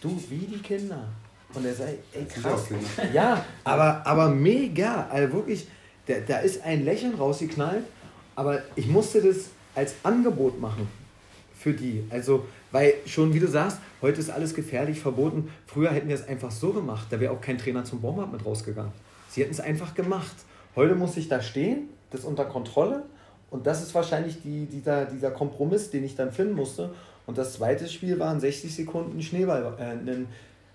[0.00, 1.04] Du, wie die Kinder.
[1.52, 2.68] Und er sagt, ey, krass.
[3.12, 5.06] Ja, aber, aber mega.
[5.08, 5.68] Also wirklich,
[6.06, 7.84] da, da ist ein Lächeln rausgeknallt,
[8.34, 10.88] aber ich musste das als Angebot machen
[11.64, 12.04] für die.
[12.10, 15.50] Also, weil schon, wie du sagst, heute ist alles gefährlich, verboten.
[15.66, 18.44] Früher hätten wir es einfach so gemacht, da wäre auch kein Trainer zum Warm-up mit
[18.44, 18.92] rausgegangen.
[19.30, 20.36] Sie hätten es einfach gemacht.
[20.76, 23.04] Heute muss ich da stehen, das unter Kontrolle
[23.50, 26.90] und das ist wahrscheinlich die, dieser, dieser Kompromiss, den ich dann finden musste.
[27.24, 30.28] Und das zweite Spiel waren 60 Sekunden Schneeball, äh, einen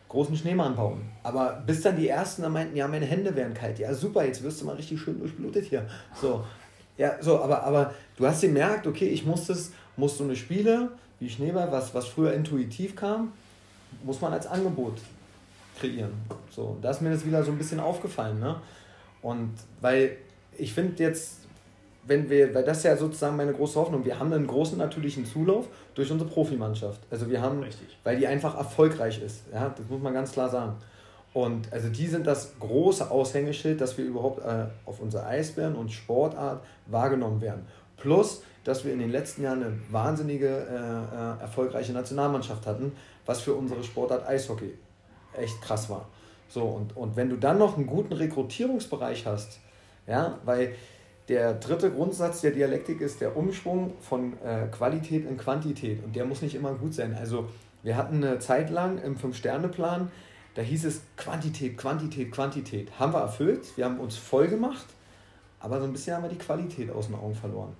[0.07, 1.01] großen Schneemann bauen.
[1.21, 3.77] Aber bis dann die ersten dann meinten, ja, meine Hände wären kalt.
[3.77, 5.85] Ja, super, jetzt wirst du mal richtig schön durchblutet hier.
[6.19, 6.43] So,
[6.97, 10.89] ja, so, aber, aber du hast gemerkt, okay, ich muss das, muss so eine Spiele
[11.19, 13.33] wie Schneeball, was, was früher intuitiv kam,
[14.03, 14.93] muss man als Angebot
[15.79, 16.11] kreieren.
[16.49, 18.39] So, da ist mir das wieder so ein bisschen aufgefallen.
[18.39, 18.55] Ne?
[19.21, 20.17] Und weil
[20.57, 21.39] ich finde jetzt,
[22.05, 25.25] wenn wir, weil das ist ja sozusagen meine große Hoffnung, wir haben einen großen natürlichen
[25.25, 27.01] Zulauf durch unsere Profimannschaft.
[27.11, 27.97] Also wir haben, Richtig.
[28.03, 29.43] weil die einfach erfolgreich ist.
[29.53, 30.75] Ja, das muss man ganz klar sagen.
[31.33, 35.91] Und also die sind das große Aushängeschild, dass wir überhaupt äh, auf unsere Eisbären und
[35.91, 37.65] Sportart wahrgenommen werden.
[37.97, 42.91] Plus, dass wir in den letzten Jahren eine wahnsinnige äh, äh, erfolgreiche Nationalmannschaft hatten,
[43.25, 44.75] was für unsere Sportart Eishockey
[45.35, 46.07] echt krass war.
[46.49, 49.59] So, und, und wenn du dann noch einen guten Rekrutierungsbereich hast,
[50.05, 50.75] ja, weil
[51.29, 56.25] der dritte Grundsatz der Dialektik ist der Umschwung von äh, Qualität in Quantität und der
[56.25, 57.17] muss nicht immer gut sein.
[57.19, 57.49] Also
[57.81, 60.11] wir hatten eine Zeit lang im Fünf-Sterne-Plan,
[60.53, 62.99] da hieß es Quantität, Quantität, Quantität.
[62.99, 64.85] Haben wir erfüllt, wir haben uns voll gemacht,
[65.59, 67.73] aber so ein bisschen haben wir die Qualität aus den Augen verloren.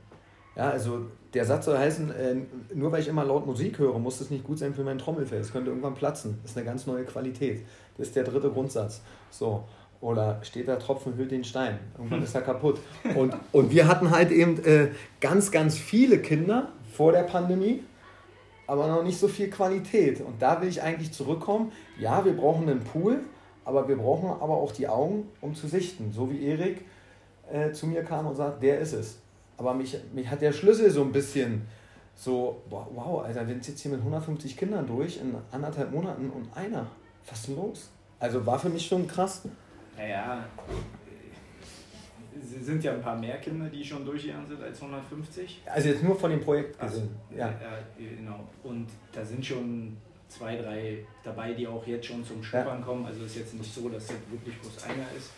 [0.60, 2.36] Ja, also der Satz soll heißen, äh,
[2.76, 5.39] nur weil ich immer laut Musik höre, muss es nicht gut sein für mein Trommelfell.
[5.39, 6.38] Es könnte irgendwann platzen.
[6.41, 7.66] Das ist eine ganz neue Qualität.
[7.97, 9.01] Das ist der dritte Grundsatz.
[9.30, 9.64] So.
[10.01, 11.80] Oder steht der Tropfen, hüllt den Stein.
[11.97, 12.82] Irgendwann ist er kaputt.
[13.16, 14.89] Und, und wir hatten halt eben äh,
[15.22, 17.82] ganz, ganz viele Kinder vor der Pandemie,
[18.68, 20.20] aber noch nicht so viel Qualität.
[20.20, 21.72] Und da will ich eigentlich zurückkommen.
[21.97, 23.22] Ja, wir brauchen einen Pool,
[23.64, 26.12] aber wir brauchen aber auch die Augen, um zu sichten.
[26.12, 26.84] So wie Erik
[27.49, 29.20] äh, zu mir kam und sagt, der ist es.
[29.60, 31.68] Aber mich, mich hat der Schlüssel so ein bisschen
[32.16, 36.47] so, wow, Alter, wir sind jetzt hier mit 150 Kindern durch in anderthalb Monaten und
[36.55, 36.88] einer.
[37.28, 37.91] Was ist denn los?
[38.20, 39.43] Also war für mich schon krass.
[39.97, 40.45] Naja,
[42.41, 45.62] es sind ja ein paar mehr Kinder, die schon durchgegangen sind als 150.
[45.66, 47.10] Also jetzt nur von dem Projekt gesehen.
[47.30, 47.47] Also, ja.
[47.47, 47.80] ja.
[47.97, 48.47] genau.
[48.64, 49.97] Und da sind schon
[50.30, 52.86] zwei, drei dabei, die auch jetzt schon zum Schnuppern ja.
[52.86, 53.05] kommen.
[53.05, 55.32] Also es ist jetzt nicht so, dass das wirklich bloß einer ist.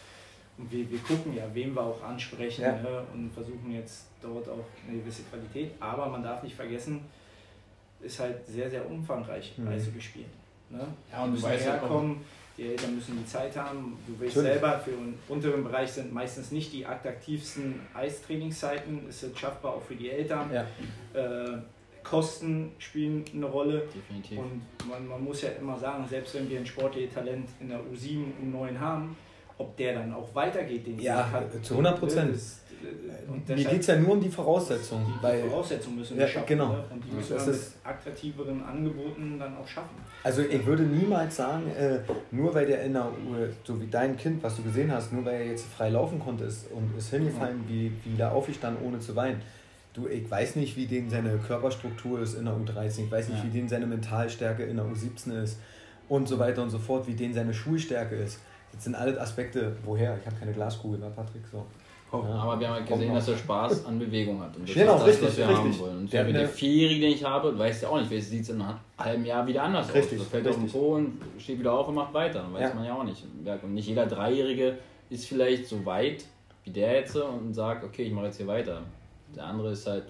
[0.58, 2.74] Und wir, wir gucken ja, wen wir auch ansprechen ja.
[2.74, 5.74] ne, und versuchen jetzt dort auch eine gewisse Qualität.
[5.80, 7.02] Aber man darf nicht vergessen,
[8.02, 9.68] ist halt sehr, sehr umfangreich mhm.
[9.68, 10.30] Eishockey spielen.
[10.70, 10.86] Ne?
[11.12, 12.12] Ja, und du weißt herkommen.
[12.12, 12.26] Ja
[12.58, 13.98] die Eltern müssen die Zeit haben.
[14.06, 14.60] Du willst Natürlich.
[14.60, 19.08] selber, für den unteren Bereich sind meistens nicht die attraktivsten Eistrainingszeiten.
[19.10, 20.52] Ist jetzt schaffbar auch für die Eltern.
[20.54, 20.66] Ja.
[21.20, 21.58] Äh,
[22.04, 23.88] Kosten spielen eine Rolle.
[23.94, 24.40] Definitiv.
[24.40, 27.80] Und man, man muss ja immer sagen, selbst wenn wir ein sportliches Talent in der
[27.80, 29.16] U7, U9 haben,
[29.62, 32.36] ob der dann auch weitergeht, den ja, hat, zu 100 Prozent.
[33.48, 35.06] Mir geht es ja nur um die Voraussetzungen.
[35.06, 36.48] Die, die Voraussetzungen müssen wir ja, schaffen.
[36.48, 36.74] Genau.
[36.74, 36.84] Ne?
[36.90, 39.96] Und die müssen wir mit attraktiveren Angeboten dann auch schaffen.
[40.24, 42.00] Also ich würde niemals sagen, äh,
[42.32, 43.10] nur weil der in der,
[43.64, 46.46] so wie dein Kind, was du gesehen hast, nur weil er jetzt frei laufen konnte
[46.46, 49.42] ist und ist hingefallen, wie, wie da aufgestanden, ohne zu weinen.
[49.94, 53.44] Du, ich weiß nicht, wie dem seine Körperstruktur ist in der U13, ich weiß nicht,
[53.44, 53.46] ja.
[53.46, 55.60] wie dem seine Mentalstärke in der U17 ist
[56.08, 58.40] und so weiter und so fort, wie denen seine Schulstärke ist
[58.72, 60.18] Jetzt sind alle Aspekte, woher?
[60.20, 61.44] Ich habe keine Glaskugel, ne, Patrick?
[61.52, 61.66] So.
[62.14, 64.56] Ja, aber wir haben halt gesehen, dass er Spaß an Bewegung hat.
[64.58, 65.64] Und das genau, ist das, richtig, was wir richtig.
[65.64, 65.98] haben wollen.
[66.00, 68.62] Und der, der Vierjährige, den ich habe, weiß ja auch nicht, vielleicht sieht es in
[68.62, 70.26] einem halben Jahr wieder anders richtig, aus.
[70.26, 70.66] Da fällt richtig.
[70.66, 72.46] auf den Po und steht wieder auf und macht weiter.
[72.52, 72.76] Weiß ja.
[72.76, 73.24] man ja auch nicht.
[73.64, 74.78] Und nicht jeder Dreijährige
[75.10, 76.26] ist vielleicht so weit
[76.64, 78.82] wie der jetzt und sagt, okay, ich mache jetzt hier weiter.
[79.36, 80.04] Der andere ist halt.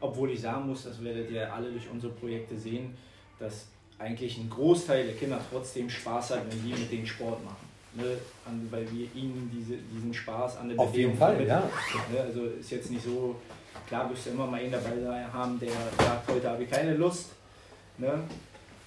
[0.00, 2.94] Obwohl ich sagen muss, das werdet ihr alle durch unsere Projekte sehen,
[3.38, 3.68] dass
[4.02, 8.18] eigentlich ein Großteil der Kinder trotzdem Spaß hat, wenn wir mit denen Sport machen ne,
[8.46, 11.62] an, weil wir ihnen diese, diesen Spaß an der Auf Bewegung jeden Fall, ja.
[12.10, 13.36] Ne, also ist jetzt nicht so,
[13.86, 17.30] klar wirst du immer mal einen dabei haben, der sagt, heute habe ich keine Lust.
[17.98, 18.22] Ne?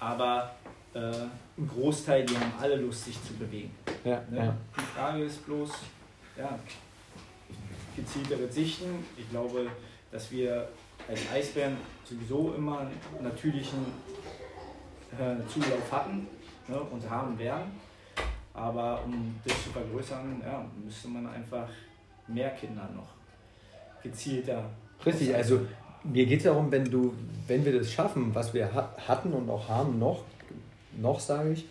[0.00, 0.54] Aber
[0.94, 3.70] äh, ein Großteil, die haben alle Lust, sich zu bewegen.
[4.04, 4.38] Ja, ne?
[4.38, 4.56] ja.
[4.76, 5.70] Die Frage ist bloß,
[6.36, 6.58] ja,
[7.94, 9.04] gezieltere Sichten.
[9.16, 9.66] Ich glaube,
[10.12, 10.68] dass wir
[11.08, 12.92] als Eisbären sowieso immer einen
[13.22, 13.86] natürlichen
[15.18, 16.26] äh, Zulauf hatten
[16.68, 17.72] ne, und haben werden.
[18.54, 21.68] Aber um das zu vergrößern, ja, müsste man einfach
[22.26, 23.08] mehr Kinder noch
[24.02, 24.64] gezielter.
[25.04, 25.60] Richtig, also
[26.04, 27.12] mir geht es darum, wenn du,
[27.46, 30.22] wenn wir das schaffen, was wir hatten und auch haben noch,
[30.96, 31.66] noch sage ich,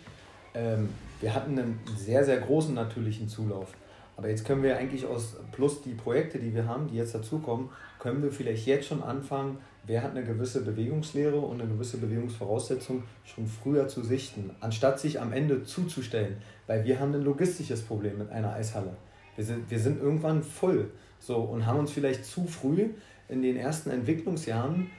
[0.54, 0.90] ähm,
[1.20, 3.72] wir hatten einen sehr, sehr großen natürlichen Zulauf.
[4.16, 7.70] Aber jetzt können wir eigentlich aus, plus die Projekte, die wir haben, die jetzt dazukommen,
[7.98, 13.04] können wir vielleicht jetzt schon anfangen, wer hat eine gewisse Bewegungslehre und eine gewisse Bewegungsvoraussetzung
[13.24, 16.38] schon früher zu sichten, anstatt sich am Ende zuzustellen.
[16.66, 18.96] Weil wir haben ein logistisches Problem mit einer Eishalle.
[19.36, 22.90] Wir sind, wir sind irgendwann voll so, und haben uns vielleicht zu früh
[23.28, 24.90] in den ersten Entwicklungsjahren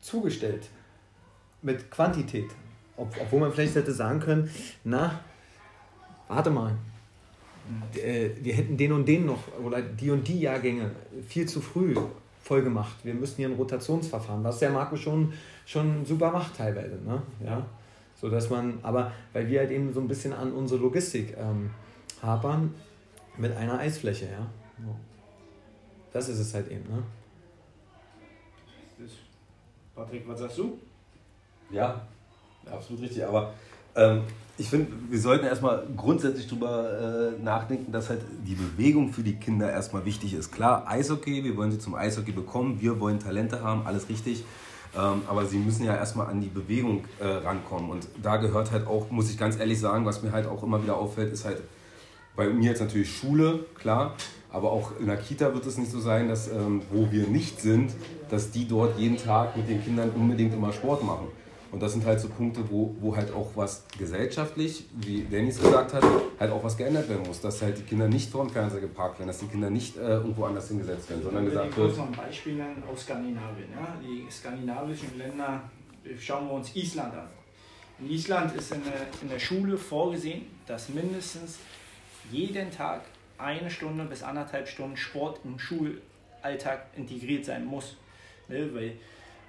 [0.00, 0.68] zugestellt
[1.62, 2.50] mit Quantität.
[2.96, 4.50] Ob, obwohl man vielleicht hätte sagen können,
[4.84, 5.20] na,
[6.28, 6.76] warte mal,
[7.94, 10.90] äh, wir hätten den und den noch oder die und die Jahrgänge
[11.26, 11.94] viel zu früh
[12.48, 12.96] voll gemacht.
[13.04, 15.34] Wir müssen hier ein Rotationsverfahren, was der Marco schon,
[15.66, 16.96] schon super macht teilweise.
[16.96, 17.22] Ne?
[17.44, 17.66] Ja?
[18.16, 21.70] So dass man, aber weil wir halt eben so ein bisschen an unsere Logistik ähm,
[22.22, 22.74] hapern
[23.36, 24.46] mit einer Eisfläche, ja.
[26.12, 27.02] Das ist es halt eben, ne?
[29.94, 30.78] Patrick, was sagst du?
[31.70, 32.00] Ja,
[32.70, 33.24] absolut richtig.
[33.24, 33.52] Aber
[33.94, 34.22] ähm,
[34.58, 39.36] ich finde, wir sollten erstmal grundsätzlich darüber äh, nachdenken, dass halt die Bewegung für die
[39.36, 40.50] Kinder erstmal wichtig ist.
[40.50, 44.44] Klar, Eishockey, wir wollen sie zum Eishockey bekommen, wir wollen Talente haben, alles richtig.
[44.96, 47.90] Ähm, aber sie müssen ja erstmal an die Bewegung äh, rankommen.
[47.90, 50.82] Und da gehört halt auch, muss ich ganz ehrlich sagen, was mir halt auch immer
[50.82, 51.62] wieder auffällt, ist halt
[52.34, 54.14] bei mir jetzt natürlich Schule, klar.
[54.50, 57.60] Aber auch in der Kita wird es nicht so sein, dass ähm, wo wir nicht
[57.60, 57.92] sind,
[58.28, 61.28] dass die dort jeden Tag mit den Kindern unbedingt immer Sport machen.
[61.70, 65.92] Und das sind halt so Punkte, wo, wo halt auch was gesellschaftlich, wie Dennis gesagt
[65.92, 66.02] hat,
[66.40, 67.40] halt auch was geändert werden muss.
[67.40, 70.00] Dass halt die Kinder nicht vor dem Fernseher geparkt werden, dass die Kinder nicht äh,
[70.00, 71.92] irgendwo anders hingesetzt werden, sondern gesagt wird.
[71.92, 73.68] Ich will ein Beispiel nennen aus Skandinavien.
[73.72, 73.96] Ja?
[74.02, 75.62] Die skandinavischen Länder,
[76.18, 77.28] schauen wir uns Island an.
[78.00, 81.58] In Island ist in der, in der Schule vorgesehen, dass mindestens
[82.30, 83.02] jeden Tag
[83.36, 87.96] eine Stunde bis anderthalb Stunden Sport im Schulalltag integriert sein muss.
[88.48, 88.72] Ne?
[88.72, 88.92] Weil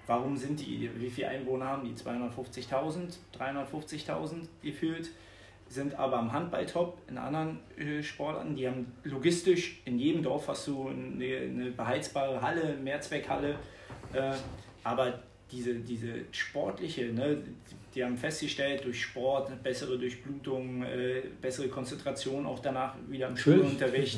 [0.10, 1.94] Warum sind die, wie viele Einwohner haben die?
[1.94, 5.12] 250.000, 350.000 gefühlt,
[5.68, 8.56] sind aber am Handball top, in anderen äh, Sportarten.
[8.56, 13.60] Die haben logistisch, in jedem Dorf hast du eine, eine beheizbare Halle, Mehrzweckhalle,
[14.14, 14.32] äh,
[14.84, 15.20] aber
[15.52, 17.44] diese, diese sportliche, ne,
[17.94, 24.18] die haben festgestellt, durch Sport, bessere Durchblutung, äh, bessere Konzentration, auch danach wieder im Schulunterricht.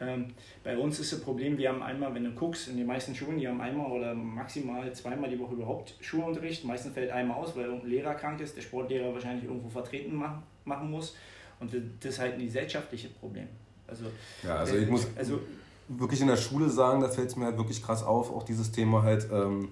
[0.00, 0.26] Ähm,
[0.62, 3.38] bei uns ist das Problem, wir haben einmal, wenn du guckst, in den meisten Schulen,
[3.38, 6.64] die haben einmal oder maximal zweimal die Woche überhaupt Schulunterricht.
[6.64, 10.42] Meistens fällt einmal aus, weil irgendein Lehrer krank ist, der Sportlehrer wahrscheinlich irgendwo vertreten machen,
[10.64, 11.16] machen muss.
[11.60, 13.46] Und das ist halt ein gesellschaftliches Problem.
[13.86, 14.04] Also,
[14.42, 15.40] ja, also ich muss also,
[15.88, 18.72] wirklich in der Schule sagen, da fällt es mir halt wirklich krass auf, auch dieses
[18.72, 19.28] Thema halt.
[19.32, 19.68] Ähm,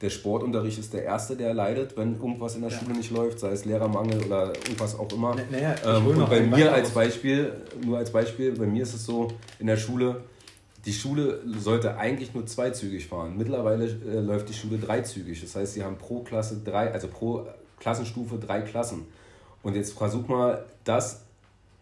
[0.00, 2.78] der Sportunterricht ist der erste, der leidet, wenn irgendwas in der ja.
[2.78, 5.34] Schule nicht läuft, sei es Lehrermangel oder irgendwas auch immer.
[5.50, 9.28] Naja, ähm, und bei mir als Beispiel, nur als Beispiel, bei mir ist es so,
[9.58, 10.22] in der Schule,
[10.84, 13.36] die Schule sollte eigentlich nur zweizügig fahren.
[13.36, 15.40] Mittlerweile äh, läuft die Schule dreizügig.
[15.40, 17.46] Das heißt, sie haben pro Klasse drei, also pro
[17.80, 19.06] Klassenstufe drei Klassen.
[19.62, 21.22] Und jetzt versuch mal, das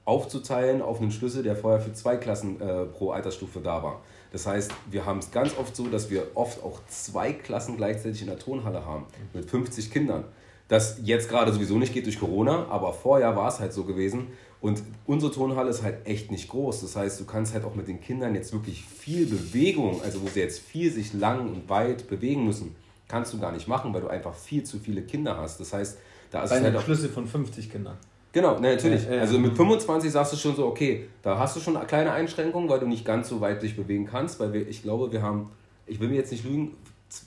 [0.05, 4.01] aufzuteilen auf einen Schlüssel, der vorher für zwei Klassen äh, pro Altersstufe da war.
[4.35, 8.21] Das heißt, wir haben es ganz oft so, dass wir oft auch zwei Klassen gleichzeitig
[8.21, 10.25] in der Tonhalle haben mit 50 Kindern.
[10.67, 14.27] Das jetzt gerade sowieso nicht geht durch Corona, aber vorher war es halt so gewesen.
[14.61, 16.81] Und unsere Tonhalle ist halt echt nicht groß.
[16.81, 20.27] Das heißt, du kannst halt auch mit den Kindern jetzt wirklich viel Bewegung, also wo
[20.27, 22.75] sie jetzt viel sich lang und weit bewegen müssen,
[23.07, 25.61] kannst du gar nicht machen, weil du einfach viel zu viele Kinder hast.
[25.61, 25.97] Das heißt,
[26.33, 27.99] da ist Bei es halt Schlüssel von 50 Kindern.
[28.35, 29.07] Genau, ne, natürlich.
[29.07, 32.11] Ja, ja, also mit 25 sagst du schon so, okay, da hast du schon kleine
[32.11, 35.23] Einschränkungen, weil du nicht ganz so weit dich bewegen kannst, weil wir, ich glaube, wir
[35.23, 35.53] haben,
[35.87, 36.73] ich will mir jetzt nicht lügen,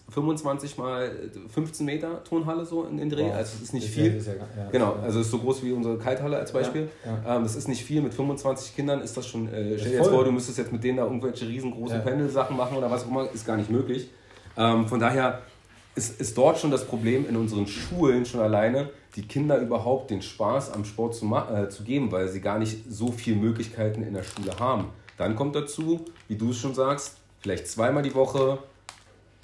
[0.10, 1.10] 25 mal
[1.54, 3.24] 15 Meter Turnhalle so in den Dreh.
[3.24, 3.36] Wow.
[3.36, 4.18] Also es ist nicht ist viel.
[4.18, 6.90] Ja, ja, genau, also es ist so groß wie unsere Kalthalle als Beispiel.
[7.06, 8.02] Ähm, das ist nicht viel.
[8.02, 9.48] Mit 25 Kindern ist das schon.
[9.48, 12.76] Äh, stell dir jetzt vor, du müsstest jetzt mit denen da irgendwelche riesengroßen Pendelsachen machen
[12.76, 14.10] oder was auch immer, ist gar nicht möglich.
[14.58, 15.42] Ähm, von daher
[15.98, 20.22] ist, ist dort schon das Problem in unseren Schulen schon alleine, die Kinder überhaupt den
[20.22, 24.14] Spaß am Sport zu, äh, zu geben, weil sie gar nicht so viele Möglichkeiten in
[24.14, 24.90] der Schule haben.
[25.18, 28.60] Dann kommt dazu, wie du es schon sagst, vielleicht zweimal die Woche.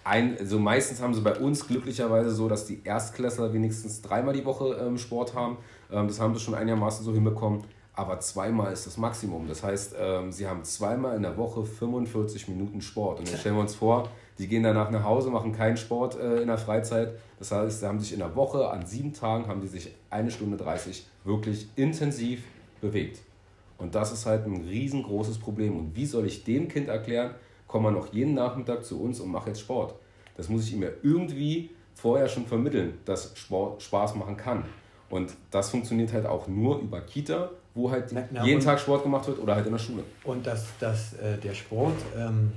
[0.03, 4.45] Ein, also meistens haben sie bei uns glücklicherweise so, dass die Erstklässler wenigstens dreimal die
[4.45, 5.57] Woche ähm, Sport haben.
[5.91, 7.63] Ähm, das haben sie schon einigermaßen so hinbekommen.
[7.95, 9.47] Aber zweimal ist das Maximum.
[9.47, 13.19] Das heißt, ähm, sie haben zweimal in der Woche 45 Minuten Sport.
[13.19, 14.09] Und jetzt stellen wir uns vor,
[14.39, 17.13] die gehen danach nach Hause, machen keinen Sport äh, in der Freizeit.
[17.39, 20.31] Das heißt, sie haben sich in der Woche an sieben Tagen haben die sich eine
[20.31, 22.43] Stunde 30 wirklich intensiv
[22.81, 23.19] bewegt.
[23.77, 25.77] Und das ist halt ein riesengroßes Problem.
[25.77, 27.31] Und wie soll ich dem Kind erklären,
[27.67, 29.95] komm mal noch jeden Nachmittag zu uns und mach jetzt Sport.
[30.37, 34.63] Das muss ich ihm ja irgendwie vorher schon vermitteln, dass Sport Spaß machen kann.
[35.09, 39.03] Und das funktioniert halt auch nur über Kita, wo halt na, na, jeden Tag Sport
[39.03, 40.03] gemacht wird oder halt in der Schule.
[40.23, 42.51] Und dass, dass äh, der Sport ähm,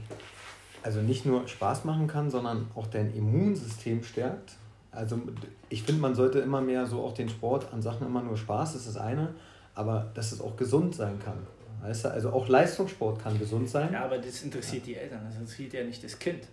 [0.87, 4.53] also nicht nur Spaß machen kann, sondern auch dein Immunsystem stärkt.
[4.93, 5.21] Also
[5.69, 8.75] ich finde, man sollte immer mehr so auch den Sport an Sachen immer nur Spaß,
[8.75, 9.35] das ist das eine,
[9.75, 11.39] aber dass es auch gesund sein kann.
[11.83, 12.11] Weißt du?
[12.13, 13.93] Also auch Leistungssport kann gesund sein.
[13.93, 16.45] Ja, aber das interessiert die Eltern, das interessiert ja nicht das Kind.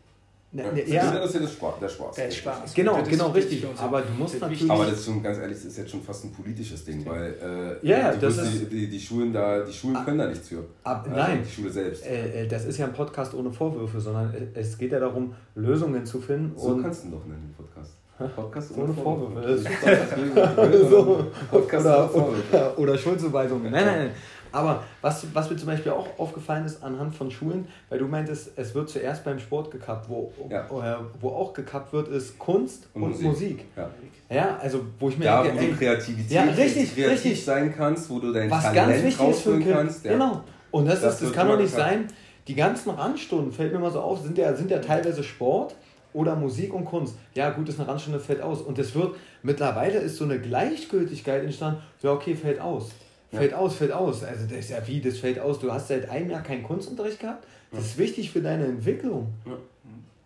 [0.55, 1.11] Ne, ne, ja.
[1.11, 2.15] Das ist das Spaß, der Spaß.
[2.15, 2.73] Der Spaß.
[2.75, 3.65] Genau, das genau, richtig.
[3.75, 4.69] Aber du musst natürlich.
[4.69, 7.79] Aber das ist schon ganz ehrlich, das ist jetzt schon fast ein politisches Ding, weil
[7.81, 10.63] äh, ja, die, das ist, die, die, Schulen da, die Schulen können da nichts für.
[10.83, 12.05] Ab, also nein, die Schule selbst.
[12.05, 16.05] Äh, äh, das ist ja ein Podcast ohne Vorwürfe, sondern es geht ja darum, Lösungen
[16.05, 16.53] zu finden.
[16.55, 17.93] So kannst du doch nennen, den Podcast.
[18.35, 19.59] Podcast ohne Vorwürfe.
[19.59, 20.85] Vorwürfe.
[20.89, 21.31] so.
[21.49, 22.43] Podcast oder, ohne Vorwürfe.
[22.51, 23.71] Oder, oder Schuldzuweisungen.
[23.71, 24.11] Nein, nein, nein.
[24.53, 28.51] Aber was, was mir zum Beispiel auch aufgefallen ist anhand von Schulen, weil du meintest,
[28.55, 30.65] es wird zuerst beim Sport gekappt, wo, ja.
[30.65, 33.27] äh, wo auch gekappt wird, ist Kunst und, und Musik.
[33.27, 33.65] Musik.
[33.75, 33.89] Ja.
[34.29, 34.57] ja.
[34.61, 37.43] also wo ich mir da, denke, wo ey, du Kreativität ja, richtig, kreativ richtig.
[37.43, 40.05] sein kannst, wo du dein was Talent ganz wichtig ist für kannst.
[40.05, 40.11] Ja.
[40.13, 40.43] Genau.
[40.69, 42.07] Und das, das, ist, das kann doch nicht sein.
[42.47, 45.75] Die ganzen Randstunden, fällt mir mal so auf, sind ja, sind ja teilweise Sport
[46.13, 47.15] oder Musik und Kunst.
[47.33, 48.61] Ja, gut, ist eine Randstunde, fällt aus.
[48.61, 52.91] Und es wird, mittlerweile ist so eine Gleichgültigkeit entstanden, ja, okay, fällt aus.
[53.37, 54.23] Fällt aus, fällt aus.
[54.23, 55.59] Also das ist ja wie, das fällt aus.
[55.59, 57.47] Du hast seit einem Jahr keinen Kunstunterricht gehabt.
[57.71, 59.33] Das ist wichtig für deine Entwicklung.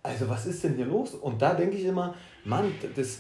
[0.04, 1.14] Also was ist denn hier los?
[1.16, 3.20] Und da denke ich immer, Mann, das,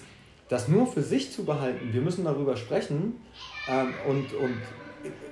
[0.49, 3.21] das nur für sich zu behalten, wir müssen darüber sprechen.
[3.69, 4.57] Ähm, und, und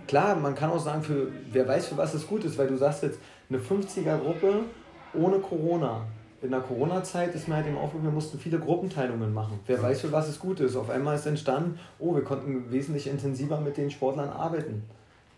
[0.08, 2.78] klar, man kann auch sagen, für wer weiß, für was es gut ist, weil du
[2.78, 3.20] sagst jetzt,
[3.50, 4.64] eine 50er-Gruppe
[5.14, 6.06] ohne Corona
[6.46, 9.60] in der Corona-Zeit ist mir halt eben aufgefallen, wir mussten viele Gruppenteilungen machen.
[9.66, 10.76] Wer weiß, für was es gut ist.
[10.76, 14.84] Auf einmal ist entstanden, oh, wir konnten wesentlich intensiver mit den Sportlern arbeiten.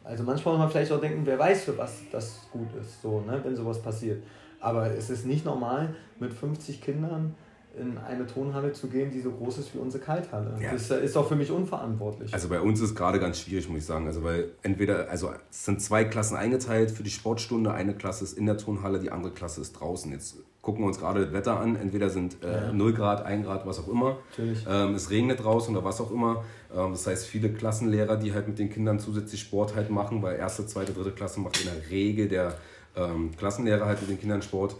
[0.03, 3.21] Also manchmal muss man vielleicht auch denken, wer weiß, für was das gut ist, so,
[3.21, 4.23] ne, wenn sowas passiert.
[4.59, 7.35] Aber es ist nicht normal, mit 50 Kindern
[7.79, 10.57] in eine Tonhalle zu gehen, die so groß ist wie unsere Kalthalle.
[10.61, 10.71] Ja.
[10.71, 12.33] Das ist auch für mich unverantwortlich.
[12.33, 14.07] Also bei uns ist gerade ganz schwierig, muss ich sagen.
[14.07, 17.71] Also weil entweder, also es sind zwei Klassen eingeteilt für die Sportstunde.
[17.71, 20.11] Eine Klasse ist in der Tonhalle, die andere Klasse ist draußen.
[20.11, 21.75] Jetzt gucken wir uns gerade das Wetter an.
[21.75, 22.73] Entweder sind äh, ja.
[22.73, 24.17] 0 Grad, 1 Grad, was auch immer.
[24.37, 26.43] Ähm, es regnet draußen oder was auch immer.
[26.75, 30.35] Ähm, das heißt, viele Klassenlehrer, die halt mit den Kindern zusätzlich Sport halt machen, weil
[30.37, 32.55] erste, zweite, dritte Klasse macht in der Regel der
[32.95, 34.75] ähm, Klassenlehrer halt mit den Kindern Sport.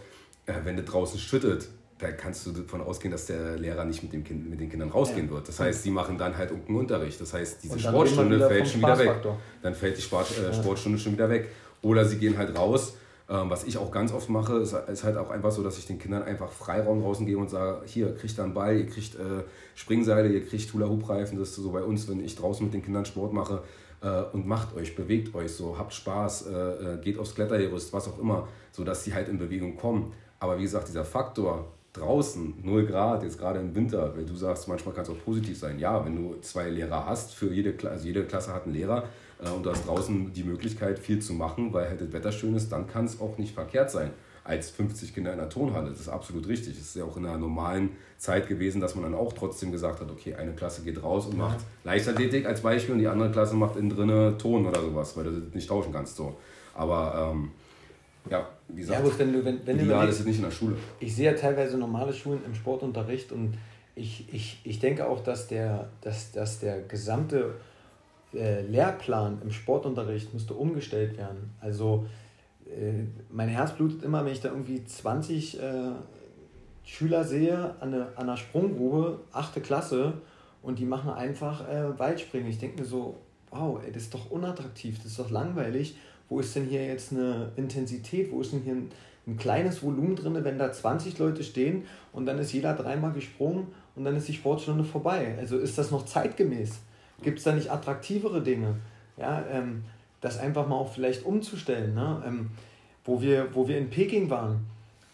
[0.48, 1.68] Äh, wenn das draußen schüttet,
[1.98, 4.90] da kannst du davon ausgehen, dass der Lehrer nicht mit, dem kind, mit den Kindern
[4.90, 5.32] rausgehen ja.
[5.32, 5.48] wird.
[5.48, 7.20] Das heißt, sie machen dann halt irgendeinen Unterricht.
[7.20, 9.14] Das heißt, diese Sportstunde fällt schon wieder weg.
[9.62, 11.48] Dann fällt die Sport, äh, Sportstunde schon wieder weg.
[11.82, 12.94] Oder sie gehen halt raus.
[13.30, 15.86] Ähm, was ich auch ganz oft mache, ist, ist, halt auch einfach so, dass ich
[15.86, 19.16] den Kindern einfach Freiraum draußen gebe und sage, hier, kriegt da einen Ball, ihr kriegt
[19.16, 19.42] äh,
[19.74, 21.38] Springseile, ihr kriegt Hula-Hoop-Reifen.
[21.38, 23.62] Das ist so bei uns, wenn ich draußen mit den Kindern Sport mache.
[24.00, 28.08] Äh, und macht euch, bewegt euch so, habt Spaß, äh, äh, geht aufs Klettergerüst, was
[28.08, 30.12] auch immer, sodass sie halt in Bewegung kommen.
[30.38, 31.66] Aber wie gesagt, dieser Faktor,
[31.98, 35.58] draußen 0 Grad, jetzt gerade im Winter, weil du sagst, manchmal kann es auch positiv
[35.58, 35.78] sein.
[35.78, 39.04] Ja, wenn du zwei Lehrer hast, für jede, Klasse, also jede Klasse hat einen Lehrer
[39.44, 42.54] äh, und du hast draußen die Möglichkeit, viel zu machen, weil halt das Wetter schön
[42.54, 44.10] ist, dann kann es auch nicht verkehrt sein
[44.48, 45.90] als 50 Kinder in der Tonhalle.
[45.90, 46.72] Das ist absolut richtig.
[46.72, 50.00] Es ist ja auch in einer normalen Zeit gewesen, dass man dann auch trotzdem gesagt
[50.00, 53.54] hat, okay, eine Klasse geht raus und macht Leichtathletik als Beispiel und die andere Klasse
[53.54, 56.16] macht innen drinne Ton oder sowas, weil du das nicht tauschen kannst.
[56.16, 56.36] So.
[56.74, 57.50] Aber ähm,
[58.30, 60.44] ja, wie gesagt, ja, gut, wenn du, wenn, wenn ideal du ist es nicht in
[60.44, 60.76] der Schule.
[61.00, 63.54] Ich sehe ja teilweise normale Schulen im Sportunterricht und
[63.94, 67.54] ich, ich, ich denke auch, dass der, dass, dass der gesamte
[68.34, 71.54] äh, Lehrplan im Sportunterricht müsste umgestellt werden.
[71.60, 72.06] Also
[72.66, 75.62] äh, mein Herz blutet immer, wenn ich da irgendwie 20 äh,
[76.84, 80.14] Schüler sehe an, eine, an einer Sprunggrube, achte Klasse,
[80.62, 82.48] und die machen einfach äh, Weitspringen.
[82.48, 83.16] Ich denke mir so,
[83.50, 85.96] wow, ey, das ist doch unattraktiv, das ist doch langweilig.
[86.28, 88.30] Wo ist denn hier jetzt eine Intensität?
[88.30, 88.90] Wo ist denn hier ein,
[89.26, 93.68] ein kleines Volumen drin, wenn da 20 Leute stehen und dann ist jeder dreimal gesprungen
[93.96, 95.36] und dann ist die Sportstunde vorbei?
[95.38, 96.80] Also ist das noch zeitgemäß?
[97.22, 98.76] Gibt es da nicht attraktivere Dinge?
[99.16, 99.84] Ja, ähm,
[100.20, 101.94] das einfach mal auch vielleicht umzustellen.
[101.94, 102.22] Ne?
[102.26, 102.50] Ähm,
[103.04, 104.66] wo, wir, wo wir in Peking waren,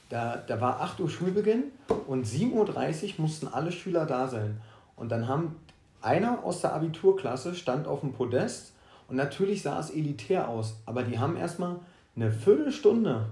[0.09, 1.65] da, da war 8 Uhr Schulbeginn
[2.07, 4.61] und 7.30 Uhr mussten alle Schüler da sein.
[4.97, 5.57] Und dann haben
[6.03, 8.74] einer aus der Abiturklasse stand auf dem Podest
[9.09, 11.77] und natürlich sah es elitär aus, aber die haben erstmal
[12.17, 13.27] eine Viertelstunde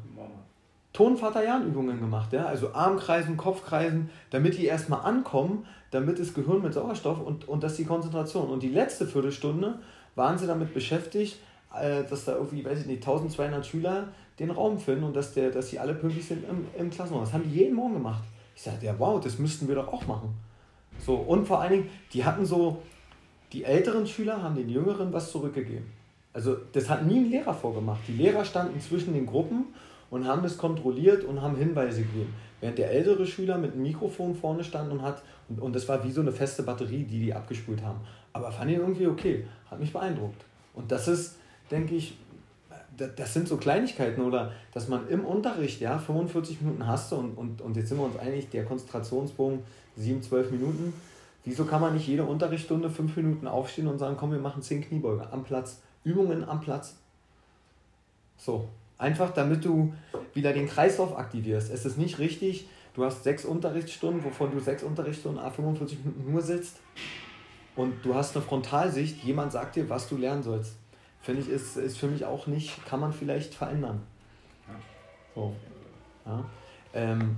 [0.93, 2.45] Tonvater-Jan-Übungen gemacht, ja?
[2.45, 7.77] also Armkreisen, Kopfkreisen, damit die erstmal ankommen, damit das Gehirn mit Sauerstoff und, und das
[7.77, 8.49] die Konzentration.
[8.49, 9.79] Und die letzte Viertelstunde
[10.15, 11.39] waren sie damit beschäftigt,
[11.75, 14.09] äh, dass da irgendwie, weiß ich nicht, 1200 Schüler
[14.39, 17.25] den Raum finden und dass, der, dass sie alle pünktlich sind im, im Klassenraum.
[17.25, 18.25] Das haben die jeden Morgen gemacht.
[18.55, 20.35] Ich sagte, ja wow, das müssten wir doch auch machen.
[20.99, 22.83] So, und vor allen Dingen, die hatten so,
[23.53, 25.87] die älteren Schüler haben den jüngeren was zurückgegeben.
[26.33, 28.01] Also das hat nie ein Lehrer vorgemacht.
[28.09, 29.67] Die Lehrer standen zwischen den Gruppen
[30.11, 32.35] und haben das kontrolliert und haben Hinweise gegeben.
[32.61, 36.03] Während der ältere Schüler mit einem Mikrofon vorne stand und hat, und, und das war
[36.05, 38.01] wie so eine feste Batterie, die die abgespult haben.
[38.33, 40.43] Aber fand ich irgendwie okay, hat mich beeindruckt.
[40.75, 41.37] Und das ist,
[41.71, 42.17] denke ich,
[42.97, 47.61] das sind so Kleinigkeiten oder dass man im Unterricht, ja, 45 Minuten hast und, und,
[47.61, 49.61] und jetzt sind wir uns einig, der Konzentrationsbogen
[49.97, 50.93] 7, 12 Minuten.
[51.45, 54.83] Wieso kann man nicht jede Unterrichtsstunde 5 Minuten aufstehen und sagen, komm, wir machen 10
[54.83, 56.97] Kniebeuge am Platz, Übungen am Platz?
[58.37, 59.93] So, einfach damit du
[60.35, 61.73] wieder den Kreislauf aktivierst.
[61.73, 66.43] Es ist nicht richtig, du hast sechs Unterrichtsstunden, wovon du sechs Unterrichtsstunden, 45 Minuten nur
[66.43, 66.77] sitzt
[67.75, 70.77] und du hast eine Frontalsicht, jemand sagt dir, was du lernen sollst
[71.23, 74.03] finde ich, ist, ist für mich auch nicht, kann man vielleicht verändern.
[75.35, 75.55] So.
[76.27, 76.45] Ja.
[76.95, 77.37] Ähm,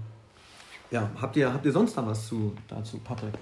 [0.91, 3.35] ja, habt ihr, habt ihr sonst noch was zu, dazu, Patrick?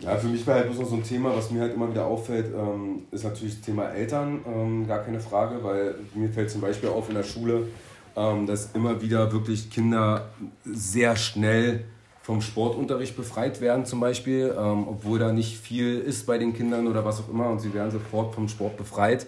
[0.00, 2.06] Ja, für mich war halt bloß noch so ein Thema, was mir halt immer wieder
[2.06, 6.62] auffällt, ähm, ist natürlich das Thema Eltern, ähm, gar keine Frage, weil mir fällt zum
[6.62, 7.68] Beispiel auf in der Schule,
[8.16, 10.30] ähm, dass immer wieder wirklich Kinder
[10.64, 11.84] sehr schnell
[12.22, 16.86] vom Sportunterricht befreit werden zum Beispiel, ähm, obwohl da nicht viel ist bei den Kindern
[16.86, 19.26] oder was auch immer und sie werden sofort vom Sport befreit.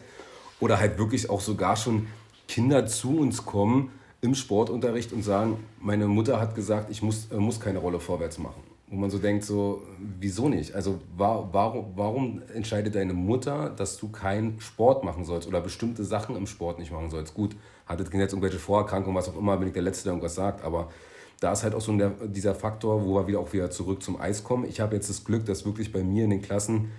[0.59, 2.07] Oder halt wirklich auch sogar schon
[2.49, 3.90] Kinder zu uns kommen
[4.20, 8.39] im Sportunterricht und sagen, meine Mutter hat gesagt, ich muss, äh, muss keine Rolle vorwärts
[8.39, 8.72] machen.
[8.93, 9.81] Wo man so denkt, so,
[10.20, 10.74] wieso nicht?
[10.74, 16.05] Also war, warum, warum entscheidet deine Mutter, dass du keinen Sport machen sollst oder bestimmte
[16.05, 17.32] Sachen im Sport nicht machen sollst?
[17.32, 17.56] Gut,
[17.86, 20.90] hattet jetzt irgendwelche Vorerkrankungen, was auch immer, bin ich der Letzte, der irgendwas sagt, aber
[21.40, 24.20] da ist halt auch so der, dieser Faktor, wo wir wieder auch wieder zurück zum
[24.20, 24.66] Eis kommen.
[24.66, 26.93] Ich habe jetzt das Glück, dass wirklich bei mir in den Klassen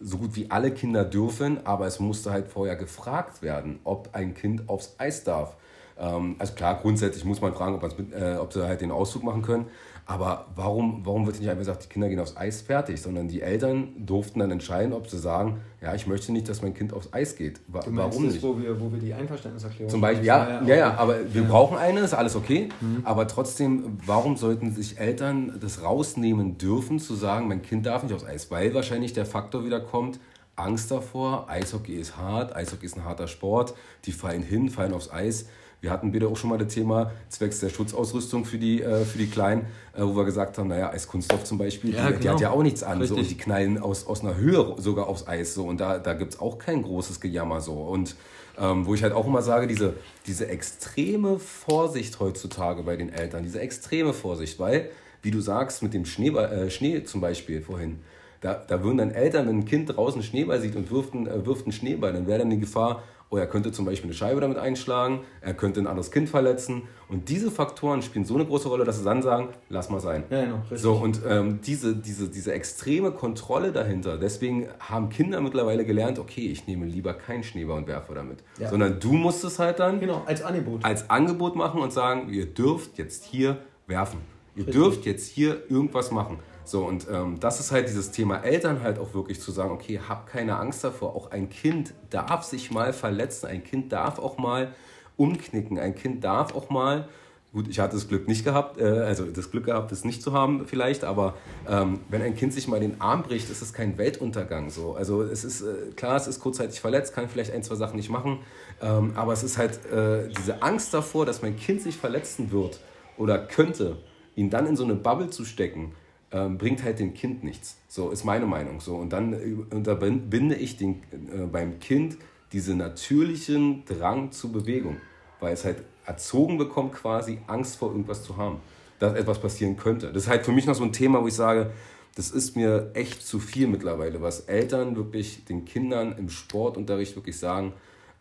[0.00, 4.32] so gut wie alle Kinder dürfen, aber es musste halt vorher gefragt werden, ob ein
[4.32, 5.56] Kind aufs Eis darf.
[5.98, 9.42] Ähm, also klar, grundsätzlich muss man fragen, ob, äh, ob sie halt den Auszug machen
[9.42, 9.66] können.
[10.06, 13.40] Aber warum, warum wird nicht einfach gesagt, die Kinder gehen aufs Eis fertig, sondern die
[13.40, 17.10] Eltern durften dann entscheiden, ob sie sagen, ja, ich möchte nicht, dass mein Kind aufs
[17.12, 17.60] Eis geht.
[17.68, 18.42] Wa du warum das, nicht?
[18.42, 21.48] Wo wir, wo wir die Einverständniserklärung Zum Beispiel, ja, ja, ja, ja, aber wir ja.
[21.48, 22.68] brauchen eine, ist alles okay.
[22.82, 23.00] Mhm.
[23.04, 28.14] Aber trotzdem, warum sollten sich Eltern das rausnehmen dürfen, zu sagen, mein Kind darf nicht
[28.14, 28.50] aufs Eis?
[28.50, 30.20] Weil wahrscheinlich der Faktor wieder kommt,
[30.54, 33.74] Angst davor, Eishockey ist hart, Eishockey ist ein harter Sport,
[34.04, 35.46] die fallen hin, fallen aufs Eis.
[35.84, 39.18] Wir hatten bitte auch schon mal das Thema zwecks der Schutzausrüstung für die, äh, für
[39.18, 42.20] die Kleinen, äh, wo wir gesagt haben, naja, Eiskunststoff zum Beispiel, ja, die, genau.
[42.20, 43.04] die, hat ja auch nichts an.
[43.04, 45.52] So, und die knallen aus, aus einer Höhe sogar aufs Eis.
[45.52, 47.60] So, und da, da gibt es auch kein großes Gejammer.
[47.60, 47.74] So.
[47.74, 48.16] Und
[48.58, 49.92] ähm, wo ich halt auch immer sage, diese,
[50.26, 54.88] diese extreme Vorsicht heutzutage bei den Eltern, diese extreme Vorsicht, weil,
[55.20, 57.98] wie du sagst, mit dem Schneeball, äh, Schnee zum Beispiel vorhin,
[58.40, 61.44] da, da würden dann Eltern, wenn ein Kind draußen Schneeball sieht und wirft einen, äh,
[61.44, 64.40] wirft einen Schneeball, dann wäre dann die Gefahr, oh, er könnte zum Beispiel eine Scheibe
[64.40, 66.82] damit einschlagen, er könnte ein anderes Kind verletzen.
[67.08, 70.24] Und diese Faktoren spielen so eine große Rolle, dass sie dann sagen, lass mal sein.
[70.30, 70.80] Ja, genau, richtig.
[70.80, 76.48] So, und ähm, diese, diese, diese extreme Kontrolle dahinter, deswegen haben Kinder mittlerweile gelernt, okay,
[76.48, 78.38] ich nehme lieber keinen Schneeball und werfe damit.
[78.58, 78.68] Ja.
[78.70, 80.84] Sondern du musst es halt dann genau, als Angebot.
[80.84, 84.20] als Angebot machen und sagen, ihr dürft jetzt hier werfen.
[84.56, 84.74] Ihr richtig.
[84.74, 86.38] dürft jetzt hier irgendwas machen.
[86.64, 90.00] So, und ähm, das ist halt dieses Thema Eltern halt auch wirklich zu sagen, okay,
[90.08, 91.14] hab keine Angst davor.
[91.14, 94.74] Auch ein Kind darf sich mal verletzen, ein Kind darf auch mal
[95.16, 97.08] umknicken, ein Kind darf auch mal,
[97.52, 100.32] gut, ich hatte das Glück nicht gehabt, äh, also das Glück gehabt, es nicht zu
[100.32, 101.34] haben vielleicht, aber
[101.68, 104.70] ähm, wenn ein Kind sich mal den Arm bricht, ist es kein Weltuntergang.
[104.70, 104.94] So.
[104.94, 108.10] Also es ist, äh, klar, es ist kurzzeitig verletzt, kann vielleicht ein, zwei Sachen nicht
[108.10, 108.40] machen,
[108.82, 112.80] ähm, aber es ist halt äh, diese Angst davor, dass mein Kind sich verletzen wird
[113.16, 113.98] oder könnte,
[114.34, 115.92] ihn dann in so eine Bubble zu stecken,
[116.34, 117.78] ähm, bringt halt dem Kind nichts.
[117.86, 118.80] So ist meine Meinung.
[118.80, 118.96] So.
[118.96, 122.18] Und dann äh, unterbinde ich den, äh, beim Kind
[122.52, 124.96] diesen natürlichen Drang zur Bewegung,
[125.38, 128.58] weil es halt erzogen bekommt, quasi Angst vor irgendwas zu haben,
[128.98, 130.12] dass etwas passieren könnte.
[130.12, 131.70] Das ist halt für mich noch so ein Thema, wo ich sage,
[132.16, 137.38] das ist mir echt zu viel mittlerweile, was Eltern wirklich den Kindern im Sportunterricht wirklich
[137.38, 137.72] sagen,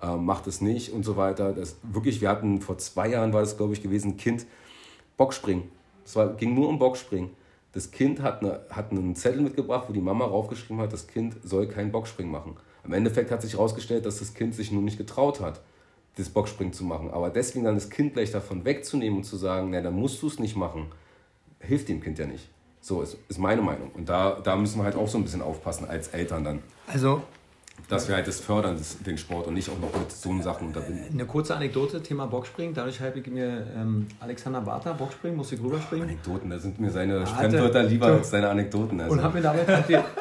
[0.02, 1.52] äh, macht es nicht und so weiter.
[1.52, 4.46] Das wirklich, wir hatten vor zwei Jahren war das, glaube ich, gewesen, ein Kind,
[5.18, 5.64] Bockspringen.
[6.06, 7.32] Es ging nur um Bockspringen.
[7.74, 11.36] Das Kind hat, eine, hat einen Zettel mitgebracht, wo die Mama raufgeschrieben hat, das Kind
[11.44, 12.56] soll keinen Bockspringen machen.
[12.84, 15.62] Im Endeffekt hat sich herausgestellt, dass das Kind sich nur nicht getraut hat,
[16.16, 17.10] das Bockspringen zu machen.
[17.10, 20.28] Aber deswegen dann das Kind gleich davon wegzunehmen und zu sagen, na, dann musst du
[20.28, 20.88] es nicht machen,
[21.60, 22.48] hilft dem Kind ja nicht.
[22.80, 23.92] So ist, ist meine Meinung.
[23.94, 26.60] Und da, da müssen wir halt auch so ein bisschen aufpassen als Eltern dann.
[26.88, 27.24] Also.
[27.90, 30.68] Dass wir halt das fördern, das, den Sport und nicht auch noch mit so Sachen
[30.68, 31.06] unterbinden.
[31.12, 32.74] Eine kurze Anekdote, Thema Bockspringen.
[32.74, 36.08] Dadurch habe ich mir ähm, Alexander Bartha, Bockspringen, musste ich rüberspringen.
[36.08, 39.00] Anekdoten, da sind mir seine Fremdwörter lieber als seine Anekdoten.
[39.02, 39.14] Also.
[39.14, 39.68] Und, hab mir damit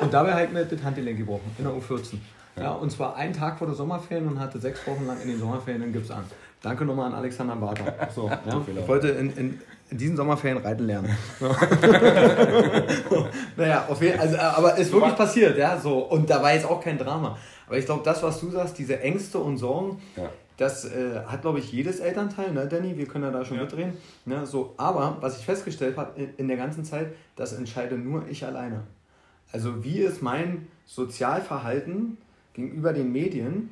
[0.01, 2.17] und dabei halt mir das Handgelenk gebrochen, in der U14.
[2.57, 2.63] Ja.
[2.63, 2.73] ja.
[2.73, 5.83] und zwar einen Tag vor der Sommerferien und hatte sechs Wochen lang in den Sommerferien
[5.83, 6.25] einen Gips an.
[6.63, 8.09] Danke nochmal an Alexander Bartha.
[8.15, 8.41] So, ja.
[8.77, 9.61] Ich wollte in, in,
[9.93, 11.15] in diesen Sommerferien reiten lernen.
[13.57, 15.99] naja, auf jeden, also, aber ist wirklich passiert, ja, so.
[15.99, 17.37] Und da war jetzt auch kein Drama.
[17.67, 20.31] Aber ich glaube, das, was du sagst, diese Ängste und Sorgen, ja.
[20.57, 22.97] das äh, hat, glaube ich, jedes Elternteil, ne, Danny?
[22.97, 23.65] Wir können ja da schon ja.
[23.65, 23.93] mitreden.
[24.25, 24.73] Ne, so.
[24.79, 28.85] Aber was ich festgestellt habe in, in der ganzen Zeit, das entscheide nur ich alleine.
[29.53, 32.17] Also, wie ist mein Sozialverhalten
[32.55, 33.69] gegenüber den Medien?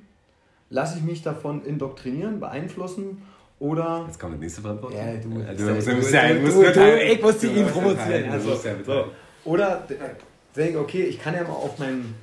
[0.68, 3.22] Lasse ich mich davon indoktrinieren, beeinflussen
[3.60, 4.04] oder.
[4.06, 4.92] Jetzt kommt die nächste Antwort.
[4.94, 5.38] Ja, du.
[5.38, 8.30] Ja, du, musst, du, musst ja, du, du, du, ich muss ihn provozieren.
[8.30, 9.04] Also, so.
[9.44, 9.86] Oder
[10.56, 12.14] denke, okay, ich kann ja mal auf meinen,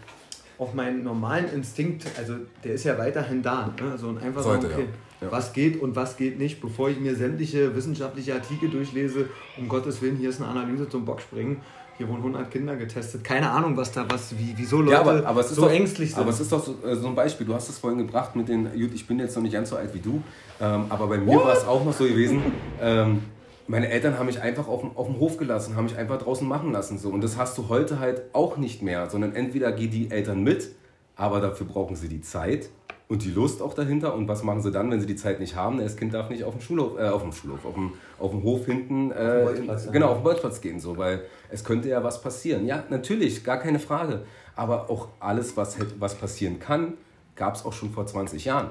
[0.58, 3.74] auf meinen normalen Instinkt, also der ist ja weiterhin da.
[3.80, 3.98] Ne?
[3.98, 4.90] So, und einfach Sollte, sagen, okay,
[5.22, 5.32] ja.
[5.32, 10.02] was geht und was geht nicht, bevor ich mir sämtliche wissenschaftliche Artikel durchlese, um Gottes
[10.02, 11.58] Willen, hier ist eine Analyse zum Bockspringen
[11.98, 13.24] hier wurden 100 Kinder getestet.
[13.24, 16.20] Keine Ahnung, was da, was, wie, wieso Leute ja, aber, aber so doch, ängstlich sind.
[16.20, 17.48] Aber es ist doch so, äh, so, ein Beispiel.
[17.48, 19.94] Du hast es vorhin gebracht mit den, ich bin jetzt noch nicht ganz so alt
[19.94, 20.22] wie du,
[20.62, 22.42] ähm, aber bei mir war es auch noch so gewesen.
[22.80, 23.24] Ähm,
[23.68, 26.48] meine Eltern haben mich einfach auf dem, auf dem Hof gelassen, haben mich einfach draußen
[26.48, 27.00] machen lassen.
[27.00, 27.10] So.
[27.10, 30.70] Und das hast du heute halt auch nicht mehr, sondern entweder gehen die Eltern mit,
[31.16, 32.70] aber dafür brauchen sie die Zeit
[33.10, 34.14] und die Lust auch dahinter.
[34.14, 35.80] Und was machen sie dann, wenn sie die Zeit nicht haben?
[35.80, 38.44] Das Kind darf nicht auf dem Schulhof, äh, auf dem Schulhof, auf dem, auf dem
[38.44, 42.04] Hof hinten, äh, auf in, genau, auf dem Bolzplatz gehen, so, weil es könnte ja
[42.04, 42.66] was passieren.
[42.66, 44.24] Ja, natürlich, gar keine Frage.
[44.56, 46.94] Aber auch alles, was, was passieren kann,
[47.36, 48.70] gab es auch schon vor 20 Jahren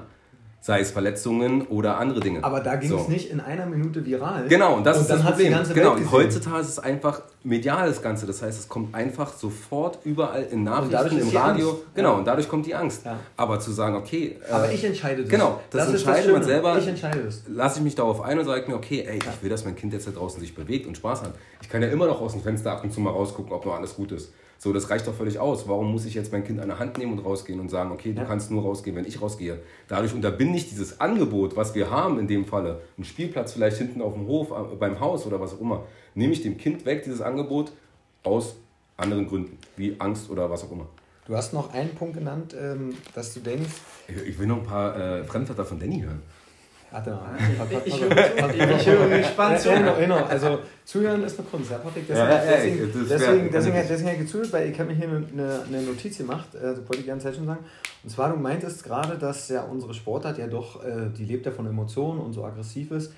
[0.59, 2.43] sei es Verletzungen oder andere Dinge.
[2.43, 2.97] Aber da ging so.
[2.97, 4.47] es nicht in einer Minute viral.
[4.49, 5.55] Genau, und das und ist das Problem.
[5.73, 8.25] genau, und heutzutage ist es einfach medial das Ganze.
[8.25, 11.69] Das heißt, es kommt einfach sofort überall in Nachrichten, im Radio.
[11.69, 11.83] Angst.
[11.95, 12.17] Genau, ja.
[12.17, 13.05] und dadurch kommt die Angst.
[13.05, 13.17] Ja.
[13.37, 14.37] Aber zu sagen, okay.
[14.47, 15.31] Äh, Aber ich entscheide das.
[15.31, 16.77] Genau, das, das entscheidet man selber.
[16.77, 17.43] Ich entscheide das.
[17.47, 19.93] Lasse ich mich darauf ein und sage mir, okay, ey, ich will, dass mein Kind
[19.93, 21.33] jetzt da draußen sich bewegt und Spaß hat.
[21.61, 23.75] Ich kann ja immer noch aus dem Fenster ab und zu mal rausgucken, ob noch
[23.75, 24.31] alles gut ist.
[24.59, 25.67] So, das reicht doch völlig aus.
[25.67, 28.13] Warum muss ich jetzt mein Kind an der Hand nehmen und rausgehen und sagen, okay,
[28.13, 28.25] du ja.
[28.25, 29.59] kannst nur rausgehen, wenn ich rausgehe?
[29.87, 34.01] Dadurch unterbinde ich dieses Angebot, was wir haben in dem Falle, einen Spielplatz vielleicht hinten
[34.01, 35.83] auf dem Hof, äh, beim Haus oder was auch immer,
[36.15, 37.71] nehme ich dem Kind weg, dieses Angebot,
[38.23, 38.55] aus
[38.97, 40.87] anderen Gründen, wie Angst oder was auch immer.
[41.27, 43.75] Du hast noch einen Punkt genannt, ähm, dass du denkst.
[44.07, 46.21] Ich will noch ein paar äh, Fremdwörter von Danny hören.
[46.89, 47.35] Warte mal.
[47.85, 47.99] Ich,
[48.87, 49.69] höre gespannt zu.
[49.69, 50.23] Genau, genau.
[50.23, 52.07] Also zuhören ist eine Kunst, ja, Patrick.
[52.07, 55.07] Deswegen, ja, deswegen, deswegen, deswegen, deswegen, deswegen habe ich gezuhört, weil ich habe mir hier
[55.07, 57.65] eine, eine Notiz gemacht, äh, das wollte ich gerne schon sagen.
[58.03, 61.51] Und zwar, du meintest gerade, dass ja unsere Sportart ja doch, äh, die lebt ja
[61.51, 63.11] von Emotionen und so aggressiv ist.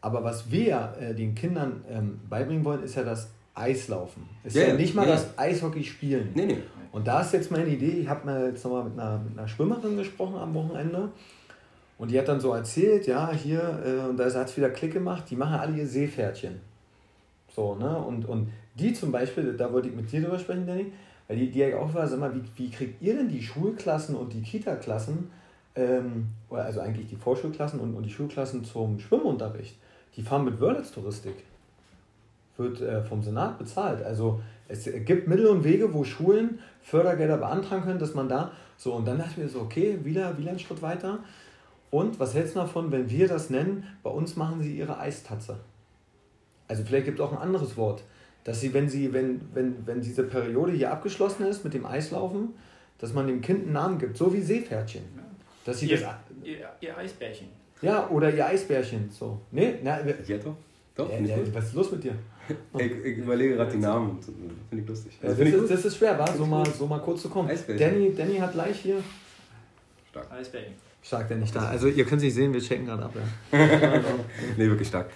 [0.00, 4.28] Aber was wir äh, den Kindern ähm, beibringen wollen, ist ja das Eislaufen.
[4.42, 5.12] Ist ja, ja nicht mal ja.
[5.12, 6.30] das Eishockey spielen.
[6.34, 6.58] Nee, nee.
[6.90, 9.48] Und da ist jetzt meine Idee, ich habe mal jetzt nochmal mit einer, mit einer
[9.48, 11.10] Schwimmerin gesprochen am Wochenende.
[12.04, 14.92] Und die hat dann so erzählt, ja, hier, äh, und da hat es wieder Klick
[14.92, 16.60] gemacht, die machen alle ihr Seepferdchen.
[17.56, 17.96] So, ne?
[17.96, 20.92] Und, und die zum Beispiel, da wollte ich mit dir drüber sprechen, Danny,
[21.26, 24.34] weil die, die auch war, sag mal, wie, wie kriegt ihr denn die Schulklassen und
[24.34, 25.30] die Kita-Klassen,
[25.76, 29.78] ähm, also eigentlich die Vorschulklassen und, und die Schulklassen zum Schwimmunterricht?
[30.14, 31.36] Die fahren mit Wörlitz-Touristik.
[32.58, 34.02] Wird äh, vom Senat bezahlt.
[34.02, 38.92] Also es gibt Mittel und Wege, wo Schulen Fördergelder beantragen können, dass man da so,
[38.92, 41.20] und dann dachte ich mir so, okay, wieder, wieder einen Schritt weiter.
[41.94, 45.60] Und was hältst du davon, wenn wir das nennen, bei uns machen sie ihre Eistatze?
[46.66, 48.02] Also vielleicht gibt es auch ein anderes Wort,
[48.42, 52.54] dass sie, wenn sie, wenn, wenn, wenn diese Periode hier abgeschlossen ist mit dem Eislaufen,
[52.98, 55.04] dass man dem Kind einen Namen gibt, so wie Seepferdchen.
[55.64, 57.46] Dass sie ihr, das, ihr, ihr Eisbärchen.
[57.80, 59.08] Ja, oder ihr Eisbärchen.
[59.12, 59.40] So.
[59.52, 60.56] Nee, na, ja, doch.
[60.96, 62.16] Doch, ja, ja, was ist los mit dir?
[62.76, 64.18] ich, ich überlege gerade die Namen.
[64.20, 65.12] Finde ich lustig.
[65.22, 67.48] Also das, ist, das ist schwer, war so mal, so mal kurz zu kommen.
[67.78, 68.96] Danny, Danny hat gleich hier.
[70.10, 70.32] Stark.
[70.32, 70.74] Eisbärchen.
[71.04, 71.66] Stark, der nicht da.
[71.66, 73.12] Also ihr könnt es nicht sehen, wir checken gerade ab.
[73.52, 73.58] Ja.
[74.56, 75.10] nee, wirklich stark.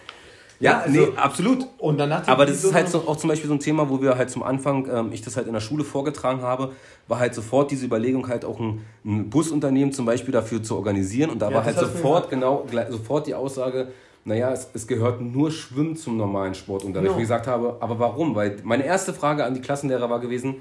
[0.60, 1.66] Ja, also, nee, absolut.
[1.78, 4.18] Und danach Aber das ist halt so, auch zum Beispiel so ein Thema, wo wir
[4.18, 6.72] halt zum Anfang, ähm, ich das halt in der Schule vorgetragen habe,
[7.06, 11.30] war halt sofort diese Überlegung, halt auch ein, ein Busunternehmen zum Beispiel dafür zu organisieren.
[11.30, 13.88] Und da ja, war halt sofort, genau, sofort die Aussage,
[14.24, 17.12] naja, es, es gehört nur Schwimmen zum normalen Sportunterricht.
[17.12, 17.16] No.
[17.16, 18.34] Wie ich gesagt habe, aber warum?
[18.34, 20.56] Weil meine erste Frage an die Klassenlehrer war gewesen,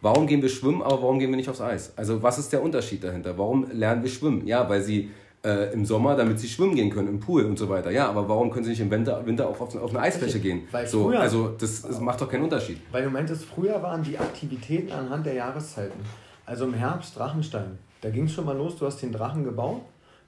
[0.00, 1.92] warum gehen wir schwimmen, aber warum gehen wir nicht aufs Eis?
[1.96, 3.36] Also was ist der Unterschied dahinter?
[3.38, 4.46] Warum lernen wir schwimmen?
[4.46, 5.10] Ja, weil sie
[5.44, 7.90] äh, im Sommer, damit sie schwimmen gehen können, im Pool und so weiter.
[7.90, 10.62] Ja, aber warum können sie nicht im Winter, Winter auch auf, auf eine Eisfläche gehen?
[10.72, 12.78] Weil so, früher, also das, das macht doch keinen Unterschied.
[12.90, 16.00] Weil du meintest, früher waren die Aktivitäten anhand der Jahreszeiten.
[16.44, 17.78] Also im Herbst Drachenstein.
[18.00, 19.82] Da ging es schon mal los, du hast den Drachen gebaut,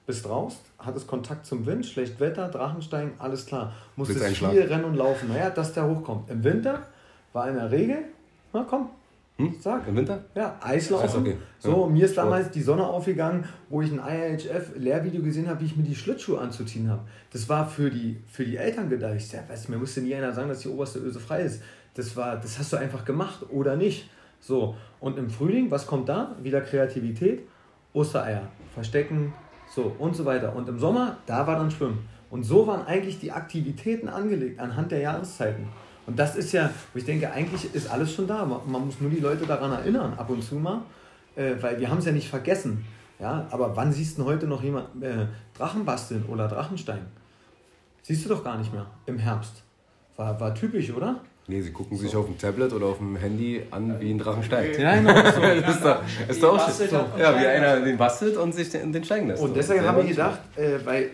[0.05, 3.73] bist raus, hattest Kontakt zum Wind, schlecht Wetter, Drachenstein, alles klar.
[3.95, 5.29] Musstest viel rennen und laufen.
[5.29, 6.29] Naja, dass der hochkommt.
[6.29, 6.83] Im Winter
[7.33, 7.99] war in der Regel,
[8.53, 8.89] na komm,
[9.39, 9.55] hm?
[9.57, 9.87] Sag.
[9.87, 10.25] Im Winter?
[10.35, 11.21] Ja, Eislaufen.
[11.21, 11.37] Okay.
[11.59, 11.87] So, ja.
[11.87, 15.83] mir ist damals die Sonne aufgegangen, wo ich ein IHF-Lehrvideo gesehen habe, wie ich mir
[15.83, 17.03] die Schlittschuhe anzuziehen habe.
[17.31, 19.13] Das war für die, für die Eltern gedacht.
[19.15, 21.63] Ich sag, weißt, mir musste nie einer sagen, dass die oberste Öse frei ist.
[21.93, 24.09] Das, war, das hast du einfach gemacht oder nicht.
[24.41, 26.35] So, und im Frühling, was kommt da?
[26.43, 27.43] Wieder Kreativität,
[27.93, 29.33] Ostereier, Verstecken,
[29.73, 30.53] so und so weiter.
[30.53, 31.99] Und im Sommer, da war dann Schwimmen.
[32.29, 35.67] Und so waren eigentlich die Aktivitäten angelegt anhand der Jahreszeiten.
[36.09, 38.43] Und das ist ja, wo ich denke, eigentlich ist alles schon da.
[38.43, 40.81] Man muss nur die Leute daran erinnern, ab und zu mal,
[41.35, 42.83] äh, weil wir haben es ja nicht vergessen.
[43.19, 47.01] Ja, aber wann siehst du heute noch jemand äh, Drachen basteln oder Drachenstein?
[48.01, 49.61] Siehst du doch gar nicht mehr im Herbst.
[50.15, 51.21] War, war typisch, oder?
[51.47, 52.03] Nee, sie gucken so.
[52.03, 54.79] sich auf dem Tablet oder auf dem Handy an, wie ein Drachen steigt.
[54.79, 55.13] Ja, genau.
[55.13, 55.41] So.
[55.41, 56.85] das ist doch, ist doch auch so.
[57.19, 59.43] Ja, wie einer den bastelt und sich den, den steigen lässt.
[59.43, 61.11] Und deshalb habe ich gedacht, äh, weil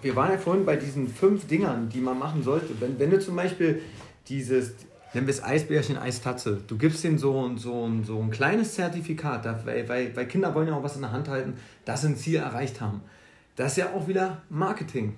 [0.00, 2.68] wir waren ja vorhin bei diesen fünf Dingern, die man machen sollte.
[2.80, 3.82] Wenn, wenn du zum Beispiel
[4.28, 4.74] dieses,
[5.14, 6.60] nennen wir es Eisbärchen, Eistatze.
[6.66, 10.74] Du gibst ihnen so, so, so ein kleines Zertifikat, weil, weil, weil Kinder wollen ja
[10.74, 13.02] auch was in der Hand halten, dass sie ein Ziel erreicht haben.
[13.56, 15.14] Das ist ja auch wieder Marketing.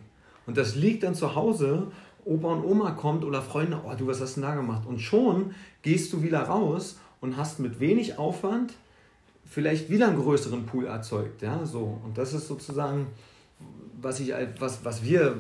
[0.47, 1.89] Und das liegt dann zu Hause,
[2.25, 4.87] Opa und Oma kommt oder Freunde, oh du, was hast du denn da gemacht?
[4.87, 8.75] Und schon gehst du wieder raus und hast mit wenig Aufwand
[9.45, 11.43] vielleicht wieder einen größeren Pool erzeugt.
[11.43, 12.01] Ja, so.
[12.05, 13.09] Und das ist sozusagen,
[14.01, 15.37] was, ich, was, was wir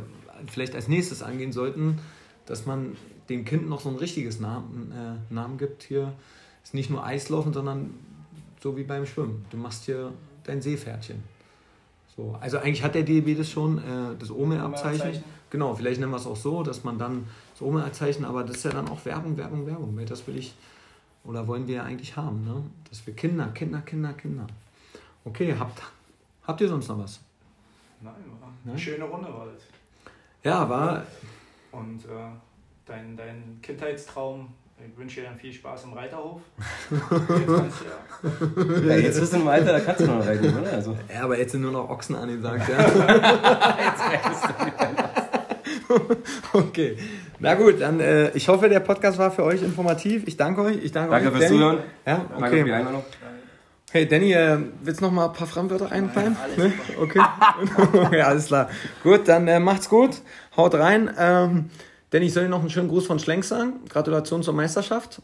[0.47, 1.98] vielleicht als nächstes angehen sollten,
[2.47, 2.97] dass man
[3.31, 5.85] dem Kind noch so ein richtiges Namen, äh, Namen gibt.
[5.85, 6.12] Hier
[6.62, 7.94] ist nicht nur Eislaufen, sondern
[8.61, 9.47] so wie beim Schwimmen.
[9.51, 10.12] Du machst hier
[10.44, 11.23] dein Seepferdchen.
[12.16, 15.23] So, also eigentlich hat der DEB das schon, äh, das OME-Abzeichen.
[15.48, 18.65] Genau, vielleicht nennen wir es auch so, dass man dann das OME-Abzeichen, aber das ist
[18.65, 19.97] ja dann auch Werbung, Werbung, Werbung.
[19.97, 20.55] Weil das will ich
[21.24, 22.62] oder wollen wir ja eigentlich haben, ne?
[22.89, 24.47] dass wir Kinder, Kinder, Kinder, Kinder.
[25.24, 25.82] Okay, habt,
[26.47, 27.20] habt ihr sonst noch was?
[28.01, 29.62] Nein, war eine schöne Runde war das.
[30.43, 31.05] Ja, war.
[31.73, 32.31] Und äh,
[32.90, 34.48] dein, dein Kindheitstraum.
[34.78, 36.40] Ich wünsche dir dann viel Spaß im Reiterhof.
[36.90, 38.88] jetzt, ja.
[38.88, 40.72] ja, jetzt bist du im Alter, da kannst du noch reiten, oder?
[40.72, 40.96] Also.
[41.12, 42.78] Ja, aber jetzt sind nur noch Ochsen an angesagt, ja.
[42.78, 44.44] jetzt reitest
[45.88, 46.96] du Okay.
[47.38, 50.22] Na gut, dann äh, ich hoffe, der Podcast war für euch informativ.
[50.26, 50.78] Ich danke euch.
[50.82, 51.32] Ich danke, danke euch.
[51.32, 51.78] Danke fürs Zuhören.
[52.06, 52.40] Ja, okay.
[52.40, 53.04] Danke für die Einladung.
[53.92, 56.36] Hey Danny, äh, willst du noch mal ein paar Fremdwörter einfallen?
[56.56, 56.72] Nee?
[56.98, 57.20] Okay.
[58.16, 58.70] ja, alles klar.
[59.02, 60.22] Gut, dann äh, macht's gut.
[60.56, 61.10] Haut rein.
[61.18, 61.70] Ähm,
[62.12, 63.85] denn ich soll Ihnen noch einen schönen Gruß von Schlenk sagen.
[63.89, 65.23] Gratulation zur Meisterschaft.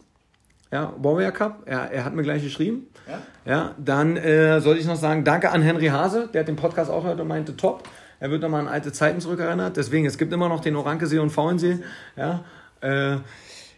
[0.73, 1.63] Ja, Warrior Cup.
[1.67, 2.89] Er, er hat mir gleich geschrieben.
[3.07, 3.23] Ja.
[3.45, 6.91] ja dann äh, soll ich noch sagen, danke an Henry Hase, der hat den Podcast
[6.91, 7.85] auch gehört und meinte, top.
[8.19, 9.77] Er wird nochmal an alte Zeiten zurückerinnert.
[9.77, 11.81] Deswegen, es gibt immer noch den Orankesee und Fauensee.
[12.17, 12.45] Ja,
[12.81, 13.19] äh,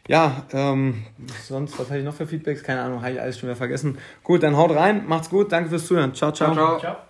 [0.06, 1.02] ja ähm,
[1.42, 2.62] sonst, was habe ich noch für Feedbacks?
[2.62, 3.98] Keine Ahnung, habe ich alles schon wieder vergessen.
[4.22, 6.14] Gut, dann haut rein, macht's gut, danke fürs Zuhören.
[6.14, 6.30] ciao.
[6.32, 6.54] ciao.
[6.54, 7.07] ciao, ciao.